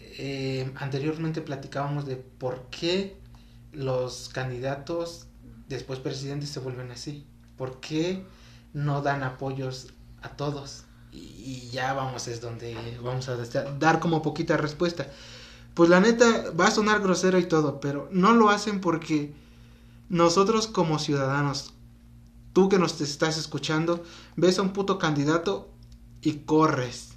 eh, 0.00 0.72
anteriormente 0.76 1.42
platicábamos 1.42 2.06
de 2.06 2.16
por 2.16 2.68
qué 2.70 3.16
los 3.72 4.30
candidatos, 4.30 5.26
después 5.72 5.98
presidentes, 5.98 6.50
se 6.50 6.60
vuelven 6.60 6.90
así? 6.90 7.26
¿Por 7.56 7.80
qué 7.80 8.24
no 8.72 9.02
dan 9.02 9.22
apoyos 9.22 9.88
a 10.22 10.30
todos? 10.30 10.84
Y, 11.12 11.18
y 11.18 11.70
ya 11.70 11.92
vamos, 11.92 12.28
es 12.28 12.40
donde 12.40 12.76
vamos 13.02 13.28
a 13.28 13.36
dar 13.78 14.00
como 14.00 14.22
poquita 14.22 14.56
respuesta. 14.56 15.08
Pues 15.74 15.88
la 15.88 16.00
neta, 16.00 16.50
va 16.58 16.66
a 16.66 16.70
sonar 16.70 17.00
grosero 17.00 17.38
y 17.38 17.44
todo, 17.44 17.80
pero 17.80 18.08
no 18.12 18.32
lo 18.32 18.50
hacen 18.50 18.80
porque 18.80 19.32
nosotros 20.08 20.66
como 20.66 20.98
ciudadanos, 20.98 21.72
tú 22.52 22.68
que 22.68 22.78
nos 22.78 23.00
estás 23.00 23.38
escuchando, 23.38 24.04
ves 24.36 24.58
a 24.58 24.62
un 24.62 24.74
puto 24.74 24.98
candidato 24.98 25.70
y 26.20 26.40
corres. 26.40 27.14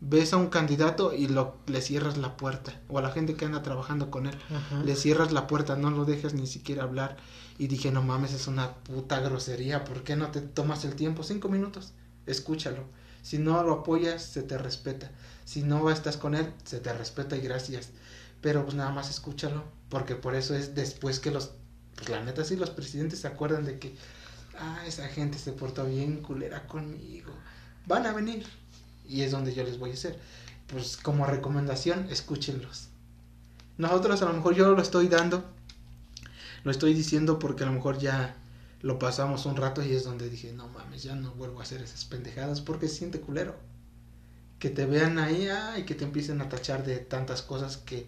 Ves 0.00 0.32
a 0.32 0.38
un 0.38 0.48
candidato 0.48 1.12
y 1.12 1.28
lo, 1.28 1.58
le 1.66 1.82
cierras 1.82 2.16
la 2.16 2.36
puerta. 2.38 2.80
O 2.88 2.98
a 2.98 3.02
la 3.02 3.10
gente 3.10 3.34
que 3.34 3.44
anda 3.44 3.62
trabajando 3.62 4.10
con 4.10 4.26
él. 4.26 4.34
Ajá. 4.48 4.82
Le 4.82 4.96
cierras 4.96 5.32
la 5.32 5.46
puerta, 5.46 5.76
no 5.76 5.90
lo 5.90 6.06
dejas 6.06 6.32
ni 6.32 6.46
siquiera 6.46 6.82
hablar. 6.84 7.18
Y 7.62 7.68
dije, 7.68 7.92
no 7.92 8.02
mames, 8.02 8.32
es 8.32 8.48
una 8.48 8.74
puta 8.74 9.20
grosería. 9.20 9.84
¿Por 9.84 10.02
qué 10.02 10.16
no 10.16 10.32
te 10.32 10.40
tomas 10.40 10.84
el 10.84 10.96
tiempo? 10.96 11.22
Cinco 11.22 11.48
minutos. 11.48 11.92
Escúchalo. 12.26 12.86
Si 13.22 13.38
no 13.38 13.62
lo 13.62 13.72
apoyas, 13.72 14.20
se 14.20 14.42
te 14.42 14.58
respeta. 14.58 15.12
Si 15.44 15.62
no 15.62 15.88
estás 15.88 16.16
con 16.16 16.34
él, 16.34 16.52
se 16.64 16.80
te 16.80 16.92
respeta 16.92 17.36
y 17.36 17.40
gracias. 17.40 17.90
Pero 18.40 18.64
pues 18.64 18.74
nada 18.74 18.90
más 18.90 19.10
escúchalo. 19.10 19.62
Porque 19.90 20.16
por 20.16 20.34
eso 20.34 20.56
es 20.56 20.74
después 20.74 21.20
que 21.20 21.30
los... 21.30 21.52
Pues 21.94 22.08
la 22.08 22.24
neta 22.24 22.44
sí, 22.44 22.56
los 22.56 22.70
presidentes 22.70 23.20
se 23.20 23.28
acuerdan 23.28 23.64
de 23.64 23.78
que... 23.78 23.94
Ah, 24.58 24.82
esa 24.84 25.06
gente 25.06 25.38
se 25.38 25.52
portó 25.52 25.86
bien 25.86 26.20
culera 26.20 26.66
conmigo. 26.66 27.32
Van 27.86 28.06
a 28.06 28.12
venir. 28.12 28.44
Y 29.08 29.22
es 29.22 29.30
donde 29.30 29.54
yo 29.54 29.62
les 29.62 29.78
voy 29.78 29.90
a 29.90 29.94
hacer. 29.94 30.18
Pues 30.66 30.96
como 30.96 31.26
recomendación, 31.26 32.08
escúchenlos. 32.10 32.88
Nosotros 33.78 34.20
a 34.20 34.24
lo 34.24 34.32
mejor 34.32 34.56
yo 34.56 34.72
lo 34.72 34.82
estoy 34.82 35.06
dando. 35.06 35.44
Lo 36.64 36.70
estoy 36.70 36.94
diciendo 36.94 37.38
porque 37.38 37.64
a 37.64 37.66
lo 37.66 37.72
mejor 37.72 37.98
ya 37.98 38.36
lo 38.82 38.98
pasamos 38.98 39.46
un 39.46 39.56
rato 39.56 39.82
y 39.82 39.92
es 39.92 40.04
donde 40.04 40.28
dije, 40.28 40.52
no 40.52 40.68
mames, 40.68 41.02
ya 41.02 41.14
no 41.14 41.30
vuelvo 41.32 41.60
a 41.60 41.62
hacer 41.62 41.82
esas 41.82 42.04
pendejadas 42.04 42.60
porque 42.60 42.88
siente 42.88 43.20
culero. 43.20 43.56
Que 44.58 44.70
te 44.70 44.86
vean 44.86 45.18
ahí 45.18 45.48
ah, 45.48 45.78
y 45.78 45.84
que 45.84 45.94
te 45.94 46.04
empiecen 46.04 46.40
a 46.40 46.48
tachar 46.48 46.84
de 46.84 46.98
tantas 46.98 47.42
cosas 47.42 47.76
que, 47.76 48.06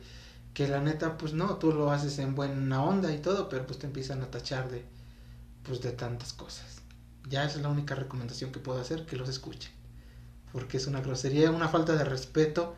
que 0.53 0.69
la 0.69 0.81
neta, 0.81 1.19
pues 1.19 1.33
no, 1.33 1.57
tú 1.57 1.73
lo 1.73 1.91
haces 1.91 2.19
en 2.19 2.35
buena 2.35 2.83
onda 2.83 3.13
y 3.13 3.19
todo, 3.19 3.49
pero 3.49 3.67
pues 3.67 3.79
te 3.79 3.87
empiezan 3.87 4.23
a 4.23 4.31
tachar 4.31 4.71
de, 4.71 4.85
pues 5.65 5.81
de 5.81 5.93
tantas 5.93 6.33
cosas. 6.33 6.83
Ya 7.29 7.45
es 7.45 7.57
la 7.57 7.69
única 7.69 7.95
recomendación 7.95 8.53
que 8.53 8.61
puedo 8.61 8.81
hacer, 8.81 9.07
que 9.07 9.17
los 9.17 9.29
escuchen. 9.29 9.73
Porque 10.53 10.77
es 10.77 10.87
una 10.87 11.01
grosería, 11.01 11.51
una 11.51 11.69
falta 11.69 11.97
de 11.97 12.05
respeto, 12.05 12.77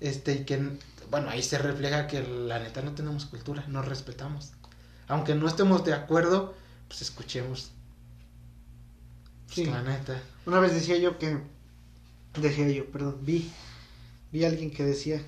este, 0.00 0.34
y 0.34 0.44
que, 0.44 0.78
bueno, 1.10 1.30
ahí 1.30 1.42
se 1.42 1.58
refleja 1.58 2.06
que 2.06 2.22
la 2.22 2.58
neta 2.58 2.82
no 2.82 2.92
tenemos 2.92 3.24
cultura, 3.26 3.64
no 3.68 3.82
respetamos. 3.82 4.52
Aunque 5.08 5.34
no 5.34 5.46
estemos 5.46 5.84
de 5.84 5.94
acuerdo, 5.94 6.54
pues 6.88 7.02
escuchemos. 7.02 7.70
Pues, 9.46 9.54
Sí. 9.54 9.64
La 9.66 9.82
neta. 9.82 10.20
Una 10.44 10.58
vez 10.58 10.74
decía 10.74 10.96
yo 10.98 11.18
que, 11.18 11.38
decía 12.40 12.68
yo, 12.68 12.90
perdón, 12.90 13.18
vi, 13.22 13.50
vi 14.32 14.44
a 14.44 14.48
alguien 14.48 14.70
que 14.70 14.84
decía 14.84 15.22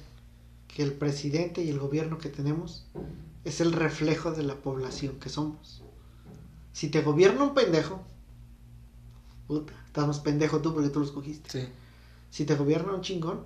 que 0.66 0.83
el 0.83 0.93
presidente 0.93 1.62
y 1.62 1.70
el 1.70 1.79
gobierno 1.79 2.18
que 2.18 2.29
tenemos 2.29 2.87
es 3.45 3.61
el 3.61 3.72
reflejo 3.72 4.33
de 4.33 4.43
la 4.43 4.57
población 4.57 5.18
que 5.18 5.29
somos. 5.29 5.83
Si 6.72 6.89
te 6.89 7.03
gobierna 7.03 7.45
un 7.45 7.55
pendejo, 7.55 8.05
puta, 9.47 9.72
estás 9.87 10.07
más 10.07 10.20
pendejo 10.20 10.61
tú 10.61 10.74
porque 10.74 10.91
tú 10.91 11.01
lo 11.01 11.07
escogiste. 11.07 11.51
Sí. 11.51 11.68
Si 12.31 12.45
te 12.45 12.55
gobierna 12.55 12.93
un 12.93 13.01
chingón, 13.01 13.45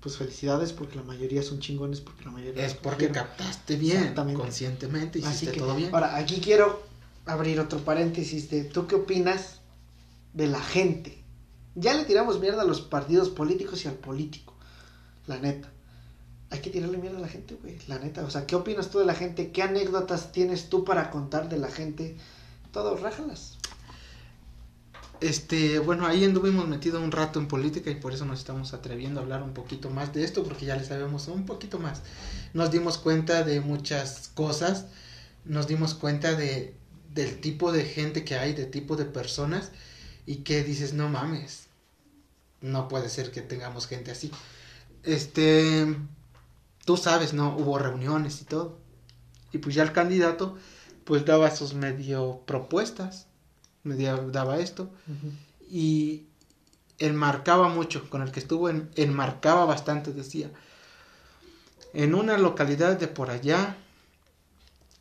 pues 0.00 0.16
felicidades 0.16 0.72
porque 0.72 0.96
la 0.96 1.02
mayoría 1.02 1.42
son 1.42 1.60
chingones 1.60 2.00
porque 2.00 2.24
la 2.24 2.30
mayoría 2.30 2.66
Es 2.66 2.74
porque 2.74 3.10
captaste 3.10 3.76
bien, 3.76 4.14
conscientemente, 4.34 5.18
hiciste 5.18 5.46
Así 5.48 5.52
que, 5.52 5.60
todo 5.60 5.76
bien. 5.76 5.94
ahora, 5.94 6.16
aquí 6.16 6.40
quiero 6.40 6.82
abrir 7.26 7.60
otro 7.60 7.78
paréntesis 7.80 8.50
de, 8.50 8.64
¿tú 8.64 8.86
qué 8.86 8.94
opinas 8.96 9.60
de 10.32 10.46
la 10.46 10.60
gente? 10.60 11.22
Ya 11.74 11.94
le 11.94 12.04
tiramos 12.04 12.40
mierda 12.40 12.62
a 12.62 12.64
los 12.64 12.80
partidos 12.80 13.28
políticos 13.28 13.84
y 13.84 13.88
al 13.88 13.94
político, 13.94 14.54
la 15.26 15.38
neta. 15.38 15.70
Hay 16.50 16.60
que 16.60 16.70
tirarle 16.70 16.98
mierda 16.98 17.18
a 17.18 17.20
la 17.20 17.28
gente, 17.28 17.56
güey, 17.62 17.78
la 17.86 17.98
neta. 17.98 18.24
O 18.24 18.30
sea, 18.30 18.46
¿qué 18.46 18.56
opinas 18.56 18.90
tú 18.90 18.98
de 18.98 19.04
la 19.04 19.14
gente? 19.14 19.52
¿Qué 19.52 19.62
anécdotas 19.62 20.32
tienes 20.32 20.68
tú 20.68 20.84
para 20.84 21.10
contar 21.10 21.48
de 21.48 21.58
la 21.58 21.70
gente? 21.70 22.16
Todo, 22.72 22.96
rájalas. 22.96 23.58
Este, 25.20 25.78
bueno, 25.80 26.06
ahí 26.06 26.24
anduvimos 26.24 26.66
metido 26.66 27.00
un 27.00 27.12
rato 27.12 27.38
en 27.38 27.48
política 27.48 27.90
y 27.90 27.96
por 27.96 28.14
eso 28.14 28.24
nos 28.24 28.38
estamos 28.38 28.72
atreviendo 28.72 29.20
a 29.20 29.22
hablar 29.22 29.42
un 29.42 29.52
poquito 29.52 29.90
más 29.90 30.14
de 30.14 30.24
esto, 30.24 30.42
porque 30.44 30.64
ya 30.64 30.76
le 30.76 30.84
sabemos 30.84 31.28
un 31.28 31.44
poquito 31.44 31.78
más. 31.78 32.02
Nos 32.54 32.70
dimos 32.70 32.96
cuenta 32.96 33.42
de 33.42 33.60
muchas 33.60 34.30
cosas, 34.34 34.86
nos 35.44 35.66
dimos 35.66 35.94
cuenta 35.94 36.34
de, 36.34 36.74
del 37.12 37.40
tipo 37.40 37.70
de 37.70 37.84
gente 37.84 38.24
que 38.24 38.36
hay, 38.36 38.54
de 38.54 38.64
tipo 38.64 38.96
de 38.96 39.04
personas, 39.04 39.72
y 40.24 40.36
que 40.36 40.64
dices, 40.64 40.94
no 40.94 41.08
mames, 41.08 41.66
no 42.62 42.88
puede 42.88 43.10
ser 43.10 43.30
que 43.30 43.42
tengamos 43.42 43.86
gente 43.86 44.10
así. 44.10 44.30
Este, 45.02 45.96
tú 46.86 46.96
sabes, 46.96 47.34
¿no? 47.34 47.56
Hubo 47.56 47.78
reuniones 47.78 48.40
y 48.40 48.44
todo. 48.44 48.78
Y 49.52 49.58
pues 49.58 49.74
ya 49.74 49.82
el 49.82 49.92
candidato, 49.92 50.56
pues 51.04 51.24
daba 51.26 51.54
sus 51.54 51.74
medio 51.74 52.42
propuestas, 52.46 53.26
medio 53.82 54.30
daba 54.30 54.58
esto 54.58 54.90
y 55.70 56.26
enmarcaba 56.98 57.68
mucho, 57.68 58.08
con 58.10 58.22
el 58.22 58.30
que 58.30 58.40
estuvo 58.40 58.68
en, 58.68 58.90
enmarcaba 58.94 59.64
bastante, 59.64 60.12
decía, 60.12 60.50
en 61.94 62.14
una 62.14 62.38
localidad 62.38 62.98
de 62.98 63.08
por 63.08 63.30
allá, 63.30 63.76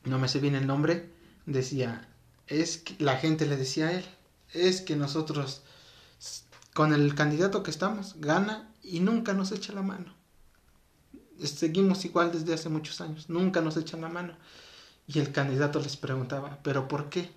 no 0.06 0.18
me 0.18 0.28
sé 0.28 0.40
bien 0.40 0.56
el 0.56 0.66
nombre, 0.66 1.10
decía, 1.46 2.08
es 2.48 2.78
que 2.78 2.96
la 3.04 3.18
gente 3.18 3.46
le 3.46 3.58
decía 3.58 3.90
a 3.90 3.92
él, 3.94 4.06
es 4.54 4.82
que 4.82 4.96
nosotros 4.96 5.62
con 6.74 6.94
el 6.94 7.14
candidato 7.16 7.64
que 7.64 7.72
estamos 7.72 8.16
gana 8.20 8.72
y 8.82 9.02
nunca 9.02 9.34
nos 9.34 9.52
echa 9.52 9.74
la 9.74 9.82
mano. 9.82 10.14
Seguimos 11.44 12.06
igual 12.06 12.32
desde 12.32 12.54
hace 12.54 12.70
muchos 12.70 13.02
años, 13.02 13.30
nunca 13.30 13.62
nos 13.62 13.78
echan 13.78 14.02
la 14.02 14.10
mano. 14.10 14.36
Y 15.08 15.20
el 15.20 15.32
candidato 15.32 15.80
les 15.80 15.98
preguntaba, 15.98 16.60
¿pero 16.64 16.88
por 16.88 17.10
qué? 17.10 17.32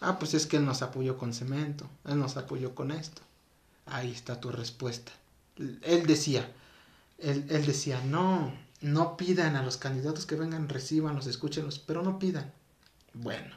Ah, 0.00 0.18
pues 0.18 0.34
es 0.34 0.46
que 0.46 0.56
él 0.58 0.64
nos 0.64 0.82
apoyó 0.82 1.16
con 1.18 1.34
cemento, 1.34 1.88
él 2.04 2.18
nos 2.18 2.36
apoyó 2.36 2.74
con 2.74 2.90
esto. 2.90 3.22
Ahí 3.86 4.12
está 4.12 4.40
tu 4.40 4.50
respuesta. 4.50 5.12
Él 5.82 6.06
decía, 6.06 6.50
él, 7.18 7.46
él 7.48 7.66
decía, 7.66 8.00
no, 8.04 8.52
no 8.80 9.16
pidan 9.16 9.56
a 9.56 9.62
los 9.62 9.76
candidatos 9.76 10.26
que 10.26 10.36
vengan, 10.36 10.68
recibanlos, 10.68 11.26
escúchenlos, 11.26 11.78
pero 11.80 12.02
no 12.02 12.18
pidan. 12.18 12.52
Bueno, 13.14 13.54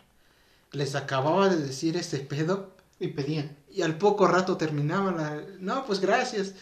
les 0.72 0.96
acababa 0.96 1.50
de 1.50 1.58
decir 1.58 1.96
ese 1.98 2.20
pedo 2.20 2.76
Y 3.00 3.10
pedían. 3.10 3.56
y 3.72 3.82
al 3.84 3.98
poco 3.98 4.28
rato 4.28 4.58
terminaba 4.58 5.12
la... 5.12 5.42
No, 5.60 5.86
pues 5.86 6.00
gracias. 6.00 6.56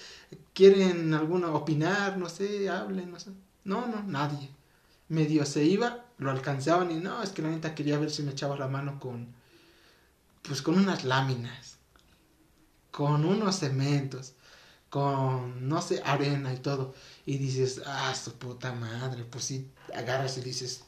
¿Quieren 0.54 1.14
alguna 1.14 1.52
opinar? 1.54 2.18
No 2.18 2.30
sé, 2.30 2.70
hablen, 2.70 3.12
no 3.12 3.20
sé. 3.20 3.32
No, 3.64 3.88
no, 3.88 4.04
nadie. 4.04 4.50
Medio 5.10 5.46
se 5.46 5.64
iba, 5.66 6.06
lo 6.18 6.32
alcanzaban 6.32 6.92
y 6.92 6.96
no, 6.96 7.22
es 7.24 7.32
que 7.32 7.42
la 7.42 7.50
neta 7.50 7.76
quería 7.76 8.00
ver 8.00 8.12
si 8.12 8.24
me 8.24 8.32
echaba 8.32 8.58
la 8.58 8.68
mano 8.68 9.00
con... 9.00 9.28
Pues 10.44 10.62
con 10.62 10.78
unas 10.78 11.04
láminas. 11.04 11.78
Con 12.92 13.26
unos 13.26 13.58
cementos. 13.58 14.34
Con, 14.90 15.68
no 15.68 15.82
sé, 15.82 16.02
arena 16.04 16.54
y 16.54 16.58
todo. 16.58 16.94
Y 17.26 17.38
dices, 17.38 17.82
ah, 17.86 18.14
su 18.16 18.34
puta 18.34 18.74
madre. 18.74 19.26
Pues 19.26 19.46
sí, 19.46 19.70
agarras 19.96 20.38
y 20.38 20.42
dices... 20.42 20.84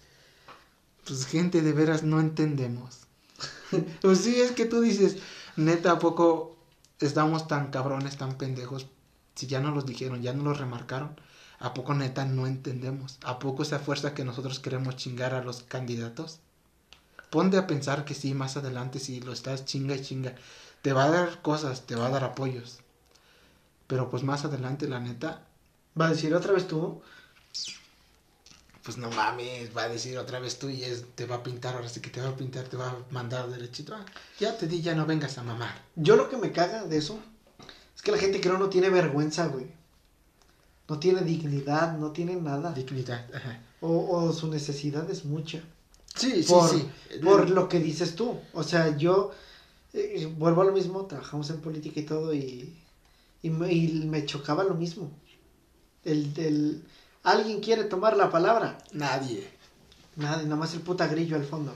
Pues 1.06 1.26
gente, 1.26 1.62
de 1.62 1.74
veras 1.74 2.04
no 2.04 2.20
entendemos. 2.20 3.02
pues 4.02 4.20
sí, 4.20 4.39
es 4.39 4.52
que 4.52 4.66
tú 4.66 4.82
dices, 4.82 5.18
neta, 5.56 5.91
¿a 5.91 5.99
poco 5.99 6.58
estamos 6.99 7.47
tan 7.47 7.72
cabrones, 7.72 8.18
tan 8.18 8.38
pendejos? 8.38 8.88
Si 9.36 9.47
ya 9.47 9.60
nos 9.60 9.74
los 9.74 9.86
dijeron, 9.86 10.22
ya 10.22 10.34
nos 10.34 10.43
los 10.43 10.60
remarcaron, 10.60 11.20
¿a 11.60 11.74
poco 11.74 11.93
neta 11.93 12.26
no 12.26 12.47
entendemos? 12.47 13.18
¿A 13.24 13.39
poco 13.39 13.64
esa 13.64 13.80
fuerza 13.80 14.14
que 14.14 14.26
nosotros 14.26 14.60
queremos 14.60 14.97
chingar 14.97 15.34
a 15.34 15.43
los 15.43 15.64
candidatos? 15.64 16.39
Ponte 17.32 17.57
a 17.57 17.65
pensar 17.65 18.05
que 18.05 18.13
sí, 18.13 18.36
más 18.36 18.57
adelante, 18.57 18.99
si 18.99 19.21
lo 19.21 19.34
estás 19.34 19.65
chinga 19.65 19.95
y 19.95 20.01
chinga, 20.03 20.36
te 20.84 20.93
va 20.93 21.05
a 21.05 21.09
dar 21.09 21.41
cosas, 21.41 21.88
te 21.88 21.95
va 21.95 22.07
a 22.07 22.11
dar 22.11 22.23
apoyos. 22.23 22.79
Pero 23.88 24.09
pues 24.09 24.21
más 24.23 24.45
adelante, 24.45 24.88
la 24.88 24.99
neta, 24.99 25.47
Va 25.99 26.05
a 26.05 26.09
decir 26.11 26.34
otra 26.34 26.53
vez 26.53 26.67
tú. 26.67 27.01
pues 28.84 28.97
no 28.97 29.09
mames, 29.11 29.75
va 29.75 29.84
a 29.84 29.89
decir 29.89 30.17
otra 30.17 30.39
vez 30.39 30.57
tú 30.57 30.69
y 30.69 30.84
es, 30.84 31.03
te 31.15 31.25
va 31.25 31.36
a 31.38 31.43
pintar, 31.43 31.75
ahora 31.75 31.89
sí 31.89 31.99
que 32.01 32.09
te 32.09 32.21
va 32.21 32.29
a 32.29 32.36
pintar, 32.36 32.63
te 32.65 32.77
va 32.77 32.89
a 32.89 32.97
mandar 33.11 33.49
derechito. 33.49 33.93
Ah, 33.93 34.05
ya 34.39 34.57
te 34.57 34.67
di, 34.67 34.82
ya 34.82 34.95
no 34.95 35.05
vengas 35.05 35.38
a 35.38 35.43
mamar. 35.43 35.73
Yo 35.95 36.15
lo 36.15 36.29
que 36.29 36.38
me 36.38 36.51
caga 36.51 36.86
de 36.86 36.97
eso 36.97 37.19
es 37.95 38.01
que 38.01 38.11
la 38.11 38.17
gente 38.17 38.41
creo 38.41 38.57
no 38.57 38.69
tiene 38.69 38.89
vergüenza, 38.89 39.47
güey. 39.47 39.67
No 40.88 40.97
tiene 40.99 41.21
dignidad, 41.21 41.97
no 41.97 42.11
tiene 42.11 42.36
nada. 42.36 42.71
Dignidad, 42.73 43.25
ajá. 43.36 43.61
O, 43.82 44.09
o 44.09 44.34
su 44.34 44.47
necesidad 44.47 45.09
es 45.09 45.25
mucha. 45.25 45.61
Sí, 46.22 46.43
sí, 46.43 46.53
por, 46.53 46.69
sí. 46.69 46.89
por 47.24 47.49
lo 47.49 47.67
que 47.67 47.80
dices 47.80 48.15
tú. 48.15 48.39
O 48.53 48.63
sea, 48.63 48.95
yo 48.97 49.32
eh, 49.93 50.32
vuelvo 50.38 50.61
a 50.61 50.65
lo 50.65 50.72
mismo, 50.72 51.05
trabajamos 51.05 51.49
en 51.49 51.61
política 51.61 51.99
y 51.99 52.03
todo 52.03 52.34
y, 52.34 52.74
y, 53.41 53.49
me, 53.49 53.74
y 53.74 53.88
me 54.05 54.26
chocaba 54.26 54.63
lo 54.63 54.76
mismo. 54.76 55.11
El, 56.03 56.32
el, 56.38 56.84
alguien 57.24 57.59
quiere 57.59 57.84
tomar 57.86 58.15
la 58.15 58.30
palabra. 58.30 58.78
Nadie. 58.93 59.47
Nadie, 60.15 60.47
nomás 60.47 60.74
el 60.74 60.82
puta 60.82 61.07
grillo 61.07 61.36
al 61.36 61.45
fondo. 61.45 61.74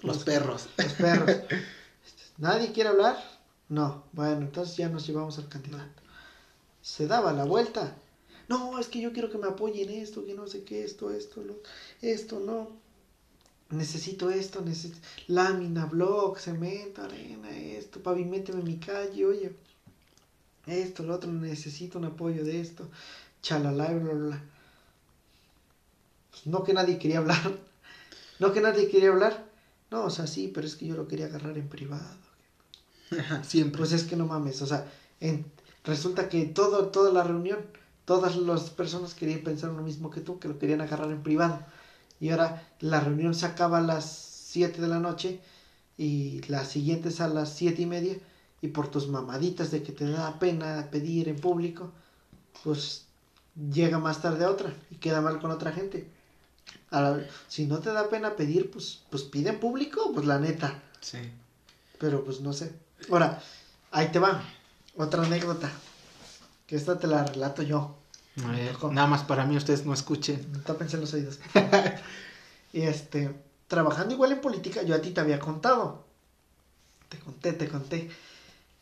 Los 0.00 0.24
perros. 0.24 0.68
Los 0.76 0.92
perros. 0.94 1.36
¿Nadie 2.38 2.72
quiere 2.72 2.90
hablar? 2.90 3.16
No. 3.68 4.04
Bueno, 4.12 4.40
entonces 4.42 4.76
ya 4.76 4.88
nos 4.88 5.06
llevamos 5.06 5.38
al 5.38 5.48
candidato. 5.48 6.02
Se 6.82 7.06
daba 7.06 7.32
la 7.32 7.44
vuelta. 7.44 7.96
No, 8.48 8.78
es 8.78 8.88
que 8.88 9.00
yo 9.00 9.12
quiero 9.12 9.30
que 9.30 9.38
me 9.38 9.46
apoyen 9.46 9.90
esto, 9.90 10.24
que 10.24 10.34
no 10.34 10.48
sé 10.48 10.64
qué, 10.64 10.82
esto, 10.82 11.12
esto, 11.12 11.40
lo, 11.42 11.54
esto, 12.02 12.40
no. 12.40 12.68
Necesito 13.70 14.30
esto, 14.30 14.62
necesito 14.62 14.98
lámina, 15.28 15.86
block, 15.86 16.38
cemento, 16.38 17.02
arena, 17.02 17.50
esto, 17.56 18.02
pavimenteme 18.02 18.62
mi 18.62 18.78
calle, 18.78 19.24
oye. 19.24 19.54
Esto, 20.66 21.04
lo 21.04 21.14
otro, 21.14 21.30
necesito 21.30 21.98
un 21.98 22.06
apoyo 22.06 22.44
de 22.44 22.60
esto. 22.60 22.88
Chalala, 23.42 23.92
bla, 23.92 23.98
bla, 23.98 24.14
bla. 24.14 24.42
Pues 26.30 26.46
no 26.46 26.64
que 26.64 26.74
nadie 26.74 26.98
quería 26.98 27.18
hablar. 27.18 27.58
No 28.40 28.54
que 28.54 28.62
nadie 28.62 28.88
quería 28.88 29.10
hablar. 29.10 29.44
No, 29.90 30.04
o 30.04 30.08
sea, 30.08 30.26
sí, 30.26 30.50
pero 30.54 30.66
es 30.66 30.74
que 30.74 30.86
yo 30.86 30.96
lo 30.96 31.06
quería 31.06 31.26
agarrar 31.26 31.58
en 31.58 31.68
privado. 31.68 32.16
Siempre. 33.42 33.76
Pues 33.76 33.92
es 33.92 34.04
que 34.04 34.16
no 34.16 34.24
mames, 34.24 34.62
o 34.62 34.66
sea, 34.66 34.90
en, 35.20 35.44
resulta 35.84 36.30
que 36.30 36.46
todo, 36.46 36.88
toda 36.88 37.12
la 37.12 37.22
reunión, 37.22 37.58
todas 38.06 38.36
las 38.36 38.70
personas 38.70 39.14
querían 39.14 39.40
pensar 39.40 39.70
lo 39.72 39.82
mismo 39.82 40.08
que 40.08 40.22
tú, 40.22 40.38
que 40.38 40.48
lo 40.48 40.58
querían 40.58 40.80
agarrar 40.80 41.10
en 41.10 41.22
privado. 41.22 41.60
Y 42.20 42.30
ahora 42.30 42.68
la 42.80 43.00
reunión 43.00 43.34
se 43.34 43.46
acaba 43.46 43.78
a 43.78 43.82
las 43.82 44.04
7 44.04 44.80
de 44.80 44.88
la 44.88 45.00
noche 45.00 45.40
y 46.00 46.40
la 46.48 46.64
siguiente 46.64 47.10
es 47.10 47.20
a 47.20 47.28
las 47.28 47.50
siete 47.50 47.82
y 47.82 47.86
media 47.86 48.16
y 48.62 48.68
por 48.68 48.88
tus 48.88 49.08
mamaditas 49.08 49.70
de 49.70 49.82
que 49.82 49.92
te 49.92 50.10
da 50.10 50.38
pena 50.38 50.88
pedir 50.90 51.28
en 51.28 51.36
público, 51.36 51.92
pues 52.64 53.04
llega 53.70 53.98
más 53.98 54.22
tarde 54.22 54.46
otra 54.46 54.72
y 54.90 54.94
queda 54.94 55.20
mal 55.20 55.40
con 55.40 55.50
otra 55.50 55.72
gente. 55.72 56.08
Ahora, 56.90 57.26
si 57.48 57.66
no 57.66 57.80
te 57.80 57.92
da 57.92 58.08
pena 58.08 58.34
pedir, 58.34 58.70
pues, 58.70 59.00
pues 59.10 59.24
pide 59.24 59.50
en 59.50 59.60
público, 59.60 60.10
pues 60.14 60.24
la 60.26 60.38
neta. 60.38 60.82
Sí. 61.00 61.18
Pero 61.98 62.24
pues 62.24 62.40
no 62.40 62.54
sé. 62.54 62.72
Ahora, 63.10 63.42
ahí 63.90 64.08
te 64.08 64.18
va. 64.18 64.42
Otra 64.96 65.22
anécdota. 65.22 65.70
Que 66.66 66.76
esta 66.76 66.98
te 66.98 67.08
la 67.08 67.24
relato 67.24 67.62
yo. 67.62 67.99
Nada 68.92 69.06
más 69.06 69.24
para 69.24 69.44
mí, 69.44 69.56
ustedes 69.56 69.84
no 69.84 69.92
escuchen. 69.92 70.62
Tápense 70.64 70.96
los 70.96 71.12
oídos. 71.14 71.38
y 72.72 72.82
este, 72.82 73.34
trabajando 73.68 74.14
igual 74.14 74.32
en 74.32 74.40
política, 74.40 74.82
yo 74.82 74.94
a 74.94 75.00
ti 75.00 75.10
te 75.10 75.20
había 75.20 75.38
contado. 75.38 76.04
Te 77.08 77.18
conté, 77.18 77.52
te 77.52 77.68
conté. 77.68 78.10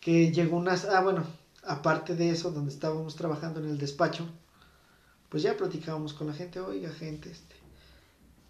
Que 0.01 0.33
llegó 0.33 0.57
unas. 0.57 0.85
Ah, 0.85 1.01
bueno, 1.01 1.25
aparte 1.65 2.15
de 2.15 2.31
eso, 2.31 2.51
donde 2.51 2.73
estábamos 2.73 3.17
trabajando 3.17 3.61
en 3.61 3.69
el 3.69 3.79
despacho, 3.79 4.27
pues 5.29 5.43
ya 5.43 5.57
platicábamos 5.57 6.15
con 6.15 6.27
la 6.27 6.35
gente. 6.35 6.61
Oiga, 6.61 6.91
gente, 6.91 7.31
este. 7.31 7.57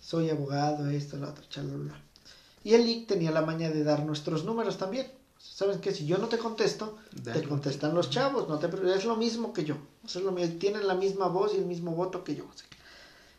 Soy 0.01 0.31
abogado, 0.31 0.89
esto, 0.91 1.17
lo 1.17 1.29
otro, 1.29 1.45
chalala. 1.49 2.01
Y 2.65 2.75
el 2.75 2.85
link 2.85 3.09
tenía 3.09 3.31
la 3.31 3.43
maña 3.43 3.71
de 3.71 3.85
dar 3.85 4.05
nuestros 4.05 4.45
números 4.45 4.79
también. 4.79 5.18
¿Sabes 5.39 5.79
qué? 5.79 5.93
Si 5.93 6.07
yo 6.07 6.19
no 6.19 6.29
te 6.29 6.39
contesto, 6.39 6.99
Dale. 7.13 7.41
te 7.41 7.49
contestan 7.49 7.95
los 7.95 8.11
chavos, 8.11 8.49
no 8.49 8.59
te 8.59 8.67
es 8.95 9.05
lo 9.05 9.17
mismo 9.17 9.53
que 9.53 9.65
yo. 9.65 9.77
O 10.05 10.09
sea, 10.09 10.21
es 10.21 10.25
lo 10.25 10.33
mismo, 10.33 10.59
tienen 10.59 10.87
la 10.87 10.95
misma 10.95 11.29
voz 11.29 11.55
y 11.55 11.59
el 11.59 11.65
mismo 11.67 11.93
voto 11.93 12.25
que 12.25 12.35
yo. 12.35 12.45
Así 12.53 12.65
que, 12.69 12.77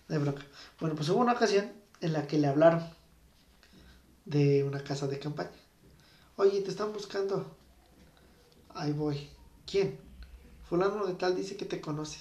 no 0.08 0.16
hay 0.16 0.22
bronca. 0.22 0.44
Bueno, 0.80 0.96
pues 0.96 1.10
hubo 1.10 1.20
una 1.20 1.34
ocasión 1.34 1.72
en 2.02 2.14
la 2.14 2.26
que 2.28 2.38
le 2.38 2.48
hablaron 2.48 2.84
de 4.26 4.64
una 4.64 4.84
casa 4.84 5.08
de 5.08 5.20
campaña. 5.20 5.52
Oye, 6.38 6.62
te 6.62 6.70
están 6.70 6.94
buscando. 6.94 7.46
Ahí 8.76 8.94
voy. 8.94 9.30
¿Quién? 9.70 10.00
Fulano 10.70 11.06
de 11.06 11.14
tal 11.16 11.36
dice 11.36 11.58
que 11.58 11.66
te 11.66 11.82
conoce. 11.82 12.20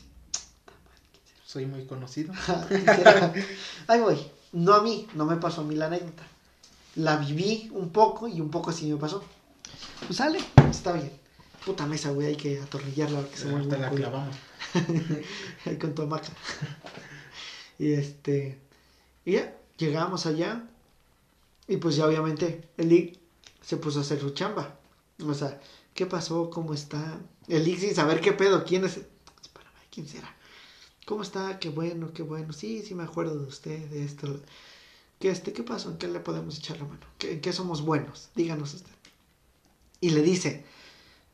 Soy 1.47 1.67
muy 1.67 1.87
conocido. 1.87 2.33
Quisiera- 2.69 3.33
Ahí 3.87 4.01
voy. 4.01 4.19
No 4.53 4.75
a 4.75 4.83
mí, 4.83 5.07
no 5.15 5.25
me 5.25 5.37
pasó 5.37 5.61
a 5.61 5.65
mí 5.65 5.75
la 5.77 5.87
anécdota. 5.87 6.23
La 6.97 7.17
viví 7.17 7.71
un 7.73 7.91
poco 7.91 8.27
y 8.27 8.41
un 8.41 8.51
poco 8.51 8.73
sí 8.73 8.91
me 8.91 8.97
pasó. 8.97 9.23
Pues 10.07 10.17
sale, 10.17 10.39
está 10.71 10.93
bien. 10.93 11.13
Puta 11.65 11.87
mesa, 11.87 12.11
güey, 12.11 12.29
hay 12.29 12.37
que 12.37 12.61
atornillarla 12.61 13.21
porque 13.21 13.37
se 13.37 13.45
mueve 13.47 13.65
Ahorita 13.65 13.79
la 13.79 13.91
clavamos. 13.91 14.37
Ahí 15.67 15.77
con 15.79 15.95
tu 15.95 16.03
hamaca. 16.03 16.29
y 17.79 17.93
este. 17.93 18.59
Y 19.25 19.33
ya, 19.33 19.57
llegamos 19.77 20.27
allá. 20.27 20.65
Y 21.67 21.77
pues 21.77 21.97
ya 21.97 22.07
obviamente 22.07 22.69
el 22.79 22.89
Lick 22.89 23.19
se 23.61 23.77
puso 23.77 23.99
a 23.99 24.03
hacer 24.03 24.21
su 24.21 24.31
chamba. 24.31 24.79
O 25.27 25.35
sea, 25.35 25.61
¿qué 25.95 26.07
pasó? 26.07 26.49
¿Cómo 26.49 26.73
está? 26.73 27.19
El 27.49 27.65
sin 27.79 27.95
saber 27.95 28.21
qué 28.21 28.33
pedo, 28.33 28.65
quién 28.65 28.85
es. 28.85 28.97
Espérame, 29.43 29.73
¿quién 29.91 30.07
será? 30.09 30.35
¿Cómo 31.05 31.23
está? 31.23 31.59
Qué 31.59 31.69
bueno, 31.69 32.13
qué 32.15 32.23
bueno. 32.23 32.53
Sí, 32.53 32.83
sí 32.83 32.95
me 32.95 33.03
acuerdo 33.03 33.39
de 33.39 33.47
usted, 33.47 33.89
de 33.89 34.05
esto. 34.05 34.41
¿Qué, 35.19 35.31
este, 35.31 35.53
¿Qué 35.53 35.63
pasó? 35.63 35.91
¿En 35.91 35.99
qué 35.99 36.07
le 36.09 36.21
podemos 36.21 36.57
echar 36.59 36.79
la 36.79 36.85
mano? 36.85 37.01
¿Qué- 37.19 37.33
¿En 37.33 37.41
qué 37.41 37.53
somos 37.53 37.83
buenos? 37.83 38.31
Díganos 38.35 38.73
usted. 38.75 38.93
Y 40.01 40.11
le 40.11 40.23
dice, 40.23 40.65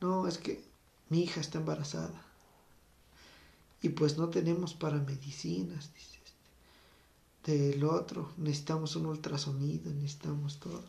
no, 0.00 0.26
es 0.26 0.38
que 0.38 0.64
mi 1.08 1.22
hija 1.22 1.40
está 1.40 1.58
embarazada. 1.58 2.22
Y 3.82 3.90
pues 3.90 4.16
no 4.16 4.28
tenemos 4.30 4.74
para 4.74 4.96
medicinas, 4.96 5.92
dice 5.94 6.18
este. 6.24 7.52
Del 7.52 7.84
otro, 7.84 8.32
necesitamos 8.38 8.96
un 8.96 9.06
ultrasonido, 9.06 9.92
necesitamos 9.92 10.58
todo. 10.58 10.82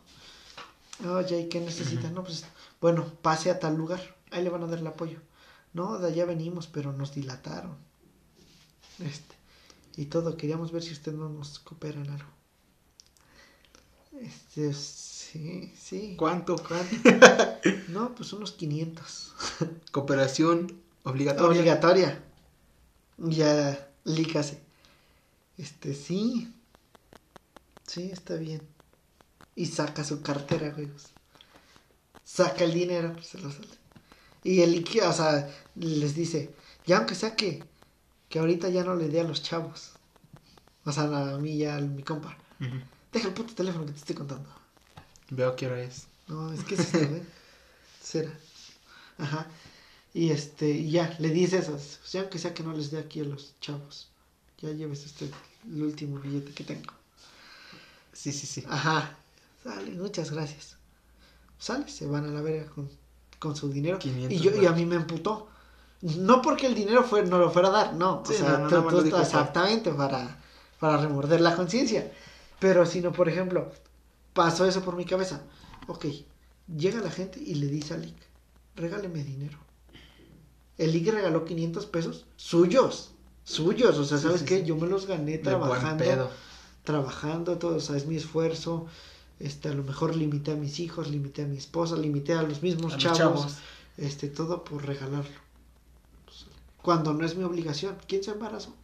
Oye, 1.05 1.41
¿y 1.41 1.49
qué 1.49 1.59
necesitan? 1.59 2.13
No, 2.13 2.23
pues, 2.23 2.45
bueno, 2.79 3.05
pase 3.21 3.51
a 3.51 3.59
tal 3.59 3.75
lugar, 3.75 4.15
ahí 4.31 4.41
le 4.43 4.49
van 4.49 4.63
a 4.63 4.67
dar 4.67 4.79
el 4.79 4.87
apoyo. 4.87 5.19
No, 5.73 5.99
de 5.99 6.07
allá 6.07 6.23
venimos, 6.23 6.67
pero 6.67 6.93
nos 6.93 7.13
dilataron. 7.13 7.75
Este, 8.99 9.35
y 9.97 10.05
todo, 10.05 10.37
queríamos 10.37 10.71
ver 10.71 10.83
si 10.83 10.93
usted 10.93 11.11
no 11.11 11.27
nos 11.27 11.59
coopera 11.59 11.99
en 11.99 12.09
algo. 12.09 12.29
Este, 14.21 14.69
sí, 15.31 15.73
sí. 15.77 16.15
¿Cuánto? 16.17 16.55
¿Cuánto? 16.57 16.95
No, 17.89 18.13
pues 18.13 18.31
unos 18.33 18.51
500. 18.51 19.33
Cooperación 19.91 20.81
obligatoria. 21.03 21.49
Obligatoria. 21.49 22.23
Ya, 23.17 23.89
lícase. 24.03 24.59
Este, 25.57 25.93
sí. 25.93 26.53
Sí, 27.87 28.09
está 28.11 28.35
bien. 28.35 28.61
Y 29.55 29.67
saca 29.67 30.03
su 30.03 30.21
cartera, 30.21 30.71
güey. 30.71 30.89
Saca 32.23 32.63
el 32.63 32.73
dinero, 32.73 33.15
se 33.23 33.39
lo 33.39 33.51
sale. 33.51 33.67
Y 34.43 34.61
el, 34.61 34.85
o 35.03 35.13
sea, 35.13 35.49
les 35.75 36.13
dice, 36.13 36.53
ya 36.85 36.97
aunque 36.97 37.15
sea 37.15 37.35
que, 37.35 37.63
que 38.29 38.39
ahorita 38.39 38.69
ya 38.69 38.83
no 38.83 38.95
le 38.95 39.07
dé 39.07 39.21
a 39.21 39.23
los 39.23 39.41
chavos. 39.41 39.93
O 40.83 40.91
sea, 40.91 41.03
a 41.03 41.37
mí 41.39 41.57
ya, 41.57 41.77
a 41.77 41.81
mi 41.81 42.03
compa. 42.03 42.37
Deja 43.11 43.27
el 43.27 43.33
puto 43.33 43.55
teléfono 43.55 43.85
que 43.85 43.93
te 43.93 43.99
estoy 43.99 44.15
contando. 44.15 44.64
Veo 45.29 45.55
qué 45.55 45.67
hora 45.67 45.81
es. 45.81 46.07
No, 46.27 46.51
es 46.53 46.63
que 46.63 46.75
güey. 46.75 47.21
Cera. 48.03 48.31
Ajá. 49.17 49.47
Y 50.13 50.31
este, 50.31 50.69
y 50.69 50.91
ya, 50.91 51.15
le 51.19 51.29
dice 51.29 51.57
eso. 51.57 51.73
O 51.73 52.07
sea, 52.07 52.21
aunque 52.21 52.39
sea 52.39 52.53
que 52.53 52.63
no 52.63 52.73
les 52.73 52.91
dé 52.91 52.99
aquí 52.99 53.19
a 53.19 53.23
los 53.25 53.53
chavos. 53.59 54.07
Ya 54.59 54.71
lleves 54.71 55.05
este 55.05 55.29
el 55.67 55.83
último 55.83 56.19
billete 56.19 56.53
que 56.53 56.63
tengo. 56.63 56.93
Sí, 58.13 58.31
sí, 58.31 58.47
sí. 58.47 58.63
Ajá. 58.69 59.17
Sale, 59.63 59.91
muchas 59.91 60.31
gracias. 60.31 60.77
Sale, 61.59 61.89
se 61.89 62.05
van 62.05 62.25
a 62.25 62.29
la 62.29 62.41
verga 62.41 62.69
con, 62.71 62.89
con 63.39 63.55
su 63.55 63.69
dinero. 63.69 63.99
500 63.99 64.31
Y 64.31 64.41
yo, 64.41 64.61
y 64.61 64.65
a 64.65 64.71
mí 64.71 64.85
me 64.85 64.95
emputó. 64.95 65.49
No 66.01 66.41
porque 66.41 66.67
el 66.67 66.75
dinero 66.75 67.03
fue, 67.03 67.23
no 67.25 67.39
lo 67.39 67.49
fuera 67.49 67.69
a 67.69 67.71
dar, 67.71 67.93
no. 67.93 68.23
Sí, 68.27 68.33
o 68.33 68.37
sea, 68.37 68.57
no, 68.59 68.69
no, 68.69 68.87
tú- 68.87 69.17
exactamente 69.17 69.91
para, 69.91 70.37
para 70.79 70.97
remorder 70.97 71.41
la 71.41 71.55
conciencia. 71.55 72.11
Pero 72.59 72.85
sino, 72.85 73.11
por 73.11 73.27
ejemplo, 73.27 73.71
pasó 74.35 74.67
eso 74.67 74.83
por 74.83 74.97
mi 74.97 75.05
cabeza. 75.05 75.43
Ok, 75.87 76.05
llega 76.67 77.01
la 77.01 77.11
gente 77.11 77.39
y 77.41 77.55
le 77.55 77.67
dice 77.67 77.95
a 77.95 77.97
Lick, 77.97 78.17
regáleme 78.75 79.23
dinero. 79.23 79.59
El 80.77 80.91
Lick 80.93 81.07
regaló 81.11 81.45
500 81.45 81.85
pesos 81.87 82.27
suyos, 82.35 83.13
suyos. 83.43 83.97
O 83.97 84.05
sea, 84.05 84.17
¿sabes 84.19 84.41
sí, 84.41 84.45
qué? 84.45 84.59
sí. 84.59 84.65
Yo 84.65 84.75
me 84.77 84.87
los 84.87 85.07
gané 85.07 85.37
trabajando 85.39 86.03
pedo. 86.03 86.31
trabajando, 86.83 87.57
todo, 87.57 87.77
o 87.77 87.81
sea, 87.81 87.97
es 87.97 88.05
mi 88.07 88.17
esfuerzo. 88.17 88.87
Este, 89.39 89.69
a 89.69 89.73
lo 89.73 89.83
mejor 89.83 90.15
limité 90.15 90.51
a 90.53 90.55
mis 90.55 90.79
hijos, 90.79 91.09
limité 91.09 91.43
a 91.43 91.47
mi 91.47 91.57
esposa, 91.57 91.97
limité 91.97 92.33
a 92.33 92.43
los 92.43 92.61
mismos 92.63 92.97
A 92.97 92.97
chavos, 92.97 93.17
chavos. 93.17 93.63
este, 93.97 94.29
todo 94.29 94.63
por 94.63 94.85
regalarlo. 94.85 95.39
Pues, 96.25 96.47
Cuando 96.81 97.13
no 97.13 97.25
es 97.25 97.35
mi 97.35 97.43
obligación, 97.43 97.97
¿quién 98.07 98.23
se 98.23 98.31
embarazó? 98.31 98.75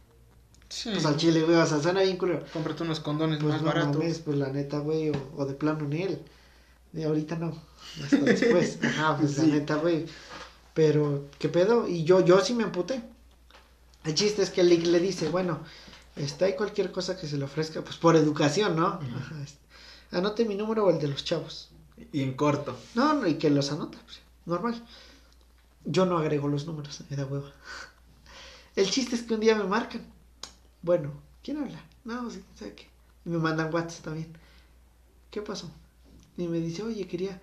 Sí. 0.74 0.88
Pues 0.90 1.04
al 1.04 1.18
chile, 1.18 1.42
güey, 1.42 1.56
o 1.56 1.66
sea, 1.66 1.82
suena 1.82 2.00
bien 2.00 2.16
culero. 2.16 2.44
Cómprate 2.50 2.82
unos 2.82 3.00
condones 3.00 3.38
Pues 3.40 3.52
más 3.52 3.60
no 3.62 3.66
baratos. 3.68 3.96
mames, 3.98 4.18
pues 4.20 4.38
la 4.38 4.48
neta, 4.48 4.78
güey, 4.78 5.10
o, 5.10 5.12
o 5.36 5.44
de 5.44 5.52
plano 5.52 5.84
en 5.84 5.92
él. 5.92 6.22
De 6.92 7.04
ahorita 7.04 7.36
no, 7.36 7.62
hasta 8.02 8.16
después. 8.24 8.78
Ajá, 8.82 9.18
pues 9.18 9.32
Sí. 9.34 9.42
la 9.48 9.54
neta, 9.56 9.74
güey. 9.76 10.06
Pero, 10.72 11.26
¿qué 11.38 11.50
pedo? 11.50 11.86
Y 11.86 12.04
yo, 12.04 12.24
yo 12.24 12.40
sí 12.40 12.54
me 12.54 12.62
emputé. 12.64 13.02
El 14.04 14.14
chiste 14.14 14.40
es 14.42 14.48
que 14.48 14.62
Lick 14.64 14.86
le 14.86 14.98
dice, 14.98 15.28
bueno, 15.28 15.60
está 16.16 16.46
ahí 16.46 16.56
cualquier 16.56 16.90
cosa 16.90 17.18
que 17.18 17.26
se 17.28 17.36
le 17.36 17.44
ofrezca, 17.44 17.82
pues 17.82 17.96
por 17.98 18.16
educación, 18.16 18.74
¿no? 18.74 18.86
Ajá, 18.86 19.42
este, 19.44 19.58
anote 20.16 20.46
mi 20.46 20.54
número 20.54 20.86
o 20.86 20.90
el 20.90 20.98
de 20.98 21.08
los 21.08 21.22
chavos. 21.22 21.68
Y 22.12 22.22
en 22.22 22.32
corto. 22.32 22.78
No, 22.94 23.12
no, 23.12 23.26
y 23.26 23.34
que 23.34 23.50
los 23.50 23.70
anota, 23.72 23.98
pues, 24.06 24.20
normal. 24.46 24.82
Yo 25.84 26.06
no 26.06 26.16
agrego 26.16 26.48
los 26.48 26.64
números, 26.66 27.02
me 27.10 27.16
da 27.16 27.26
hueva. 27.26 27.52
El 28.74 28.90
chiste 28.90 29.16
es 29.16 29.22
que 29.22 29.34
un 29.34 29.40
día 29.40 29.54
me 29.54 29.64
marcan. 29.64 30.02
Bueno, 30.82 31.12
¿quién 31.42 31.58
habla? 31.58 31.84
No, 32.04 32.30
sí, 32.30 32.42
¿sabe 32.54 32.74
qué? 32.74 32.88
Y 33.24 33.30
me 33.30 33.38
mandan 33.38 33.72
WhatsApp 33.72 34.04
también. 34.04 34.32
¿Qué 35.30 35.40
pasó? 35.40 35.70
Y 36.36 36.48
me 36.48 36.58
dice, 36.58 36.82
oye, 36.82 37.06
quería 37.06 37.40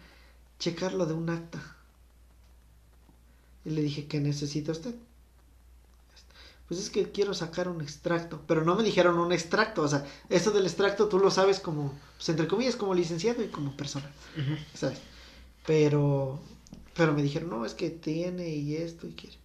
checar 0.60 0.94
lo 0.94 1.06
de 1.06 1.14
un 1.14 1.30
acta. 1.30 1.60
Y 3.66 3.72
le 3.72 3.82
dije, 3.82 4.08
¿qué 4.08 4.20
necesita 4.20 4.72
usted? 4.72 4.96
Pues 6.68 6.80
es 6.80 6.90
que 6.90 7.12
quiero 7.12 7.34
sacar 7.34 7.68
un 7.68 7.82
extracto. 7.82 8.42
Pero 8.46 8.64
no 8.64 8.76
me 8.76 8.84
dijeron 8.84 9.18
un 9.18 9.32
extracto. 9.32 9.82
O 9.82 9.88
sea, 9.88 10.06
esto 10.30 10.52
del 10.52 10.66
extracto 10.66 11.08
tú 11.08 11.18
lo 11.18 11.32
sabes 11.32 11.60
como, 11.60 11.98
pues 12.18 12.30
entre 12.30 12.48
comillas, 12.48 12.76
como 12.76 12.94
licenciado 12.94 13.44
y 13.44 13.48
como 13.48 13.76
persona. 13.76 14.12
¿Sabes? 14.76 15.00
Pero, 15.66 16.40
pero 16.96 17.14
me 17.14 17.24
dijeron, 17.24 17.50
no, 17.50 17.66
es 17.66 17.74
que 17.74 17.90
tiene 17.90 18.50
y 18.50 18.76
esto 18.76 19.08
y 19.08 19.14
quiere. 19.14 19.38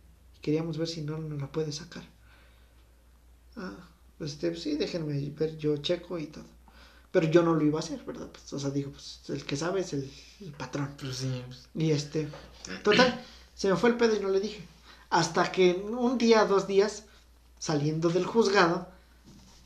Queríamos 0.42 0.76
ver 0.76 0.88
si 0.88 1.00
no 1.00 1.16
nos 1.16 1.40
la 1.40 1.50
puede 1.50 1.72
sacar. 1.72 2.13
Ah, 3.56 3.88
pues 4.18 4.32
este, 4.32 4.54
sí, 4.56 4.76
déjenme 4.76 5.30
ver, 5.30 5.56
yo 5.56 5.76
checo 5.78 6.18
y 6.18 6.26
todo. 6.26 6.44
Pero 7.10 7.28
yo 7.28 7.42
no 7.42 7.54
lo 7.54 7.64
iba 7.64 7.78
a 7.78 7.82
hacer, 7.82 8.02
¿verdad? 8.04 8.28
Pues, 8.30 8.52
o 8.52 8.58
sea, 8.58 8.70
digo, 8.70 8.90
pues 8.90 9.20
el 9.28 9.44
que 9.44 9.56
sabe 9.56 9.80
es 9.80 9.92
el, 9.92 10.10
el 10.40 10.52
patrón. 10.52 10.94
Pues 10.98 11.16
sí. 11.18 11.42
pues. 11.46 11.68
Y 11.74 11.92
este, 11.92 12.28
total, 12.82 13.24
se 13.54 13.68
me 13.68 13.76
fue 13.76 13.90
el 13.90 13.96
pedo 13.96 14.16
y 14.16 14.20
no 14.20 14.30
le 14.30 14.40
dije. 14.40 14.66
Hasta 15.10 15.52
que 15.52 15.74
un 15.74 16.18
día, 16.18 16.44
dos 16.44 16.66
días, 16.66 17.04
saliendo 17.58 18.08
del 18.08 18.26
juzgado, 18.26 18.88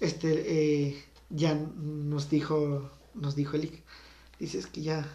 este, 0.01 0.89
eh, 0.89 1.05
ya 1.31 1.55
nos 1.55 2.29
dijo, 2.29 2.91
nos 3.15 3.35
dijo 3.35 3.57
el 3.57 3.65
IC, 3.65 3.83
dice, 4.39 4.59
es 4.59 4.67
que 4.67 4.83
ya 4.83 5.09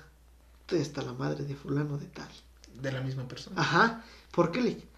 hasta 0.82 1.02
la 1.02 1.14
madre 1.14 1.44
de 1.44 1.56
fulano 1.56 1.98
de 1.98 2.08
tal. 2.08 2.30
De 2.82 2.92
la 2.92 3.02
misma 3.02 3.28
persona. 3.28 3.62
Ajá, 3.62 4.04
¿por 4.32 4.52
qué 4.52 4.62
le? 4.62 4.93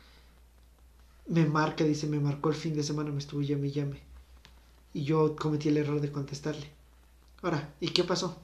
Me 1.27 1.45
marca, 1.45 1.83
dice, 1.83 2.07
me 2.07 2.19
marcó 2.19 2.49
el 2.49 2.55
fin 2.55 2.75
de 2.75 2.83
semana, 2.83 3.11
me 3.11 3.19
estuvo 3.19 3.41
llame 3.41 3.67
y 3.67 3.71
llame. 3.71 4.01
Y 4.93 5.03
yo 5.03 5.35
cometí 5.35 5.69
el 5.69 5.77
error 5.77 5.99
de 5.99 6.11
contestarle. 6.11 6.69
Ahora, 7.41 7.73
¿y 7.79 7.89
qué 7.89 8.03
pasó? 8.03 8.37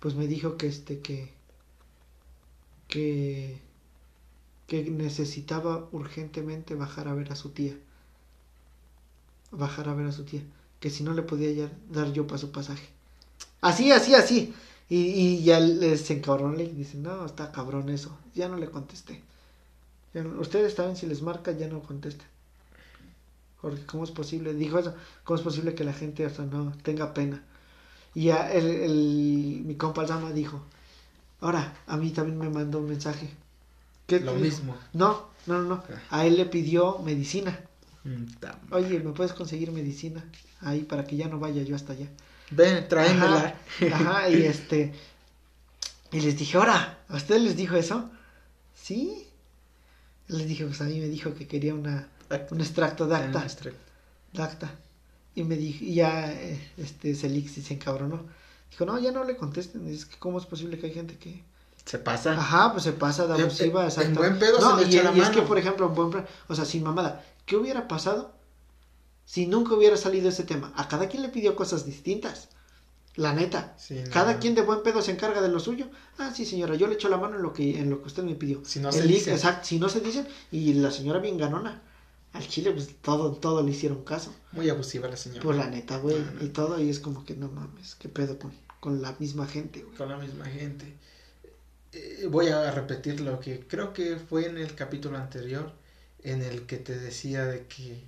Pues 0.00 0.14
me 0.14 0.26
dijo 0.26 0.56
que 0.56 0.66
este, 0.66 1.00
que, 1.00 1.32
que, 2.88 3.60
que 4.66 4.90
necesitaba 4.90 5.88
urgentemente 5.92 6.74
bajar 6.74 7.08
a 7.08 7.14
ver 7.14 7.32
a 7.32 7.36
su 7.36 7.50
tía. 7.50 7.76
Bajar 9.52 9.88
a 9.88 9.94
ver 9.94 10.06
a 10.06 10.12
su 10.12 10.24
tía. 10.24 10.42
Que 10.80 10.90
si 10.90 11.04
no 11.04 11.12
le 11.14 11.22
podía 11.22 11.70
dar 11.90 12.12
yo 12.12 12.26
para 12.26 12.38
su 12.38 12.50
pasaje. 12.50 12.88
Así, 13.60 13.92
así, 13.92 14.14
así. 14.14 14.52
Y, 14.88 14.96
y 14.96 15.44
ya 15.44 15.60
les 15.60 16.10
encabronó 16.10 16.60
y 16.60 16.66
dicen, 16.68 17.04
no, 17.04 17.24
está 17.24 17.52
cabrón 17.52 17.88
eso. 17.88 18.18
Ya 18.34 18.48
no 18.48 18.56
le 18.56 18.68
contesté. 18.68 19.22
Ya 20.14 20.22
no- 20.22 20.40
ustedes 20.40 20.74
saben 20.74 20.96
si 20.96 21.06
les 21.06 21.22
marca, 21.22 21.52
ya 21.52 21.68
no 21.68 21.80
contesten. 21.80 22.26
Porque 23.60 23.84
cómo 23.86 24.04
es 24.04 24.10
posible, 24.10 24.54
dijo 24.54 24.78
eso, 24.78 24.94
cómo 25.24 25.36
es 25.38 25.42
posible 25.44 25.74
que 25.74 25.84
la 25.84 25.92
gente 25.92 26.28
sea, 26.28 26.44
no 26.44 26.72
tenga 26.82 27.14
pena. 27.14 27.42
Y 28.14 28.24
ya 28.24 28.50
el, 28.52 28.66
el- 28.66 29.62
mi 29.64 29.76
compa 29.76 30.02
Alzama 30.02 30.32
dijo, 30.32 30.60
ahora, 31.40 31.74
a 31.86 31.96
mí 31.96 32.10
también 32.10 32.38
me 32.38 32.50
mandó 32.50 32.78
un 32.78 32.88
mensaje. 32.88 33.30
¿Qué 34.06 34.20
Lo 34.20 34.32
dijo? 34.34 34.44
mismo. 34.44 34.76
No, 34.92 35.28
no, 35.46 35.62
no, 35.62 35.68
no. 35.68 35.84
A 36.10 36.26
él 36.26 36.36
le 36.36 36.46
pidió 36.46 36.98
medicina. 36.98 37.60
Mm, 38.04 38.24
Oye, 38.72 38.98
¿me 38.98 39.12
puedes 39.12 39.32
conseguir 39.32 39.70
medicina? 39.70 40.24
Ahí 40.60 40.82
para 40.82 41.04
que 41.04 41.16
ya 41.16 41.28
no 41.28 41.38
vaya 41.38 41.62
yo 41.62 41.76
hasta 41.76 41.92
allá. 41.92 42.08
Ven, 42.50 42.86
tráemela. 42.88 43.56
Ajá, 43.92 43.96
ajá, 43.96 44.28
y 44.28 44.42
este. 44.42 44.92
Y 46.10 46.20
les 46.20 46.36
dije, 46.36 46.58
ahora, 46.58 46.98
¿a 47.08 47.16
ustedes 47.16 47.42
les 47.42 47.56
dijo 47.56 47.76
eso? 47.76 48.10
Sí. 48.74 49.26
Les 50.32 50.46
dije, 50.48 50.64
pues 50.64 50.80
a 50.80 50.84
mí 50.84 50.98
me 50.98 51.08
dijo 51.08 51.34
que 51.34 51.46
quería 51.46 51.74
una, 51.74 52.08
un 52.50 52.60
extracto 52.60 53.06
de 53.06 53.16
acta. 53.16 53.46
de 54.32 54.42
acta. 54.42 54.70
Y 55.34 55.44
me 55.44 55.56
dijo, 55.56 55.84
y 55.84 55.94
ya 55.94 56.32
eh, 56.32 56.72
este 56.76 57.14
Celix 57.14 57.52
se 57.52 57.74
encabronó. 57.74 58.24
Dijo, 58.70 58.84
no, 58.86 58.98
ya 58.98 59.12
no 59.12 59.24
le 59.24 59.36
contesten. 59.36 59.86
Es 59.88 60.06
que, 60.06 60.18
¿cómo 60.18 60.38
es 60.38 60.46
posible 60.46 60.78
que 60.78 60.86
hay 60.86 60.94
gente 60.94 61.16
que. 61.18 61.42
Se 61.84 61.98
pasa. 61.98 62.32
Ajá, 62.32 62.72
pues 62.72 62.84
se 62.84 62.92
pasa 62.92 63.26
de 63.26 63.34
abusiva, 63.34 63.82
en- 63.82 63.88
exacto. 63.88 64.08
en 64.10 64.14
buen 64.14 64.38
pedo 64.38 64.60
no, 64.60 64.78
se 64.78 64.86
le 64.86 64.92
y, 64.92 64.98
echa 64.98 65.10
la 65.10 65.16
y 65.16 65.20
es 65.20 65.30
que, 65.30 65.42
por 65.42 65.58
ejemplo, 65.58 65.86
en 65.88 65.94
buen 65.94 66.26
o 66.48 66.54
sea, 66.54 66.64
sin 66.64 66.82
mamada, 66.84 67.24
¿qué 67.44 67.56
hubiera 67.56 67.88
pasado 67.88 68.32
si 69.24 69.46
nunca 69.46 69.74
hubiera 69.74 69.96
salido 69.96 70.28
ese 70.28 70.44
tema? 70.44 70.72
A 70.76 70.86
cada 70.88 71.08
quien 71.08 71.22
le 71.22 71.28
pidió 71.28 71.56
cosas 71.56 71.84
distintas. 71.84 72.48
La 73.16 73.34
neta. 73.34 73.74
Sí, 73.78 74.00
no. 74.04 74.10
Cada 74.10 74.38
quien 74.38 74.54
de 74.54 74.62
buen 74.62 74.82
pedo 74.82 75.02
se 75.02 75.10
encarga 75.10 75.42
de 75.42 75.48
lo 75.48 75.60
suyo. 75.60 75.88
Ah, 76.18 76.32
sí, 76.34 76.46
señora, 76.46 76.74
yo 76.76 76.86
le 76.86 76.94
echo 76.94 77.08
la 77.08 77.18
mano 77.18 77.36
en 77.36 77.42
lo 77.42 77.52
que, 77.52 77.78
en 77.78 77.90
lo 77.90 78.00
que 78.00 78.06
usted 78.06 78.22
me 78.22 78.34
pidió. 78.34 78.64
Si 78.64 78.80
no 78.80 78.88
El 78.88 78.94
se 78.94 79.00
IC, 79.00 79.08
dice. 79.08 79.32
Exacto, 79.32 79.66
si 79.66 79.78
no 79.78 79.88
se 79.88 80.00
dicen. 80.00 80.26
Y 80.50 80.74
la 80.74 80.90
señora 80.90 81.18
bien 81.18 81.36
ganona. 81.36 81.82
Al 82.32 82.48
chile, 82.48 82.70
pues 82.72 82.88
todo, 83.02 83.32
todo 83.32 83.62
le 83.62 83.72
hicieron 83.72 84.04
caso. 84.04 84.34
Muy 84.52 84.70
abusiva 84.70 85.08
la 85.08 85.18
señora. 85.18 85.42
Pues 85.42 85.58
la 85.58 85.68
neta, 85.68 85.98
güey. 85.98 86.16
Y 86.40 86.48
todo, 86.48 86.80
y 86.80 86.88
es 86.88 86.98
como 86.98 87.26
que 87.26 87.34
no 87.36 87.48
mames, 87.48 87.94
qué 87.96 88.08
pedo 88.08 88.38
con, 88.38 88.52
con 88.80 89.02
la 89.02 89.14
misma 89.18 89.46
gente, 89.46 89.82
güey. 89.82 89.94
Con 89.96 90.08
la 90.08 90.16
misma 90.16 90.46
gente. 90.46 90.96
Eh, 91.92 92.26
voy 92.30 92.48
a 92.48 92.70
repetir 92.70 93.20
lo 93.20 93.38
que 93.38 93.66
creo 93.66 93.92
que 93.92 94.16
fue 94.16 94.46
en 94.46 94.56
el 94.56 94.74
capítulo 94.74 95.18
anterior, 95.18 95.72
en 96.22 96.40
el 96.40 96.64
que 96.64 96.78
te 96.78 96.98
decía 96.98 97.44
de 97.44 97.66
que 97.66 98.02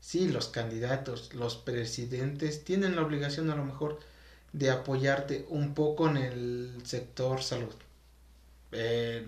sí, 0.00 0.28
los 0.28 0.48
candidatos, 0.48 1.32
los 1.34 1.54
presidentes 1.54 2.64
tienen 2.64 2.96
la 2.96 3.02
obligación 3.02 3.50
a 3.50 3.54
lo 3.54 3.64
mejor 3.64 4.00
de 4.52 4.70
apoyarte 4.70 5.46
un 5.50 5.74
poco 5.74 6.08
en 6.08 6.16
el 6.16 6.74
sector 6.84 7.42
salud. 7.42 7.74
Eh, 8.72 9.26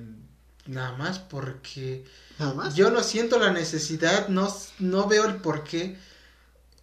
nada 0.67 0.97
más 0.97 1.19
porque 1.19 2.05
Nada 2.39 2.55
más. 2.55 2.75
yo 2.75 2.91
no 2.91 3.03
siento 3.03 3.39
la 3.39 3.53
necesidad, 3.53 4.29
no, 4.29 4.49
no 4.79 5.09
veo 5.09 5.27
el 5.29 5.37
por 5.37 5.65
qué. 5.65 5.97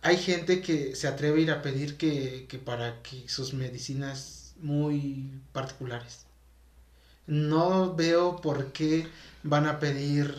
Hay 0.02 0.18
gente 0.18 0.62
que 0.62 0.96
se 0.96 1.08
atreve 1.08 1.40
a 1.40 1.44
ir 1.44 1.52
a 1.52 1.62
pedir 1.62 1.98
que, 1.98 2.48
que 2.50 2.60
para 2.60 3.02
que 3.04 3.28
sus 3.30 3.54
medicinas 3.54 4.54
muy 4.60 5.42
particulares. 5.54 6.26
No 7.28 7.96
veo 7.96 8.42
por 8.42 8.74
qué 8.74 9.08
van 9.44 9.68
a 9.68 9.80
pedir 9.80 10.36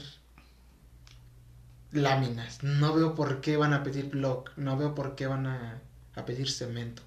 láminas, 1.93 2.63
no 2.63 2.95
veo 2.95 3.15
por 3.15 3.41
qué 3.41 3.57
van 3.57 3.73
a 3.73 3.83
pedir 3.83 4.07
block, 4.11 4.51
no 4.57 4.77
veo 4.77 4.95
por 4.95 5.15
qué 5.17 5.27
van 5.27 5.47
a, 5.47 5.81
a 6.15 6.25
pedir 6.25 6.51
cemento. 6.51 7.03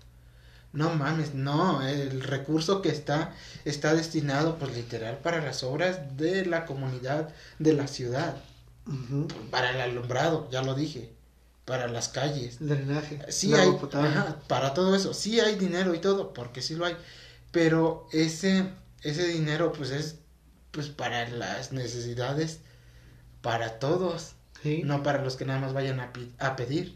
No 0.73 0.93
mames, 0.95 1.33
no, 1.35 1.81
el 1.87 2.21
recurso 2.21 2.81
que 2.81 2.89
está 2.89 3.33
está 3.63 3.93
destinado 3.93 4.57
pues 4.57 4.75
literal 4.75 5.19
para 5.19 5.39
las 5.39 5.63
obras 5.63 6.17
de 6.17 6.45
la 6.45 6.65
comunidad, 6.65 7.29
de 7.59 7.73
la 7.73 7.87
ciudad, 7.87 8.35
para 9.51 9.69
el 9.71 9.79
alumbrado, 9.81 10.49
ya 10.51 10.61
lo 10.63 10.73
dije, 10.73 11.13
para 11.65 11.87
las 11.87 12.09
calles. 12.09 12.59
El 12.59 12.69
drenaje. 12.69 13.19
Sí 13.29 13.53
hay, 13.53 13.69
ajá, 13.93 14.37
para 14.47 14.73
todo 14.73 14.95
eso, 14.95 15.13
sí 15.13 15.39
hay 15.39 15.55
dinero 15.55 15.93
y 15.93 15.99
todo, 15.99 16.33
porque 16.33 16.61
sí 16.61 16.75
lo 16.75 16.85
hay, 16.85 16.97
pero 17.51 18.07
ese, 18.11 18.65
ese 19.03 19.27
dinero 19.27 19.71
pues 19.73 19.91
es 19.91 20.15
pues 20.71 20.87
para 20.89 21.29
las 21.29 21.71
necesidades, 21.71 22.59
para 23.41 23.79
todos, 23.79 24.31
Sí. 24.63 24.81
no 24.85 25.03
para 25.03 25.21
los 25.21 25.35
que 25.35 25.43
nada 25.45 25.59
más 25.59 25.73
vayan 25.73 25.99
a, 25.99 26.11
a 26.39 26.55
pedir, 26.55 26.95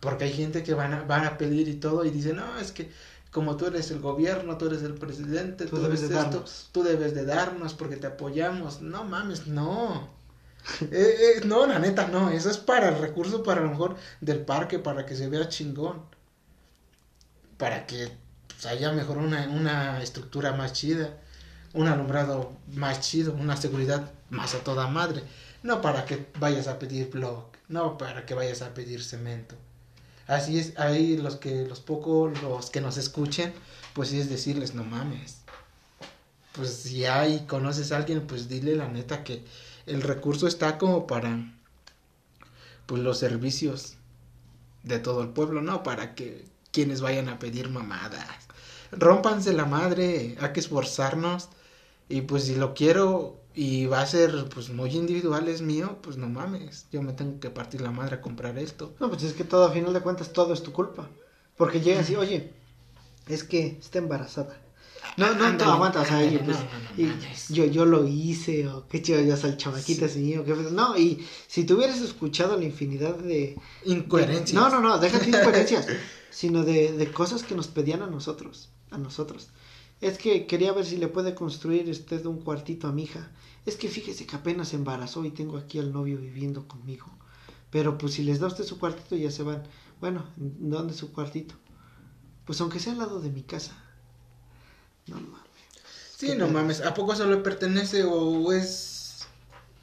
porque 0.00 0.24
hay 0.24 0.32
gente 0.32 0.62
que 0.62 0.74
van 0.74 0.92
a, 0.94 1.02
van 1.04 1.24
a 1.26 1.38
pedir 1.38 1.68
y 1.68 1.74
todo 1.74 2.04
y 2.04 2.10
dicen, 2.10 2.36
no, 2.36 2.58
es 2.58 2.72
que 2.72 2.90
como 3.30 3.56
tú 3.56 3.66
eres 3.66 3.90
el 3.90 4.00
gobierno, 4.00 4.58
tú 4.58 4.66
eres 4.66 4.82
el 4.82 4.94
presidente, 4.94 5.66
Tú 5.66 5.76
tú, 5.76 5.82
debes 5.82 6.02
eres 6.02 6.08
de 6.08 6.16
esto, 6.16 6.38
darnos. 6.40 6.68
tú 6.72 6.82
debes 6.82 7.14
de 7.14 7.24
darnos 7.24 7.74
porque 7.74 7.96
te 7.96 8.06
apoyamos, 8.08 8.80
no 8.82 9.04
mames, 9.04 9.46
no. 9.46 10.18
Eh, 10.90 11.38
eh, 11.38 11.40
no, 11.46 11.66
la 11.66 11.78
neta, 11.78 12.08
no. 12.08 12.30
Eso 12.30 12.50
es 12.50 12.58
para 12.58 12.88
el 12.90 12.98
recurso, 12.98 13.42
para 13.42 13.60
lo 13.62 13.70
mejor 13.70 13.96
del 14.20 14.40
parque, 14.44 14.78
para 14.78 15.06
que 15.06 15.16
se 15.16 15.28
vea 15.28 15.48
chingón. 15.48 16.02
Para 17.56 17.86
que 17.86 18.10
pues, 18.48 18.66
haya 18.66 18.92
mejor 18.92 19.18
una, 19.18 19.48
una 19.48 20.02
estructura 20.02 20.52
más 20.52 20.72
chida. 20.72 21.16
Un 21.72 21.88
alumbrado 21.88 22.52
más 22.74 23.00
chido. 23.00 23.32
Una 23.34 23.56
seguridad 23.56 24.10
más 24.30 24.54
a 24.54 24.64
toda 24.64 24.86
madre. 24.88 25.22
No 25.62 25.80
para 25.80 26.04
que 26.06 26.26
vayas 26.38 26.68
a 26.68 26.78
pedir 26.78 27.10
block. 27.10 27.56
No 27.68 27.98
para 27.98 28.26
que 28.26 28.34
vayas 28.34 28.62
a 28.62 28.74
pedir 28.74 29.02
cemento. 29.04 29.56
Así 30.30 30.60
es, 30.60 30.78
ahí 30.78 31.16
los 31.16 31.34
que, 31.34 31.66
los 31.66 31.80
pocos, 31.80 32.40
los 32.40 32.70
que 32.70 32.80
nos 32.80 32.98
escuchen, 32.98 33.52
pues 33.94 34.10
sí 34.10 34.20
es 34.20 34.30
decirles, 34.30 34.76
no 34.76 34.84
mames. 34.84 35.38
Pues 36.52 36.72
si 36.72 37.04
hay, 37.04 37.46
conoces 37.48 37.90
a 37.90 37.96
alguien, 37.96 38.24
pues 38.28 38.48
dile 38.48 38.76
la 38.76 38.86
neta 38.86 39.24
que 39.24 39.42
el 39.86 40.02
recurso 40.02 40.46
está 40.46 40.78
como 40.78 41.08
para 41.08 41.52
pues 42.86 43.02
los 43.02 43.18
servicios 43.18 43.94
de 44.84 45.00
todo 45.00 45.22
el 45.22 45.30
pueblo, 45.30 45.62
no 45.62 45.82
para 45.82 46.14
que 46.14 46.44
quienes 46.70 47.00
vayan 47.00 47.28
a 47.28 47.40
pedir 47.40 47.68
mamadas. 47.68 48.46
Rómpanse 48.92 49.52
la 49.52 49.64
madre, 49.64 50.36
hay 50.40 50.52
que 50.52 50.60
esforzarnos 50.60 51.48
y 52.08 52.20
pues 52.20 52.44
si 52.44 52.54
lo 52.54 52.74
quiero 52.74 53.39
y 53.54 53.86
va 53.86 54.00
a 54.00 54.06
ser 54.06 54.48
pues 54.52 54.70
muy 54.70 54.90
individual 54.90 55.48
es 55.48 55.60
mío, 55.60 55.98
pues 56.02 56.16
no 56.16 56.28
mames, 56.28 56.86
yo 56.92 57.02
me 57.02 57.12
tengo 57.12 57.40
que 57.40 57.50
partir 57.50 57.80
la 57.80 57.90
madre 57.90 58.16
a 58.16 58.20
comprar 58.20 58.58
esto. 58.58 58.94
No, 59.00 59.08
pues 59.08 59.22
es 59.22 59.32
que 59.32 59.44
todo, 59.44 59.64
a 59.64 59.72
final 59.72 59.92
de 59.92 60.00
cuentas, 60.00 60.32
todo 60.32 60.52
es 60.52 60.62
tu 60.62 60.72
culpa. 60.72 61.08
Porque 61.56 61.80
llega 61.80 62.00
así, 62.00 62.16
oye, 62.16 62.52
es 63.28 63.44
que 63.44 63.78
está 63.80 63.98
embarazada. 63.98 64.56
No, 65.16 65.28
no, 65.28 65.34
no, 65.34 65.44
Ándale, 65.46 65.72
aguanta, 65.72 66.00
o 66.02 66.04
sea, 66.04 66.18
oye, 66.18 66.38
pues, 66.38 66.56
no, 66.56 66.64
no, 66.64 66.68
no 66.68 67.02
y 67.02 67.52
yo, 67.52 67.64
yo 67.64 67.84
lo 67.84 68.06
hice, 68.06 68.68
o 68.68 68.86
qué 68.86 69.02
chido, 69.02 69.20
ya 69.20 69.34
el 69.34 69.56
chamaquita 69.56 70.06
así, 70.06 70.36
o 70.36 70.44
qué. 70.44 70.54
No, 70.54 70.96
y 70.96 71.26
si 71.46 71.64
tú 71.64 71.76
hubieras 71.76 72.00
escuchado 72.00 72.56
la 72.56 72.64
infinidad 72.64 73.16
de... 73.16 73.56
Incoherencias. 73.84 74.52
No, 74.52 74.68
no, 74.70 74.80
no, 74.80 74.98
déjate 74.98 75.26
incoherencias. 75.28 75.86
sino 76.30 76.64
de, 76.64 76.92
de 76.92 77.10
cosas 77.10 77.42
que 77.42 77.54
nos 77.54 77.66
pedían 77.66 78.02
a 78.02 78.06
nosotros, 78.06 78.70
a 78.90 78.98
nosotros. 78.98 79.48
Es 80.00 80.16
que 80.16 80.46
quería 80.46 80.72
ver 80.72 80.86
si 80.86 80.96
le 80.96 81.08
puede 81.08 81.34
construir 81.34 81.88
usted 81.90 82.24
un 82.24 82.40
cuartito 82.40 82.88
a 82.88 82.92
mi 82.92 83.02
hija. 83.04 83.30
Es 83.66 83.76
que 83.76 83.88
fíjese 83.88 84.26
que 84.26 84.36
apenas 84.36 84.68
se 84.68 84.76
embarazó 84.76 85.24
y 85.24 85.30
tengo 85.30 85.58
aquí 85.58 85.78
al 85.78 85.92
novio 85.92 86.18
viviendo 86.18 86.66
conmigo. 86.66 87.06
Pero 87.70 87.98
pues 87.98 88.14
si 88.14 88.22
les 88.22 88.40
da 88.40 88.46
usted 88.46 88.64
su 88.64 88.78
cuartito 88.78 89.14
ya 89.16 89.30
se 89.30 89.42
van. 89.42 89.62
Bueno, 90.00 90.24
¿dónde 90.36 90.94
es 90.94 90.98
su 90.98 91.12
cuartito? 91.12 91.54
Pues 92.46 92.60
aunque 92.60 92.80
sea 92.80 92.92
al 92.92 92.98
lado 92.98 93.20
de 93.20 93.30
mi 93.30 93.42
casa. 93.42 93.76
No 95.06 95.16
mames. 95.16 95.50
Sí, 96.16 96.34
no 96.36 96.48
mames. 96.48 96.80
¿A 96.80 96.94
poco 96.94 97.12
eso 97.12 97.26
le 97.26 97.36
pertenece 97.36 98.04
o 98.04 98.52
es 98.52 99.26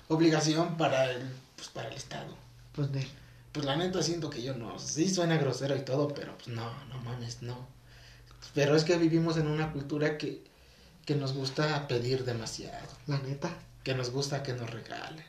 obligación 0.07 0.78
para 0.78 1.11
el, 1.11 1.32
pues, 1.55 1.70
para 1.70 1.89
el 1.89 1.95
Estado? 1.95 2.36
Pues 2.74 2.91
de 2.91 3.07
Pues 3.51 3.65
la 3.65 3.76
neta 3.76 4.01
siento 4.01 4.30
que 4.30 4.41
yo 4.41 4.55
no. 4.55 4.80
Sí 4.80 5.09
suena 5.09 5.38
grosero 5.38 5.76
y 5.76 5.86
todo, 5.86 6.07
pero 6.09 6.36
pues 6.38 6.49
no, 6.49 6.70
no 6.86 6.99
mames, 7.03 7.41
no. 7.43 7.77
Pero 8.54 8.76
es 8.76 8.84
que 8.84 8.98
vivimos 8.98 9.38
en 9.38 9.48
una 9.48 9.72
cultura 9.72 10.18
que, 10.18 10.44
que 11.06 11.16
nos 11.16 11.34
gusta 11.34 11.88
pedir 11.88 12.26
demasiado. 12.26 12.88
la 13.08 13.20
neta. 13.20 13.50
Que 13.84 13.96
nos 13.96 14.10
gusta 14.10 14.44
que 14.44 14.54
nos 14.54 14.70
regalen. 14.70 15.26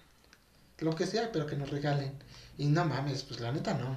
Lo 0.78 0.94
que 0.94 1.06
sea, 1.06 1.30
pero 1.32 1.46
que 1.46 1.56
nos 1.56 1.70
regalen. 1.70 2.12
Y 2.56 2.66
no 2.66 2.84
mames, 2.84 3.22
pues 3.22 3.40
la 3.40 3.52
neta 3.52 3.74
no. 3.74 3.96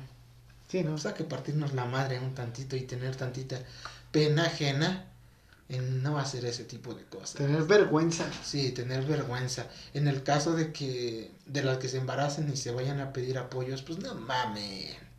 Sí, 0.68 0.84
¿no? 0.84 0.94
O 0.94 0.98
sea, 0.98 1.14
que 1.14 1.24
partirnos 1.24 1.74
la 1.74 1.86
madre 1.86 2.20
un 2.20 2.34
tantito 2.34 2.76
y 2.76 2.82
tener 2.82 3.16
tantita 3.16 3.60
pena 4.12 4.46
ajena 4.46 5.06
en 5.72 6.04
no 6.04 6.20
hacer 6.20 6.46
ese 6.46 6.66
tipo 6.66 6.94
de 6.94 7.04
cosas. 7.06 7.36
Tener 7.36 7.64
vergüenza. 7.64 8.26
Sí, 8.44 8.72
tener 8.72 9.06
vergüenza. 9.06 9.68
En 9.94 10.08
el 10.08 10.22
caso 10.24 10.54
de 10.54 10.72
que 10.74 11.32
de 11.46 11.64
las 11.64 11.78
que 11.78 11.88
se 11.88 11.98
embaracen 11.98 12.52
y 12.52 12.58
se 12.58 12.72
vayan 12.72 13.00
a 13.00 13.14
pedir 13.14 13.38
apoyos, 13.38 13.82
pues 13.82 14.00
no 14.00 14.14
mamen. 14.16 15.11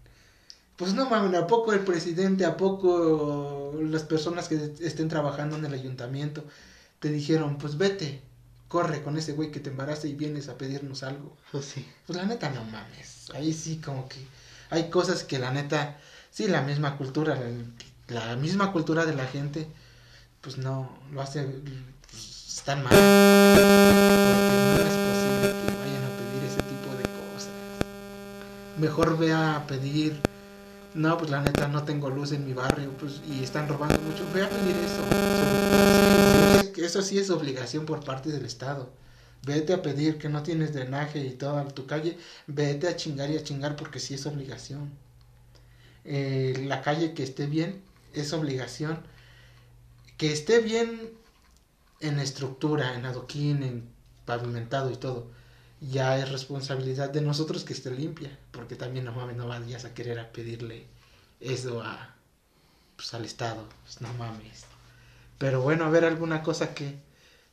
Pues 0.83 0.95
no 0.95 1.09
mamen, 1.09 1.37
¿a 1.37 1.47
poco 1.47 1.72
el 1.72 1.78
presidente, 1.78 2.45
a 2.45 2.57
poco 2.57 3.72
las 3.80 4.03
personas 4.03 4.49
que 4.49 4.74
estén 4.80 5.09
trabajando 5.09 5.55
en 5.55 5.64
el 5.64 5.74
ayuntamiento 5.74 6.43
te 6.99 7.09
dijeron, 7.09 7.57
pues 7.57 7.78
vete, 7.78 8.20
corre 8.66 9.05
con 9.05 9.16
ese 9.16 9.33
güey 9.33 9.53
que 9.53 9.61
te 9.61 9.70
embaraza 9.70 10.09
y 10.09 10.14
vienes 10.14 10.49
a 10.49 10.59
pedirnos 10.59 11.05
algo? 11.05 11.37
Pues 11.53 11.66
sí. 11.74 11.89
Pues 12.05 12.16
la 12.16 12.24
neta 12.24 12.51
no 12.51 12.64
mames. 12.64 13.30
Ahí 13.33 13.53
sí 13.53 13.76
como 13.76 14.09
que 14.09 14.26
hay 14.70 14.91
cosas 14.91 15.22
que 15.22 15.39
la 15.39 15.53
neta, 15.53 16.01
sí, 16.33 16.49
la 16.49 16.62
misma 16.62 16.97
cultura, 16.97 17.39
la, 18.09 18.26
la 18.26 18.35
misma 18.35 18.72
cultura 18.72 19.07
de 19.07 19.14
la 19.14 19.26
gente, 19.26 19.68
pues 20.41 20.59
no, 20.59 20.99
lo 21.12 21.22
hace, 21.22 21.45
pues, 22.11 22.57
están 22.59 22.83
mal. 22.83 22.91
Porque 22.91 23.62
no 24.59 24.78
es 24.78 24.97
posible 25.12 25.47
que 25.47 25.76
vayan 25.78 26.03
a 26.03 26.11
pedir 26.18 26.43
ese 26.51 26.62
tipo 26.62 26.91
de 26.97 27.05
cosas. 27.05 27.53
Mejor 28.78 29.16
ve 29.16 29.33
a 29.33 29.64
pedir, 29.68 30.20
no, 30.95 31.16
pues 31.18 31.30
la 31.30 31.40
neta 31.40 31.68
no 31.68 31.84
tengo 31.84 32.11
luz 32.11 32.32
en 32.32 32.45
mi 32.45 32.53
barrio, 32.53 32.90
pues, 32.99 33.20
y 33.26 33.43
están 33.43 33.68
robando 33.68 33.99
mucho, 34.01 34.24
ve 34.34 34.43
a 34.43 34.49
pedir 34.49 34.76
eso. 34.76 35.03
Eso 36.76 37.03
sí 37.03 37.18
es 37.18 37.30
obligación 37.30 37.86
por 37.86 38.05
parte 38.05 38.30
del 38.30 38.45
Estado. 38.45 38.93
Vete 39.45 39.72
a 39.72 39.82
pedir 39.82 40.18
que 40.18 40.28
no 40.28 40.43
tienes 40.43 40.72
drenaje 40.72 41.18
y 41.18 41.30
toda 41.30 41.66
tu 41.68 41.86
calle. 41.86 42.18
Vete 42.47 42.88
a 42.88 42.97
chingar 42.97 43.30
y 43.30 43.36
a 43.36 43.43
chingar 43.43 43.76
porque 43.76 43.99
sí 43.99 44.14
es 44.14 44.26
obligación. 44.26 44.90
Eh, 46.05 46.62
la 46.66 46.82
calle 46.82 47.14
que 47.14 47.22
esté 47.22 47.47
bien 47.47 47.82
es 48.14 48.32
obligación. 48.32 49.01
Que 50.16 50.32
esté 50.32 50.61
bien 50.61 51.11
en 52.01 52.18
estructura, 52.20 52.95
en 52.95 53.07
adoquín, 53.07 53.62
en 53.62 53.88
pavimentado 54.26 54.90
y 54.90 54.97
todo. 54.97 55.30
Ya 55.91 56.18
es 56.18 56.30
responsabilidad 56.30 57.11
de 57.11 57.20
nosotros 57.20 57.64
que 57.64 57.72
esté 57.74 57.91
limpia. 57.91 58.39
Porque 58.53 58.76
también 58.76 59.05
no 59.05 59.12
mames, 59.12 59.37
no 59.37 59.49
vayas 59.49 59.85
a 59.85 59.95
querer 59.95 60.18
a 60.20 60.33
pedirle 60.33 60.87
eso 61.41 61.83
a, 61.83 62.14
pues, 62.97 63.14
al 63.14 63.24
Estado. 63.24 63.68
Pues 63.85 64.01
no 64.01 64.12
mames. 64.14 64.64
Pero 65.39 65.62
bueno, 65.62 65.85
a 65.85 65.91
ver 65.91 66.05
alguna 66.05 66.43
cosa 66.43 66.74
que, 66.74 66.99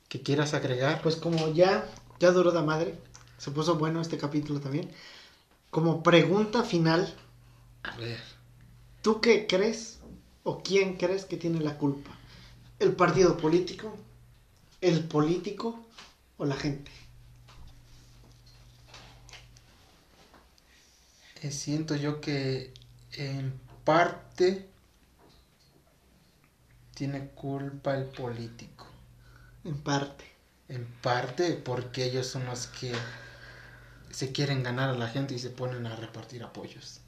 que 0.09 0.21
quieras 0.23 0.53
agregar. 0.53 1.01
Pues 1.01 1.15
como 1.17 1.53
ya, 1.53 1.89
ya 2.19 2.31
duró 2.31 2.51
de 2.51 2.61
madre, 2.63 2.99
se 3.37 3.51
puso 3.51 3.75
bueno 3.77 4.01
este 4.01 4.17
capítulo 4.17 4.59
también. 4.61 4.91
Como 5.71 6.03
pregunta 6.03 6.63
final, 6.63 7.15
A 7.83 7.97
ver. 7.97 8.19
¿tú 9.01 9.21
qué 9.21 9.47
crees 9.47 9.99
o 10.43 10.63
quién 10.63 10.97
crees 10.97 11.25
que 11.25 11.37
tiene 11.37 11.59
la 11.61 11.77
culpa? 11.77 12.11
¿El 12.79 12.95
partido 12.95 13.37
político? 13.37 13.97
¿El 14.81 15.07
político 15.07 15.85
o 16.37 16.45
la 16.45 16.55
gente? 16.55 16.91
Eh, 21.41 21.51
siento 21.51 21.95
yo 21.95 22.19
que 22.19 22.73
en 23.13 23.57
parte 23.85 24.69
tiene 26.93 27.29
culpa 27.29 27.95
el 27.95 28.05
político. 28.05 28.85
En 29.63 29.77
parte. 29.77 30.25
En 30.67 30.85
parte 30.85 31.53
porque 31.53 32.03
ellos 32.03 32.27
son 32.27 32.45
los 32.45 32.67
que 32.67 32.91
se 34.11 34.33
quieren 34.33 34.63
ganar 34.63 34.89
a 34.89 34.97
la 34.97 35.07
gente 35.07 35.33
y 35.33 35.39
se 35.39 35.49
ponen 35.49 35.85
a 35.87 35.95
repartir 35.95 36.43
apoyos. 36.43 36.99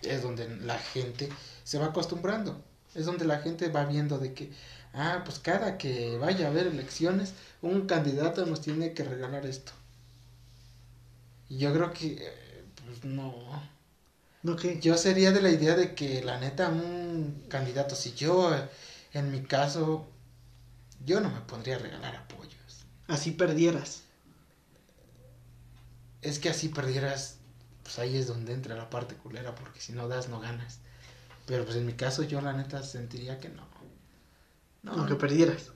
Es 0.00 0.22
donde 0.22 0.48
la 0.60 0.78
gente 0.78 1.28
se 1.62 1.78
va 1.78 1.86
acostumbrando. 1.86 2.64
Es 2.94 3.04
donde 3.04 3.26
la 3.26 3.40
gente 3.40 3.68
va 3.68 3.84
viendo 3.84 4.18
de 4.18 4.32
que, 4.32 4.50
ah, 4.94 5.22
pues 5.26 5.38
cada 5.40 5.76
que 5.76 6.16
vaya 6.16 6.46
a 6.46 6.50
haber 6.50 6.68
elecciones, 6.68 7.34
un 7.60 7.86
candidato 7.86 8.46
nos 8.46 8.62
tiene 8.62 8.94
que 8.94 9.04
regalar 9.04 9.44
esto. 9.44 9.72
Y 11.50 11.58
yo 11.58 11.72
creo 11.74 11.92
que, 11.92 12.14
eh, 12.14 12.64
pues 12.82 13.04
no. 13.04 13.73
Yo 14.80 14.98
sería 14.98 15.32
de 15.32 15.40
la 15.40 15.50
idea 15.50 15.74
de 15.74 15.94
que 15.94 16.22
la 16.22 16.38
neta 16.38 16.68
un 16.68 17.44
candidato, 17.48 17.96
si 17.96 18.12
yo 18.12 18.54
eh, 18.54 18.68
en 19.14 19.30
mi 19.30 19.42
caso, 19.42 20.06
yo 21.04 21.20
no 21.20 21.30
me 21.30 21.40
pondría 21.40 21.76
a 21.76 21.78
regalar 21.78 22.14
apoyos. 22.14 22.84
Así 23.08 23.30
perdieras. 23.30 24.02
Es 26.20 26.38
que 26.38 26.50
así 26.50 26.68
perdieras, 26.68 27.36
pues 27.82 27.98
ahí 27.98 28.16
es 28.18 28.26
donde 28.26 28.52
entra 28.52 28.74
la 28.74 28.90
parte 28.90 29.14
culera, 29.14 29.54
porque 29.54 29.80
si 29.80 29.92
no 29.92 30.08
das, 30.08 30.28
no 30.28 30.40
ganas. 30.40 30.78
Pero 31.46 31.64
pues 31.64 31.76
en 31.76 31.86
mi 31.86 31.94
caso 31.94 32.22
yo 32.22 32.40
la 32.42 32.52
neta 32.52 32.82
sentiría 32.82 33.40
que 33.40 33.48
no. 33.48 33.66
No, 34.82 34.92
Aunque 34.92 35.14
perdieras. 35.14 35.70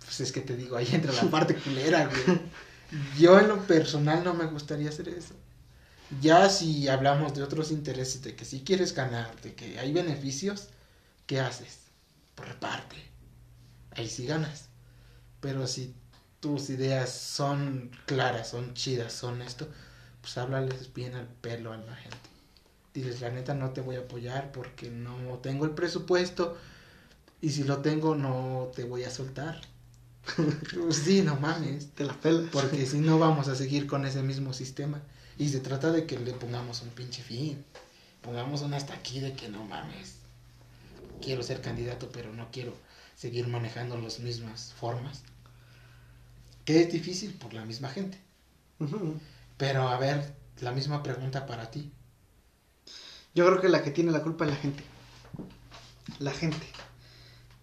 pues 0.00 0.20
es 0.20 0.32
que 0.32 0.40
te 0.40 0.56
digo, 0.56 0.76
ahí 0.76 0.88
entra 0.92 1.12
la 1.12 1.22
parte 1.30 1.54
culera, 1.56 2.06
güey. 2.06 2.40
Yo 3.18 3.38
en 3.40 3.48
lo 3.48 3.58
personal 3.66 4.22
no 4.22 4.34
me 4.34 4.44
gustaría 4.46 4.88
hacer 4.88 5.08
eso. 5.08 5.34
Ya 6.20 6.48
si 6.48 6.88
hablamos 6.88 7.34
de 7.34 7.42
otros 7.42 7.70
intereses, 7.70 8.22
de 8.22 8.34
que 8.36 8.44
si 8.44 8.60
quieres 8.60 8.94
ganar, 8.94 9.40
de 9.42 9.54
que 9.54 9.78
hay 9.78 9.92
beneficios, 9.92 10.68
¿qué 11.26 11.40
haces? 11.40 11.78
Reparte. 12.36 12.96
Ahí 13.92 14.08
sí 14.08 14.26
ganas. 14.26 14.68
Pero 15.40 15.66
si 15.66 15.94
tus 16.40 16.70
ideas 16.70 17.10
son 17.10 17.90
claras, 18.06 18.48
son 18.50 18.74
chidas, 18.74 19.12
son 19.12 19.42
esto, 19.42 19.68
pues 20.20 20.36
háblales 20.38 20.92
bien 20.92 21.14
al 21.14 21.26
pelo 21.26 21.72
a 21.72 21.76
la 21.76 21.96
gente. 21.96 22.18
Diles, 22.92 23.20
la 23.20 23.30
neta 23.30 23.54
no 23.54 23.70
te 23.70 23.80
voy 23.80 23.96
a 23.96 24.00
apoyar 24.00 24.52
porque 24.52 24.90
no 24.90 25.38
tengo 25.42 25.64
el 25.64 25.72
presupuesto 25.72 26.56
y 27.40 27.50
si 27.50 27.64
lo 27.64 27.78
tengo 27.78 28.14
no 28.14 28.70
te 28.74 28.84
voy 28.84 29.04
a 29.04 29.10
soltar. 29.10 29.60
Pues 30.74 30.96
sí, 30.96 31.22
no 31.22 31.36
mames. 31.36 31.90
Te 31.90 32.04
la 32.04 32.14
pelas. 32.14 32.48
Porque 32.50 32.86
si 32.86 32.98
no 32.98 33.18
vamos 33.18 33.48
a 33.48 33.54
seguir 33.54 33.86
con 33.86 34.06
ese 34.06 34.22
mismo 34.22 34.52
sistema. 34.52 35.02
Y 35.38 35.48
se 35.48 35.60
trata 35.60 35.90
de 35.90 36.06
que 36.06 36.18
le 36.18 36.32
pongamos 36.32 36.82
un 36.82 36.90
pinche 36.90 37.22
fin. 37.22 37.64
Pongamos 38.22 38.62
un 38.62 38.74
hasta 38.74 38.94
aquí 38.94 39.20
de 39.20 39.34
que 39.34 39.48
no 39.48 39.64
mames. 39.64 40.16
Quiero 41.20 41.42
ser 41.42 41.60
candidato, 41.60 42.10
pero 42.12 42.32
no 42.32 42.50
quiero 42.50 42.74
seguir 43.16 43.48
manejando 43.48 43.96
las 43.98 44.20
mismas 44.20 44.72
formas. 44.74 45.22
Que 46.64 46.82
es 46.82 46.92
difícil 46.92 47.34
por 47.34 47.52
la 47.52 47.64
misma 47.64 47.88
gente. 47.88 48.18
Pero 49.56 49.88
a 49.88 49.98
ver, 49.98 50.34
la 50.60 50.72
misma 50.72 51.02
pregunta 51.02 51.46
para 51.46 51.70
ti. 51.70 51.92
Yo 53.34 53.46
creo 53.46 53.60
que 53.60 53.68
la 53.68 53.82
que 53.82 53.90
tiene 53.90 54.12
la 54.12 54.22
culpa 54.22 54.44
es 54.44 54.50
la 54.50 54.56
gente. 54.56 54.84
La 56.20 56.32
gente. 56.32 56.66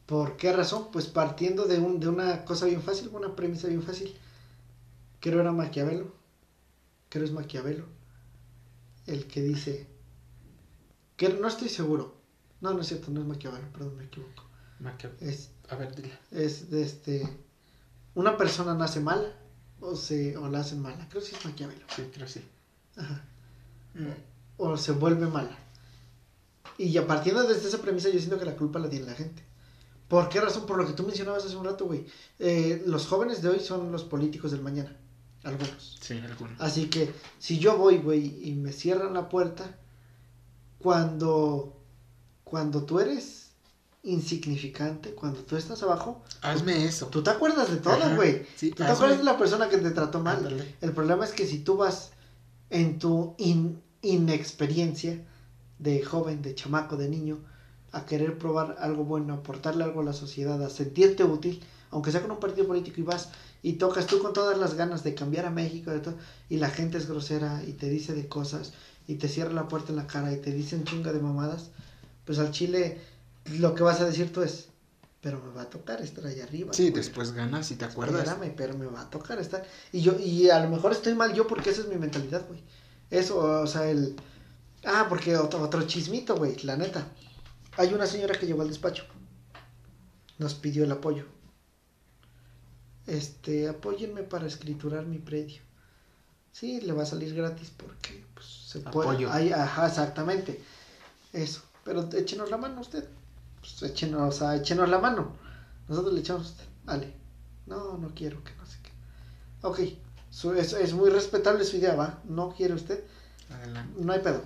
¿Por 0.05 0.35
qué 0.35 0.51
razón? 0.51 0.89
Pues 0.91 1.07
partiendo 1.07 1.65
de, 1.65 1.79
un, 1.79 1.99
de 1.99 2.09
una 2.09 2.43
cosa 2.43 2.65
bien 2.65 2.81
fácil, 2.81 3.09
una 3.13 3.35
premisa 3.35 3.67
bien 3.67 3.81
fácil. 3.81 4.13
Creo 5.21 5.39
era 5.39 5.53
Maquiavelo. 5.53 6.20
Creo 7.11 7.25
es 7.25 7.31
Maquiavelo. 7.31 7.85
El 9.05 9.27
que 9.27 9.41
dice... 9.43 9.87
Que 11.17 11.29
no 11.29 11.47
estoy 11.47 11.69
seguro. 11.69 12.15
No, 12.61 12.73
no 12.73 12.81
es 12.81 12.87
cierto, 12.87 13.11
no 13.11 13.21
es 13.21 13.27
Maquiavelo, 13.27 13.71
perdón, 13.71 13.97
me 13.97 14.05
equivoco. 14.05 14.45
Maquia- 14.79 15.11
Es, 15.19 15.51
A 15.69 15.75
ver, 15.75 15.93
dile. 15.95 16.11
es 16.31 16.71
de 16.71 16.81
este... 16.81 17.37
Una 18.15 18.37
persona 18.37 18.73
nace 18.73 18.99
mala 19.01 19.31
o, 19.81 19.95
se, 19.95 20.35
o 20.37 20.47
la 20.49 20.61
hacen 20.61 20.81
mala. 20.81 21.07
Creo 21.09 21.21
que 21.21 21.29
sí 21.29 21.35
es 21.37 21.45
Maquiavelo. 21.45 21.85
Sí, 21.95 22.03
creo 22.13 22.25
que 22.25 22.31
sí. 22.31 22.41
Ajá. 22.97 23.23
Mm. 23.93 24.07
o 24.57 24.77
se 24.77 24.93
vuelve 24.93 25.27
mala. 25.27 25.57
Y 26.77 26.91
ya 26.93 27.05
partiendo 27.05 27.43
desde 27.43 27.67
esa 27.67 27.81
premisa, 27.81 28.09
yo 28.09 28.19
siento 28.19 28.39
que 28.39 28.45
la 28.45 28.55
culpa 28.55 28.79
la 28.79 28.89
tiene 28.89 29.05
la 29.05 29.13
gente. 29.15 29.43
¿Por 30.07 30.29
qué 30.29 30.39
razón? 30.41 30.65
Por 30.65 30.77
lo 30.77 30.87
que 30.87 30.93
tú 30.93 31.03
mencionabas 31.03 31.45
hace 31.45 31.55
un 31.57 31.65
rato, 31.65 31.85
güey. 31.85 32.05
Eh, 32.39 32.83
los 32.85 33.05
jóvenes 33.07 33.41
de 33.41 33.49
hoy 33.49 33.59
son 33.59 33.91
los 33.91 34.03
políticos 34.05 34.51
del 34.51 34.61
mañana. 34.61 34.95
Algunos. 35.43 35.97
Sí, 36.01 36.19
alguno. 36.19 36.51
Así 36.59 36.87
que 36.89 37.11
si 37.39 37.57
yo 37.59 37.77
voy, 37.77 37.97
güey, 37.97 38.47
y 38.47 38.53
me 38.53 38.71
cierran 38.71 39.13
la 39.13 39.27
puerta, 39.29 39.75
cuando, 40.79 41.77
cuando 42.43 42.83
tú 42.83 42.99
eres 42.99 43.49
insignificante, 44.03 45.13
cuando 45.13 45.41
tú 45.41 45.55
estás 45.55 45.81
abajo, 45.83 46.23
Hazme 46.41 46.85
eso. 46.85 47.07
tú 47.07 47.21
te 47.21 47.29
acuerdas 47.29 47.69
de 47.69 47.77
todo, 47.77 48.15
güey. 48.15 48.45
sí, 48.55 48.71
tú 48.71 48.83
te 48.83 48.89
acuerdas 48.89 49.19
de 49.19 49.23
la 49.23 49.37
persona 49.37 49.69
que 49.69 49.77
te 49.77 49.91
trató 49.91 50.19
mal. 50.19 50.37
Ándale. 50.37 50.75
El 50.81 50.91
problema 50.93 51.23
es 51.25 51.31
que 51.31 51.45
si 51.45 51.59
tú 51.59 51.77
vas 51.77 52.11
en 52.71 52.97
tu 52.97 53.35
in- 53.37 53.79
inexperiencia 54.01 55.23
de 55.77 56.03
joven, 56.03 56.41
de 56.41 56.55
chamaco, 56.55 56.97
de 56.97 57.09
niño, 57.09 57.39
a 57.91 58.05
querer 58.05 58.37
probar 58.37 58.77
algo 58.79 59.03
bueno, 59.03 59.33
aportarle 59.33 59.83
algo 59.83 60.01
a 60.01 60.05
la 60.05 60.13
sociedad, 60.13 60.61
a 60.63 60.69
sentirte 60.69 61.23
útil, 61.23 61.61
aunque 61.91 62.11
sea 62.11 62.21
con 62.21 62.31
un 62.31 62.39
partido 62.39 62.65
político 62.65 63.01
y 63.01 63.03
vas 63.03 63.29
y 63.63 63.73
tocas 63.73 64.07
tú 64.07 64.19
con 64.19 64.33
todas 64.33 64.57
las 64.57 64.75
ganas 64.75 65.03
de 65.03 65.13
cambiar 65.13 65.45
a 65.45 65.51
México 65.51 65.91
de 65.91 65.99
todo, 65.99 66.15
y 66.49 66.57
la 66.57 66.69
gente 66.69 66.97
es 66.97 67.07
grosera 67.07 67.63
y 67.65 67.73
te 67.73 67.89
dice 67.89 68.13
de 68.13 68.27
cosas 68.27 68.73
y 69.07 69.15
te 69.15 69.27
cierra 69.27 69.51
la 69.53 69.67
puerta 69.67 69.91
en 69.91 69.97
la 69.97 70.07
cara 70.07 70.31
y 70.31 70.37
te 70.37 70.51
dice 70.51 70.75
un 70.75 70.83
chinga 70.83 71.11
de 71.11 71.19
mamadas, 71.19 71.69
pues 72.25 72.39
al 72.39 72.51
chile 72.51 72.99
lo 73.57 73.75
que 73.75 73.83
vas 73.83 74.01
a 74.01 74.05
decir 74.05 74.31
tú 74.31 74.41
es, 74.41 74.67
pero 75.21 75.41
me 75.41 75.53
va 75.53 75.63
a 75.63 75.69
tocar 75.69 76.01
estar 76.01 76.25
allá 76.25 76.43
arriba. 76.43 76.73
Sí, 76.73 76.89
güey". 76.89 76.93
después 76.93 77.31
ganas 77.33 77.69
y 77.71 77.75
te 77.75 77.85
acuerdas. 77.85 78.27
Espérame, 78.27 78.53
pero 78.55 78.77
me 78.77 78.87
va 78.87 79.01
a 79.01 79.09
tocar 79.09 79.39
estar. 79.39 79.63
Y 79.91 80.01
yo, 80.01 80.17
y 80.19 80.49
a 80.49 80.59
lo 80.59 80.69
mejor 80.69 80.91
estoy 80.91 81.13
mal 81.13 81.33
yo 81.33 81.47
porque 81.47 81.69
esa 81.69 81.81
es 81.81 81.87
mi 81.87 81.95
mentalidad, 81.95 82.45
güey. 82.47 82.61
Eso, 83.09 83.37
o 83.61 83.67
sea, 83.67 83.89
el. 83.89 84.15
Ah, 84.83 85.05
porque 85.09 85.37
otro, 85.37 85.61
otro 85.61 85.83
chismito, 85.83 86.35
güey, 86.35 86.57
la 86.63 86.75
neta. 86.75 87.07
Hay 87.77 87.93
una 87.93 88.07
señora 88.07 88.37
que 88.37 88.47
llegó 88.47 88.61
al 88.61 88.69
despacho. 88.69 89.03
Nos 90.39 90.55
pidió 90.55 90.83
el 90.85 90.91
apoyo. 90.91 91.25
Este, 93.07 93.67
apóyenme 93.67 94.23
para 94.23 94.47
escriturar 94.47 95.05
mi 95.05 95.17
predio. 95.17 95.61
Sí, 96.51 96.81
le 96.81 96.93
va 96.93 97.03
a 97.03 97.05
salir 97.07 97.33
gratis 97.33 97.71
porque, 97.75 98.25
pues, 98.33 98.45
se 98.45 98.79
puede. 98.81 99.09
Apoyo. 99.09 99.29
Ay, 99.31 99.51
ajá, 99.51 99.87
exactamente. 99.87 100.61
Eso. 101.33 101.61
Pero 101.83 102.07
échenos 102.13 102.49
la 102.51 102.57
mano 102.57 102.81
usted. 102.81 103.07
Pues 103.59 103.81
échenos, 103.83 104.35
o 104.35 104.37
sea, 104.37 104.55
échenos 104.55 104.89
la 104.89 104.99
mano. 104.99 105.33
Nosotros 105.87 106.13
le 106.13 106.19
echamos 106.19 106.47
a 106.47 106.49
usted. 106.51 106.65
Vale. 106.85 107.13
No, 107.65 107.97
no 107.97 108.13
quiero 108.13 108.43
que 108.43 108.53
no 108.55 108.65
sé 108.65 108.77
qué. 108.83 108.91
Ok. 109.67 109.79
Su- 110.29 110.53
es, 110.53 110.73
es 110.73 110.93
muy 110.93 111.09
respetable 111.09 111.63
su 111.63 111.77
idea, 111.77 111.95
¿va? 111.95 112.19
No 112.25 112.53
quiere 112.55 112.73
usted. 112.73 113.03
Adelante. 113.49 114.01
No 114.01 114.13
hay 114.13 114.19
pedo. 114.19 114.41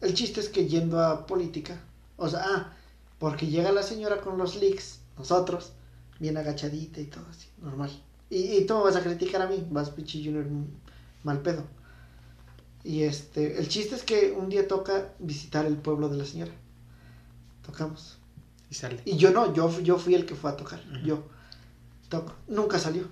El 0.00 0.14
chiste 0.14 0.40
es 0.40 0.48
que 0.48 0.66
yendo 0.68 1.00
a 1.02 1.26
política, 1.26 1.80
o 2.16 2.28
sea, 2.28 2.42
ah, 2.44 2.72
porque 3.18 3.46
llega 3.46 3.72
la 3.72 3.82
señora 3.82 4.20
con 4.20 4.36
los 4.36 4.56
leaks, 4.56 5.00
nosotros, 5.16 5.72
bien 6.18 6.36
agachadita 6.36 7.00
y 7.00 7.06
todo 7.06 7.24
así, 7.30 7.48
normal. 7.60 7.90
Y, 8.30 8.36
y 8.56 8.66
tú 8.66 8.74
me 8.76 8.84
vas 8.84 8.96
a 8.96 9.02
criticar 9.02 9.42
a 9.42 9.46
mí, 9.46 9.66
vas 9.70 9.90
Pichi 9.90 10.24
Junior 10.24 10.46
mal 11.22 11.42
pedo. 11.42 11.64
Y 12.84 13.02
este, 13.02 13.58
el 13.58 13.68
chiste 13.68 13.96
es 13.96 14.04
que 14.04 14.32
un 14.32 14.48
día 14.48 14.68
toca 14.68 15.12
visitar 15.18 15.66
el 15.66 15.76
pueblo 15.76 16.08
de 16.08 16.18
la 16.18 16.24
señora. 16.24 16.52
Tocamos. 17.64 18.18
Y 18.70 18.74
sale. 18.74 19.00
Y 19.04 19.16
yo 19.16 19.32
no, 19.32 19.52
yo, 19.52 19.80
yo 19.80 19.98
fui 19.98 20.14
el 20.14 20.24
que 20.24 20.36
fue 20.36 20.50
a 20.50 20.56
tocar, 20.56 20.80
yo. 21.04 21.24
Toco. 22.08 22.32
Nunca 22.46 22.78
salió. 22.78 23.08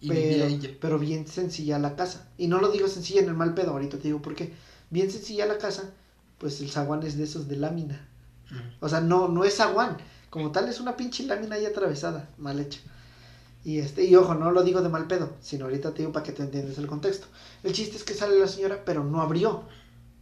Y 0.00 0.08
Pero, 0.08 0.44
ella. 0.44 0.70
pero 0.80 0.98
bien 0.98 1.26
sencilla 1.26 1.78
la 1.78 1.96
casa. 1.96 2.28
Y 2.36 2.46
no 2.46 2.60
lo 2.60 2.70
digo 2.70 2.86
sencilla 2.88 3.22
en 3.22 3.28
el 3.28 3.34
mal 3.34 3.54
pedo, 3.54 3.70
ahorita 3.70 3.96
te 3.96 4.04
digo 4.04 4.20
por 4.20 4.34
qué. 4.34 4.52
Bien 4.90 5.10
sencilla 5.10 5.46
la 5.46 5.56
casa, 5.56 5.94
pues 6.36 6.60
el 6.60 6.70
zaguán 6.70 7.02
es 7.04 7.16
de 7.16 7.24
esos 7.24 7.48
de 7.48 7.56
lámina. 7.56 8.06
O 8.80 8.88
sea, 8.88 9.00
no, 9.00 9.28
no 9.28 9.44
es 9.44 9.56
zaguán. 9.56 9.96
Como 10.34 10.50
tal, 10.50 10.68
es 10.68 10.80
una 10.80 10.96
pinche 10.96 11.22
lámina 11.22 11.54
ahí 11.54 11.64
atravesada, 11.64 12.28
mal 12.38 12.58
hecha. 12.58 12.80
Y 13.62 13.78
este, 13.78 14.04
y 14.04 14.16
ojo, 14.16 14.34
no 14.34 14.50
lo 14.50 14.64
digo 14.64 14.82
de 14.82 14.88
mal 14.88 15.06
pedo, 15.06 15.30
sino 15.40 15.66
ahorita 15.66 15.92
te 15.92 15.98
digo 16.02 16.10
para 16.12 16.24
que 16.24 16.32
te 16.32 16.42
entiendas 16.42 16.76
el 16.76 16.88
contexto. 16.88 17.28
El 17.62 17.72
chiste 17.72 17.96
es 17.96 18.02
que 18.02 18.14
sale 18.14 18.36
la 18.40 18.48
señora, 18.48 18.82
pero 18.84 19.04
no 19.04 19.22
abrió. 19.22 19.62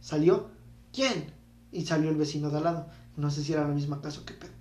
¿Salió? 0.01 0.49
¿Quién? 0.93 1.33
Y 1.71 1.87
salió 1.87 2.11
el 2.11 2.15
vecino 2.15 2.51
de 2.51 2.57
al 2.57 2.63
lado. 2.63 2.85
No 3.17 3.31
sé 3.31 3.43
si 3.43 3.53
era 3.53 3.67
la 3.67 3.73
misma 3.73 4.03
casa 4.03 4.21
o 4.21 4.25
qué 4.25 4.35
pedo. 4.35 4.51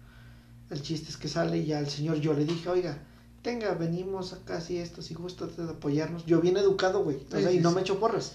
El 0.71 0.81
chiste 0.81 1.11
es 1.11 1.19
que 1.19 1.29
sale 1.29 1.59
y 1.59 1.75
al 1.75 1.87
señor 1.91 2.17
yo 2.17 2.33
le 2.33 2.47
dije, 2.47 2.71
oiga, 2.71 2.97
tenga, 3.43 3.75
venimos 3.75 4.33
acá 4.33 4.59
si 4.63 4.79
esto, 4.79 5.03
si 5.03 5.13
gusta 5.13 5.45
usted 5.45 5.69
apoyarnos. 5.69 6.25
Yo 6.25 6.41
bien 6.41 6.57
educado, 6.57 7.05
güey. 7.05 7.19
O 7.31 7.37
Sí, 7.37 7.43
sea, 7.43 7.53
y 7.53 7.57
sí, 7.57 7.61
no 7.61 7.69
sí. 7.69 7.75
me 7.75 7.81
echo 7.83 8.01
porras. 8.01 8.33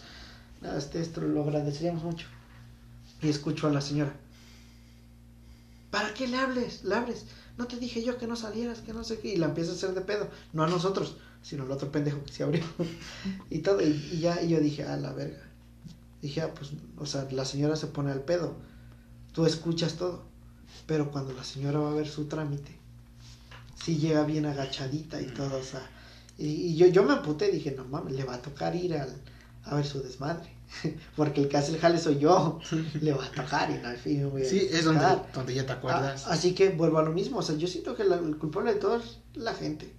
Este, 0.77 1.01
esto 1.01 1.21
lo 1.21 1.41
agradeceríamos 1.41 2.03
mucho. 2.03 2.27
Y 3.23 3.29
escucho 3.29 3.65
a 3.65 3.71
la 3.71 3.81
señora. 3.81 4.15
¿Para 5.91 6.13
qué 6.13 6.27
le 6.27 6.37
hables? 6.37 6.83
Le 6.83 6.95
hables. 6.95 7.25
No 7.57 7.65
te 7.65 7.77
dije 7.77 8.03
yo 8.03 8.17
que 8.17 8.27
no 8.27 8.35
salieras, 8.35 8.79
que 8.79 8.93
no 8.93 9.03
sé 9.03 9.19
qué. 9.19 9.29
Y 9.33 9.37
la 9.37 9.47
empieza 9.47 9.71
a 9.71 9.75
hacer 9.75 9.93
de 9.93 10.01
pedo. 10.01 10.29
No 10.53 10.63
a 10.63 10.67
nosotros, 10.67 11.17
sino 11.41 11.63
al 11.63 11.71
otro 11.71 11.91
pendejo 11.91 12.23
que 12.23 12.33
se 12.33 12.43
abrió. 12.43 12.63
y 13.49 13.59
todo. 13.59 13.81
Y, 13.81 14.09
y 14.11 14.19
ya, 14.19 14.41
y 14.41 14.49
yo 14.49 14.59
dije, 14.59 14.83
a 14.83 14.97
la 14.97 15.13
verga. 15.13 15.43
Dije, 16.21 16.41
ah, 16.41 16.53
pues, 16.53 16.71
o 16.97 17.05
sea, 17.05 17.27
la 17.31 17.45
señora 17.45 17.75
se 17.75 17.87
pone 17.87 18.11
al 18.11 18.23
pedo. 18.23 18.55
Tú 19.33 19.45
escuchas 19.45 19.95
todo. 19.95 20.25
Pero 20.85 21.11
cuando 21.11 21.33
la 21.33 21.43
señora 21.43 21.79
va 21.79 21.91
a 21.91 21.95
ver 21.95 22.07
su 22.07 22.25
trámite, 22.25 22.77
sí 23.83 23.97
llega 23.97 24.23
bien 24.23 24.45
agachadita 24.45 25.21
y 25.21 25.27
todo, 25.27 25.57
o 25.57 25.63
sea. 25.63 25.89
Y, 26.37 26.47
y 26.47 26.75
yo, 26.75 26.87
yo 26.87 27.03
me 27.03 27.13
amputé, 27.13 27.51
dije, 27.51 27.71
no 27.71 27.85
mames, 27.85 28.13
le 28.13 28.23
va 28.23 28.35
a 28.35 28.41
tocar 28.41 28.75
ir 28.75 28.93
al, 28.95 29.15
a 29.63 29.75
ver 29.75 29.85
su 29.85 30.01
desmadre. 30.01 30.56
Porque 31.15 31.41
el 31.41 31.47
que 31.47 31.57
hace 31.57 31.71
el 31.73 31.79
jale 31.79 31.97
soy 31.97 32.19
yo. 32.19 32.59
le 33.01 33.13
va 33.13 33.25
a 33.25 33.31
tocar 33.31 33.69
y 33.71 33.75
no, 33.81 33.87
al 33.87 33.97
fin 33.97 34.29
voy 34.29 34.43
a 34.43 34.45
Sí, 34.45 34.67
es 34.71 34.85
donde, 34.85 35.53
ya 35.53 35.65
te 35.65 35.71
acuerdas. 35.73 36.25
Ah, 36.27 36.33
así 36.33 36.53
que 36.53 36.69
vuelvo 36.69 36.99
a 36.99 37.03
lo 37.03 37.11
mismo. 37.11 37.39
O 37.39 37.41
sea, 37.41 37.55
yo 37.55 37.67
siento 37.67 37.95
que 37.95 38.03
la- 38.03 38.17
el 38.17 38.37
culpable 38.37 38.73
de 38.73 38.79
todo 38.79 38.97
es 38.97 39.19
la 39.33 39.53
gente. 39.53 39.93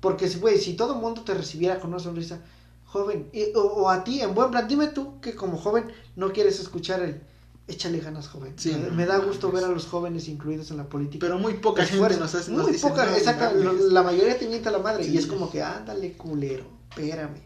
Porque, 0.00 0.28
si, 0.28 0.38
güey, 0.38 0.58
si 0.58 0.74
todo 0.74 0.94
el 0.94 1.00
mundo 1.00 1.22
te 1.22 1.32
recibiera 1.34 1.78
con 1.78 1.90
una 1.90 2.00
sonrisa, 2.00 2.40
joven, 2.84 3.28
y- 3.32 3.54
o, 3.54 3.62
o 3.62 3.88
a 3.90 4.02
ti, 4.04 4.20
en 4.20 4.34
buen 4.34 4.50
plan, 4.50 4.66
dime 4.66 4.88
tú 4.88 5.20
que 5.20 5.34
como 5.34 5.56
joven 5.56 5.86
no 6.16 6.32
quieres 6.32 6.58
escuchar 6.60 7.00
el 7.02 7.20
échale 7.68 8.00
ganas, 8.00 8.26
joven. 8.28 8.54
Sí, 8.56 8.72
me, 8.72 8.88
no 8.88 8.92
me 8.94 9.06
da 9.06 9.18
gusto 9.18 9.52
ver 9.52 9.62
a 9.64 9.68
los 9.68 9.86
jóvenes 9.86 10.26
incluidos 10.28 10.72
en 10.72 10.78
la 10.78 10.88
política. 10.88 11.24
Pero 11.24 11.38
muy 11.38 11.54
poca 11.54 11.86
gente 11.86 12.16
nos 12.18 12.34
hace 12.34 12.50
nos 12.50 12.68
Muy 12.68 12.76
poca, 12.76 13.06
"No 13.06 13.14
exacta, 13.14 13.50
mames". 13.50 13.62
lo- 13.64 13.90
la 13.90 14.02
mayoría 14.02 14.36
te 14.36 14.48
mienta 14.48 14.72
la 14.72 14.78
madre. 14.80 15.04
Sí. 15.04 15.12
Y 15.12 15.16
es 15.18 15.26
como 15.26 15.48
que, 15.50 15.62
ándale, 15.62 16.12
culero, 16.14 16.64
espérame, 16.90 17.40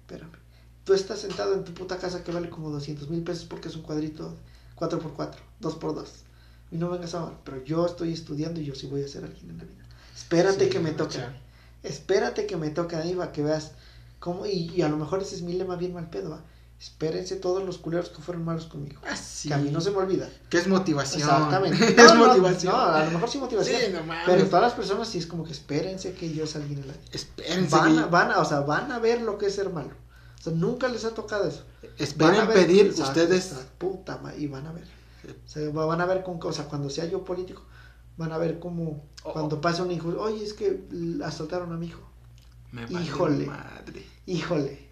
espérame. 0.00 0.39
Tú 0.90 0.94
estás 0.94 1.20
sentado 1.20 1.54
en 1.54 1.62
tu 1.62 1.72
puta 1.72 1.98
casa 1.98 2.24
que 2.24 2.32
vale 2.32 2.50
como 2.50 2.68
200 2.70 3.08
mil 3.10 3.22
pesos 3.22 3.44
porque 3.44 3.68
es 3.68 3.76
un 3.76 3.82
cuadrito 3.82 4.34
4x4, 4.76 5.34
2x2. 5.62 6.04
Y 6.72 6.78
no 6.78 6.90
vengas 6.90 7.14
a 7.14 7.30
pero 7.44 7.62
yo 7.64 7.86
estoy 7.86 8.12
estudiando 8.12 8.60
y 8.60 8.64
yo 8.64 8.74
sí 8.74 8.88
voy 8.88 9.04
a 9.04 9.06
ser 9.06 9.22
alguien 9.22 9.50
en 9.50 9.58
la 9.58 9.62
vida. 9.62 9.84
Espérate 10.16 10.64
Sí, 10.64 10.70
que 10.70 10.80
me 10.80 10.90
toque. 10.90 11.20
Espérate 11.84 12.44
que 12.46 12.56
me 12.56 12.70
toque 12.70 12.96
ahí 12.96 13.14
para 13.14 13.30
que 13.30 13.40
veas 13.44 13.70
cómo. 14.18 14.46
Y, 14.46 14.68
y 14.74 14.82
a 14.82 14.88
lo 14.88 14.96
mejor 14.96 15.22
ese 15.22 15.36
es 15.36 15.42
mi 15.42 15.52
lema 15.52 15.76
bien 15.76 15.94
mal 15.94 16.10
pedo. 16.10 16.30
¿va? 16.30 16.40
Espérense 16.80 17.36
todos 17.36 17.62
los 17.64 17.78
culeros 17.78 18.08
que 18.08 18.20
fueron 18.20 18.44
malos 18.44 18.64
conmigo. 18.66 19.00
Ah, 19.08 19.14
sí. 19.14 19.46
Que 19.46 19.54
a 19.54 19.58
mí 19.58 19.70
no 19.70 19.80
se 19.80 19.92
me 19.92 19.98
olvida. 19.98 20.28
Que 20.48 20.58
es 20.58 20.66
motivación. 20.66 21.20
Exactamente. 21.22 21.84
es 21.88 21.96
No, 21.96 22.14
no, 22.16 22.26
motivación. 22.26 22.72
No, 22.74 22.80
a 22.80 23.04
lo 23.04 23.10
mejor 23.12 23.30
sí 23.30 23.38
motivación. 23.38 23.80
Sí, 23.80 23.86
no 23.92 24.02
mames. 24.02 24.24
pero 24.26 24.44
todas 24.46 24.62
las 24.62 24.72
personas 24.72 25.06
sí 25.06 25.18
es 25.18 25.26
como 25.28 25.44
que 25.44 25.52
espérense 25.52 26.14
que 26.14 26.34
yo 26.34 26.48
salga 26.48 26.66
en 26.66 26.88
la 26.88 26.94
Espérense. 27.12 27.76
Van, 27.76 27.94
que- 27.94 28.00
a- 28.02 28.06
van, 28.06 28.30
a- 28.32 28.40
o 28.40 28.44
sea, 28.44 28.58
van 28.62 28.90
a 28.90 28.98
ver 28.98 29.22
lo 29.22 29.38
que 29.38 29.46
es 29.46 29.54
ser 29.54 29.70
malo. 29.70 29.90
O 30.40 30.42
sea, 30.42 30.52
nunca 30.54 30.88
les 30.88 31.04
ha 31.04 31.12
tocado 31.14 31.46
eso. 31.46 31.64
Van 31.82 31.90
Esperen 31.98 32.34
a 32.40 32.44
ver- 32.46 32.54
pedir 32.66 32.86
Exacto, 32.86 33.10
ustedes. 33.20 33.52
exacto, 33.52 33.70
puta 33.78 34.16
ma- 34.18 34.34
y 34.34 34.46
van 34.46 34.66
a 34.66 34.72
ver. 34.72 34.86
O 35.44 35.48
sea, 35.48 35.70
va- 35.70 35.84
van 35.86 36.00
a 36.00 36.06
ver 36.06 36.22
con 36.22 36.38
cosas. 36.38 36.66
Cuando 36.66 36.88
sea 36.88 37.04
yo 37.06 37.24
político, 37.24 37.62
van 38.16 38.32
a 38.32 38.38
ver 38.38 38.58
como 38.58 39.04
Oh. 39.22 39.32
cuando 39.34 39.60
pasa 39.60 39.82
un 39.82 39.90
hijo. 39.90 40.08
Oye, 40.18 40.42
es 40.42 40.54
que 40.54 40.82
asaltaron 41.22 41.72
a 41.72 41.76
mi 41.76 41.86
hijo. 41.88 42.00
Me 42.72 42.84
Híjole. 42.90 43.44
Madre. 43.46 44.06
Híjole. 44.26 44.88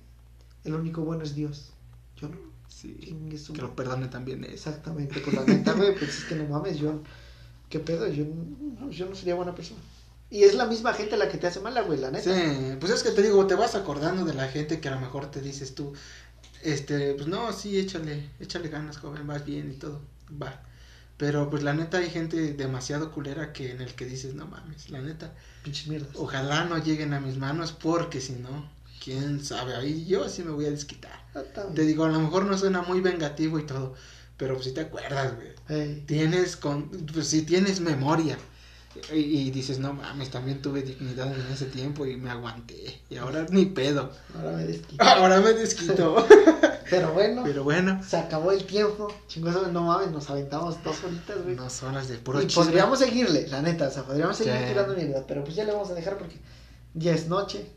El 0.65 0.75
único 0.75 1.01
bueno 1.03 1.25
es 1.25 1.35
Dios. 1.35 1.71
Yo 2.17 2.29
no. 2.29 2.37
Sí. 2.69 3.17
Que 3.55 3.63
lo 3.63 3.75
perdone 3.75 4.09
también. 4.09 4.45
Exactamente. 4.45 5.23
Con 5.23 5.35
la 5.35 5.45
neta, 5.45 5.73
güey, 5.73 5.97
pues 5.99 6.19
es 6.19 6.25
que 6.27 6.35
no 6.35 6.45
mames. 6.45 6.79
Yo. 6.79 7.01
¿Qué 7.71 7.81
pedo? 7.81 8.07
Yo, 8.09 8.25
no- 8.81 8.91
yo 8.91 9.07
no 9.09 9.15
sería 9.15 9.35
buena 9.35 9.55
persona. 9.55 9.81
Y 10.31 10.45
es 10.45 10.55
la 10.55 10.67
misma 10.67 10.93
gente 10.93 11.17
la 11.17 11.29
que 11.29 11.39
te 11.39 11.47
hace 11.47 11.61
mala, 11.61 11.81
güey, 11.83 11.99
la 11.99 12.11
neta. 12.11 12.35
Sí, 12.35 12.77
pues 12.81 12.93
es 12.93 13.03
que 13.03 13.11
te 13.11 13.23
digo, 13.23 13.47
te 13.47 13.55
vas 13.55 13.75
acordando 13.75 14.25
de 14.25 14.35
la 14.35 14.49
gente 14.49 14.81
que 14.81 14.89
a 14.89 14.93
lo 14.95 15.01
mejor 15.01 15.31
te 15.31 15.41
dices 15.41 15.75
tú, 15.75 15.95
este, 16.63 17.15
pues 17.15 17.27
no, 17.29 17.53
sí, 17.53 17.79
échale, 17.79 18.29
échale 18.41 18.69
ganas, 18.69 18.99
joven, 18.99 19.27
vas 19.27 19.45
bien 19.45 19.71
y 19.71 19.75
todo, 19.75 20.03
va. 20.41 20.63
Pero 21.17 21.51
pues 21.51 21.63
la 21.63 21.73
neta 21.75 21.99
hay 21.99 22.11
gente 22.11 22.53
demasiado 22.53 23.11
culera 23.11 23.53
que 23.53 23.73
en 23.73 23.81
el 23.81 23.95
que 23.95 24.05
dices, 24.05 24.35
no 24.35 24.47
mames, 24.47 24.91
la 24.91 25.01
neta, 25.01 25.35
Pinches 25.65 25.89
mierdas. 25.89 26.11
ojalá 26.15 26.65
no 26.65 26.79
lleguen 26.79 27.13
a 27.15 27.21
mis 27.21 27.37
manos 27.39 27.73
porque 27.73 28.21
si 28.21 28.35
no, 28.35 28.71
quién 29.03 29.43
sabe, 29.45 29.75
ahí 29.77 30.05
yo 30.07 30.29
sí 30.29 30.43
me 30.43 30.51
voy 30.51 30.67
a 30.67 30.71
desquitar. 30.71 31.19
Te 31.75 31.83
digo, 31.83 32.05
a 32.05 32.09
lo 32.09 32.21
mejor 32.21 32.45
no 32.45 32.57
suena 32.59 32.83
muy 32.83 33.01
vengativo 33.01 33.59
y 33.59 33.67
todo, 33.67 33.95
pero 34.37 34.55
pues 34.55 34.67
si 34.67 34.73
te 34.75 34.83
acuerdas, 34.83 35.35
güey. 35.37 35.49
Ey. 35.69 36.05
Tienes, 36.07 36.57
con, 36.57 36.91
pues 36.91 37.29
si 37.29 37.43
tienes 37.43 37.81
memoria. 37.81 38.39
Y, 39.13 39.19
y 39.19 39.51
dices, 39.51 39.79
no 39.79 39.93
mames, 39.93 40.31
también 40.31 40.61
tuve 40.63 40.83
dignidad 40.83 41.33
en 41.33 41.53
ese 41.53 41.67
tiempo 41.67 42.07
y 42.07 42.17
me 42.17 42.31
aguanté. 42.31 43.01
Y 43.11 43.17
ahora 43.17 43.47
ni 43.51 43.67
pedo. 43.67 44.13
Ahora 44.37 44.57
me 44.57 44.65
desquito. 44.65 45.05
Ahora 45.05 45.41
me 45.41 45.53
desquito. 45.53 46.27
Pero 46.91 47.13
bueno. 47.13 47.43
Pero 47.45 47.65
bueno, 47.65 48.01
Se 48.03 48.17
acabó 48.17 48.51
el 48.53 48.65
tiempo. 48.65 49.13
Chingoso, 49.27 49.71
no 49.73 49.83
mames, 49.83 50.11
nos 50.11 50.29
aventamos 50.31 50.83
dos 50.83 51.05
horitas, 51.05 51.43
güey. 51.43 51.55
unas 51.55 51.83
horas 51.83 52.09
de 52.09 52.17
puro 52.17 52.41
y 52.41 52.47
chisme. 52.47 52.65
podríamos 52.65 52.99
seguirle, 52.99 53.47
la 53.49 53.61
neta, 53.63 53.89
o 53.89 53.91
sea, 53.91 54.05
podríamos 54.05 54.37
seguir 54.37 54.55
Sí. 54.55 54.65
tirando 54.69 54.95
mierda, 54.95 55.25
pero 55.27 55.45
pues 55.45 55.55
ya 55.55 55.65
le 55.65 55.73
vamos 55.73 55.91
a 55.91 55.95
dejar 55.95 56.17
porque 56.17 56.37
ya 56.95 57.13
es 57.13 57.29
noche, 57.29 57.71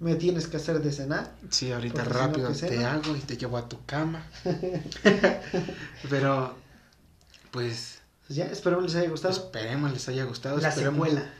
me 0.00 0.14
tienes 0.16 0.46
que 0.46 0.58
hacer 0.58 0.80
de 0.82 0.92
cenar. 0.92 1.32
Sí, 1.50 1.72
ahorita 1.72 2.04
Porque 2.04 2.10
si 2.10 2.14
no, 2.14 2.26
rápido 2.26 2.52
¿qué 2.52 2.66
te 2.66 2.84
hago 2.84 3.16
y 3.16 3.20
te 3.20 3.36
llevo 3.38 3.56
a 3.56 3.68
tu 3.68 3.84
cama. 3.86 4.26
Pero 6.10 6.54
pues 7.50 7.97
Ya, 8.28 8.44
espero 8.46 8.80
les 8.80 8.94
haya 8.94 9.08
gustado. 9.08 9.34
esperemos 9.34 9.92
les 9.92 10.08
haya 10.08 10.24
gustado. 10.24 10.58
La 10.58 10.68
esperemos 10.68 11.08
secuela. 11.08 11.30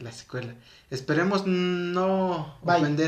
La 0.00 0.12
secuela. 0.12 0.54
Esperemos 0.90 1.46
no 1.46 2.56
Bye. 2.62 2.76
ofender 2.76 3.00